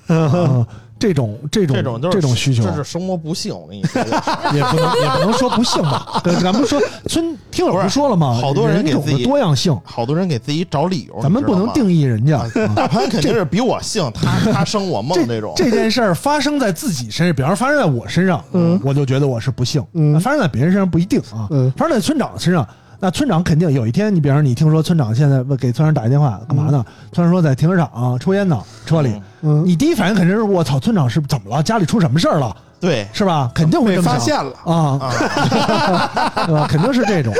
[1.01, 3.53] 嗯这种这种这种就是这种需求，这是生活不幸。
[3.53, 4.01] 我跟你说，
[4.53, 8.37] 也不能也不能说不幸吧，咱们说村听友不说了吗？
[8.41, 12.37] 好多人给自己多样性，好多人给自己找理由，咱们不能定义人家。
[12.39, 12.47] 啊。
[12.75, 15.53] 大潘肯定是比我幸，他 他生我梦这种。
[15.55, 21.47] 这件事儿发生在自己身上，比方说发生在我身上，嗯我就觉得我是不幸；嗯发生在别人身上不一定啊。
[21.49, 22.67] 嗯发生在村长身上，
[23.01, 26.85] 那村长肯定有一天，你比方说你听说村长现在给村长打一电话干嘛呢？
[27.11, 29.09] 村长说在停车场、抽烟呢，车里。
[29.09, 31.63] 嗯嗯，你第一反应肯定是我操，村长是怎么了？
[31.63, 32.55] 家里出什么事儿了？
[32.79, 33.49] 对是吧？
[33.55, 36.67] 肯定会被么想发现了啊，啊，对吧？
[36.69, 37.33] 肯定是这种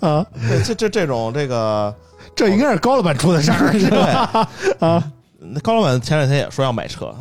[0.00, 0.08] 啊。
[0.08, 0.26] 啊！
[0.48, 1.92] 对这这这种这个，
[2.36, 4.48] 这应该是高老板出的事儿，是吧？
[4.62, 5.02] 对 啊。
[5.40, 7.12] 那高老板前两天也说要买车，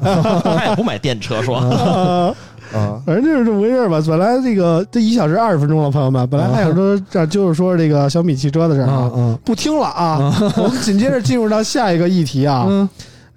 [0.44, 2.36] 他也不买电车，说
[2.74, 4.02] 啊啊，反正就是这么回事儿吧。
[4.08, 10.18] 本来这个这一小时二十分钟了，朋友们，本来还想说这就是说这个小米汽车的事儿啊，嗯不听了啊。
[10.58, 12.66] 我们紧接着进入到下一个议题啊。
[12.68, 12.88] 嗯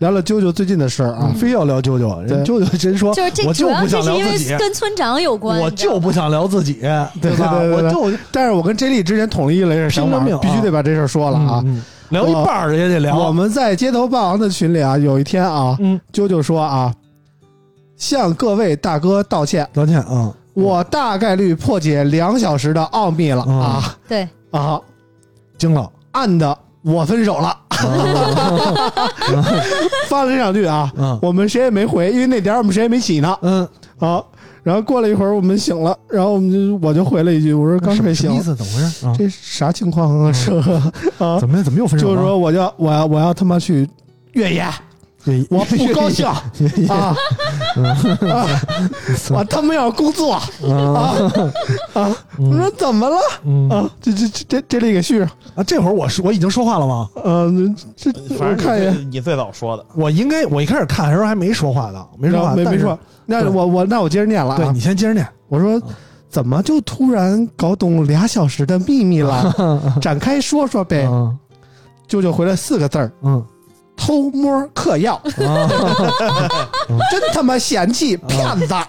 [0.00, 1.30] 聊聊啾啾最近的事儿啊。
[1.36, 6.78] 非要聊啾啾，人啾啾真说，就是这我就不主要这是因为想聊自己，跟村长有关，我就不想聊自己，
[7.20, 7.50] 对吧？
[7.60, 11.62] 对对对我就但是我跟 J 莉之前统一了一个想法拼了命啊，必须得把这事儿说了啊。
[12.08, 13.14] 聊一半儿也得聊。
[13.14, 16.90] 我们在街头霸王的群里啊，有一天啊，嗯，啾啾说啊，
[18.00, 24.80] 向各位大哥道歉，道歉啊，我大概率破解两小时的奥秘了嗯啊对，啊，
[25.58, 27.54] 惊了，暗的我分手了，
[30.08, 33.68] 发了这两句啊，嗯我们谁也没回，因为那点儿我们谁也没起呢嗯，
[33.98, 34.20] 啊。
[34.62, 38.54] 然后过了一会儿，我们醒了，然后我们就我就回了一句，我说刚睡醒什么意，思？
[38.56, 39.14] 怎么回事啊？
[39.18, 40.32] 这啥情况啊？
[40.32, 40.60] 这
[41.24, 42.14] 啊，怎么怎么又分手了？
[42.14, 43.88] 就是说我要我要我要他妈去
[44.32, 44.72] 越野，对
[45.50, 46.42] 我不高兴啊
[46.88, 47.16] 啊！
[49.30, 50.42] 我 他妈要工作啊
[51.94, 52.16] 啊！
[52.38, 53.90] 我说怎么了嗯啊？
[54.00, 57.08] 这这这这这里给续上，啊，这会儿我说我已经说话了吗？
[57.22, 57.50] 呃，
[57.96, 62.98] 这反正我看一眼，你最早说的，我应该我一开始看的时候还没说话呢，没说话，没没说。
[63.26, 64.80] 那我我那我接着念了啊对你！
[64.80, 65.26] 先接着念。
[65.48, 65.80] 我说
[66.28, 69.54] 怎么就突然搞懂俩小时的秘密了？
[70.00, 71.06] 展开说说呗。
[71.10, 71.36] 嗯
[72.08, 73.40] 舅舅回来四个字儿：嗯
[73.96, 75.68] 偷摸嗑药， 啊
[77.10, 78.74] 真他妈嫌弃骗子！
[78.74, 78.86] 啊！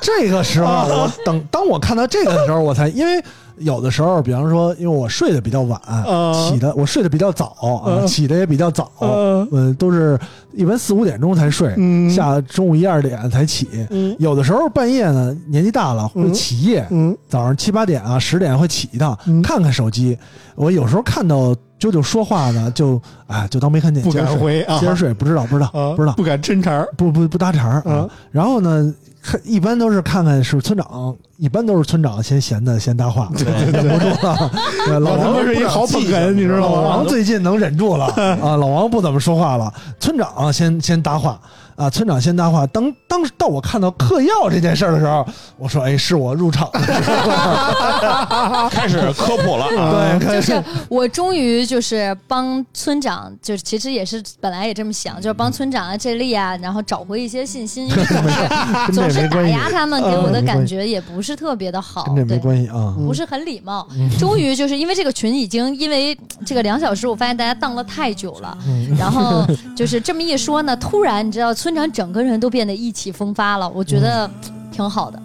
[0.00, 3.22] 这个时候，我等当我看到这个的时候，我才因为
[3.58, 10.18] 有的时候，比方说，因为我睡得比较晚，呃起的我睡得比较早啊，呃起的也比较早，呃嗯，都是
[10.52, 12.10] 一般四五点钟才睡，嗯。
[12.10, 13.68] 下中午一二点才起。
[13.90, 14.14] 嗯。
[14.18, 17.16] 有的时候半夜呢，年纪大了会嗯起夜，嗯。
[17.28, 19.42] 早上七八点啊十点会起一趟，嗯。
[19.42, 20.16] 看看手机。
[20.54, 26.88] 我有时候看到啾啾说话呢，就哎就当没看见，不敢回啊，接着睡，不知道不知道啊，不知道，不敢抻茬儿。
[26.96, 27.82] 不不不搭茬儿啊。
[27.86, 28.10] 嗯。
[28.30, 28.92] 然后呢，
[29.22, 34.50] 看一般都是看看是村长，一般都是村长先闲的先搭话，对忍不住了。
[34.86, 37.06] 对老王妈是一好捧哏，你知道吗老吗王？
[37.06, 38.06] 最近能忍住了
[38.42, 41.40] 啊，老王不怎么说话了，村长先先搭话
[41.82, 42.64] 啊，村长先搭话。
[42.68, 45.26] 当当时到我看到嗑药这件事儿的时候，
[45.58, 48.68] 我说，哎，是我入场的时候。
[48.70, 49.90] 开始科普了啊。
[50.18, 58.38] 对，开始就是我终于就是帮村长，就是其实也是本来也这么想，就是帮村长啊、这丽啊，然后找回一些信心， 因为总是
[58.86, 62.38] 跟总是打压他们，给我的感觉也不是特别的好，跟这没对。
[62.38, 62.94] 关系啊。
[62.96, 63.86] 不是很礼貌，
[64.20, 69.44] 终于就是因为这个群已经因为这个两小时，我发现大家荡了太久了，嗯然后
[69.76, 74.30] 就是这么一说呢，突然你知道村长整个人都变得意气风发了，我觉得
[74.70, 75.20] 挺好的。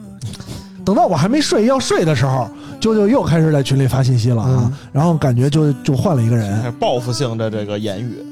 [0.85, 2.49] 等到我还没睡要睡的时候，
[2.79, 8.23] 啾啾又开始在群里发信息了啊，然后感觉就就换了一个人，哎报复性的这个言语，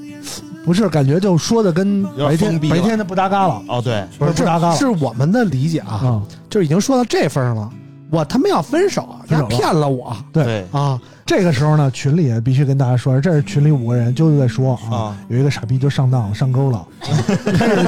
[0.66, 2.76] 不是感觉就说的跟点白天封闭了。
[2.76, 4.76] 白天的不搭嘎了，哦，对，不是不搭嘎了。
[4.76, 7.70] 是我们的理解啊，啊，就已经说到这份上了。
[8.12, 9.26] 我他妈要分手啊！
[9.28, 9.50] 分手了。
[9.50, 10.16] 他骗了我。
[10.32, 10.44] 对。
[10.44, 10.66] 对。
[10.72, 11.02] 啊！
[11.26, 17.14] 这个时候呢，群里也必须跟大家说，这是群里五个人，啾啾在说啊，啊，有一个傻逼就上当上钩了，开
[17.66, 17.84] 始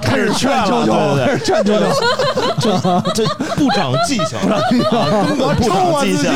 [0.00, 1.86] 开始劝开始劝舅舅，对对对开始劝舅舅，
[2.60, 3.26] 这这
[3.56, 4.60] 不长记性，啊
[5.28, 6.30] 根本不长记性。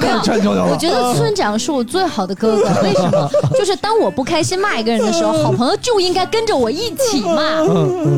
[0.00, 0.70] 开始劝舅舅了。
[0.70, 3.28] 我觉得村长是我最好的哥哥，为什么？
[3.58, 7.42] 就是当我不开心骂一个人的时候，好朋友就应该跟着我一起骂。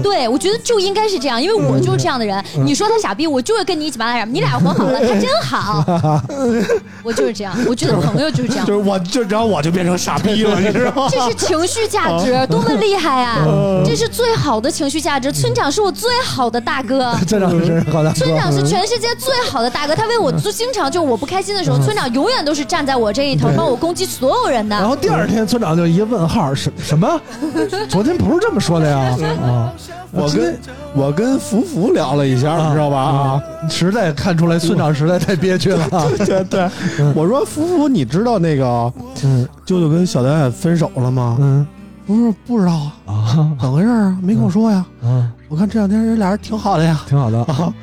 [0.02, 2.44] 对，我觉得就应该是这样，因为我就是这样的人。
[2.66, 4.32] 你说他傻逼，我就会跟你一起骂他傻逼。
[4.32, 5.82] 你俩和好了，他真好。
[7.02, 8.72] 我就是这样，我觉得朋友就是这样就。
[8.72, 11.08] 是我就然后我就变成傻逼了，你知道吗？
[11.10, 13.44] 这是情绪价值，多么厉害啊！
[13.84, 15.32] 这是最好的情绪价值。
[15.32, 24.76] 村长是我最好的大哥， 村长是好大哥，村长是全世界最好的大哥，他为我做，经常就是我不开心的时候，村长永远都是站在我这一头，帮我攻击所有人的。
[24.76, 27.20] 然后第二天村长就一个问号，什什么？
[27.88, 29.16] 昨天不是这么说的呀？
[29.42, 29.72] 啊，
[30.12, 30.58] 我跟
[30.94, 32.98] 我跟福福聊了一下，你知道吧？
[32.98, 35.86] 啊，实在看出来村长实在太憋屈了。
[36.18, 36.55] 对对，
[37.14, 38.92] 我说福福，你知道那个
[39.24, 41.36] 嗯舅舅跟小导演分手了吗？
[41.40, 41.66] 嗯
[42.06, 42.72] 不是不知道
[43.04, 44.16] 啊，啊怎么回事啊？
[44.22, 44.86] 没跟我说呀。
[45.02, 47.02] 啊，我看这两天人俩人挺好的呀。
[47.08, 47.42] 挺好的。
[47.44, 47.74] 啊，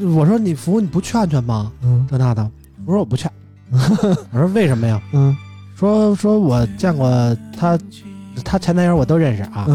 [0.00, 1.70] 我说你福福你不劝劝吗？
[1.82, 2.50] 嗯这那的，
[2.86, 3.30] 我说我不劝。
[3.70, 5.00] 我说为什么呀？
[5.12, 5.36] 嗯
[5.76, 7.10] 说说我见过
[7.58, 7.78] 他，
[8.42, 9.66] 他前男友我都认识啊。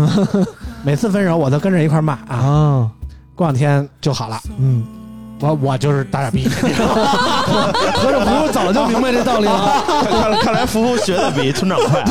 [0.83, 2.35] 每次分手我都跟着一块骂啊。
[2.35, 2.91] 啊
[3.35, 4.39] 过两天就好了。
[4.57, 4.83] 嗯，
[5.39, 6.47] 我我就是大傻逼。
[6.49, 9.83] 合着福福早就明白这道理了。
[9.87, 12.03] 看看看来福福学的比村长快。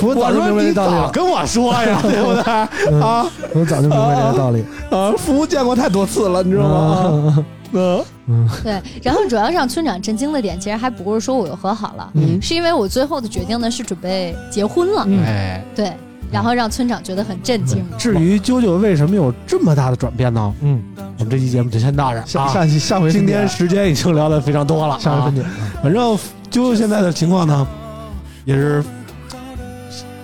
[0.00, 1.06] 葫芦早就明白这道理了。
[1.06, 3.00] 早跟我说呀，对不对？
[3.00, 4.64] 啊我早就明白这个道理。
[4.90, 7.44] 啊，福福见过太多次了，你知道吗？
[7.72, 15.92] 嗯，对，然后主要让村长震惊的点，其实还不是说我又和好了，嗯是因为我最后的决定呢是准备结婚了，哎，对，
[16.30, 17.84] 然后让村长觉得很震惊。
[17.96, 20.54] 至于啾啾为什么有这么大的转变呢？
[20.60, 20.82] 嗯，
[21.18, 22.20] 我们这期节目就先到这。
[22.26, 25.42] 下下期下回今天时间已经聊的非常多了，啊下回分解。
[25.82, 26.02] 反正
[26.50, 27.66] 啾啾现在的情况呢，
[28.44, 28.82] 也是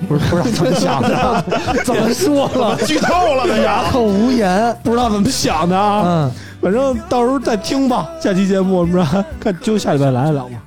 [0.08, 1.44] 不是不知道怎么想的，
[1.84, 4.76] 怎么说了，剧透了，哑口无言。
[4.82, 6.02] 不知道怎么想的啊。
[6.06, 10.58] 嗯，反正到时候再听吧，下期节目我们说看啾下礼拜来得了吗？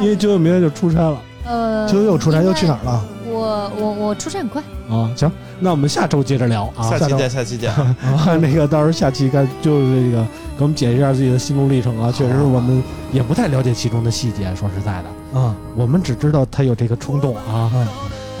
[0.00, 3.04] 因为啾啾明天就出差了呃，啾啾出差又去哪儿了？
[3.42, 5.10] 我我我出差很快，啊。
[5.16, 6.90] 行，那我们下周接着聊啊。
[6.90, 7.70] 下期见，下期见。
[7.74, 10.22] 啊，那个到时候下期该就是这个
[10.56, 12.12] 给我们解释一下自己的心路历程啊。
[12.12, 12.82] 确实我们
[13.12, 17.88] 也不太了解其中的细节，说实在的，啊我们只知道他有这个冲动啊，啊，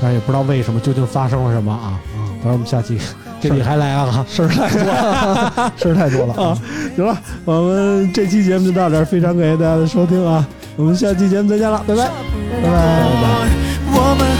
[0.00, 1.98] 但是也不知道为什么究竟发生了什么啊。
[2.38, 2.98] 到时候我们下期
[3.40, 4.24] 这里还来啊。
[4.28, 6.58] 事儿太多了， 事儿太多了啊！
[6.96, 10.46] 行了，我们这期节目就到这儿，非常感谢大家的收听啊！
[10.76, 13.48] 我们下期节目再见了，拜拜，拜拜，拜拜。
[13.94, 14.31] 我们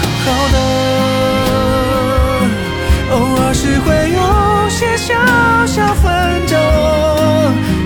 [4.82, 5.14] 些小
[5.64, 6.10] 小纷
[6.48, 6.58] 争。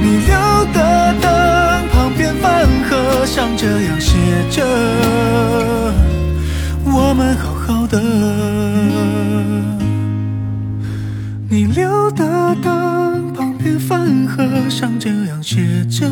[0.02, 0.32] 你留
[0.72, 4.16] 的灯旁边饭盒上这样写
[4.50, 4.64] 着：
[6.84, 8.00] 我们好好的。
[11.50, 16.08] 你留的灯旁边饭盒上这样写着。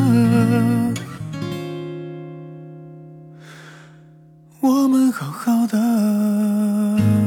[4.61, 7.24] 我们好好的。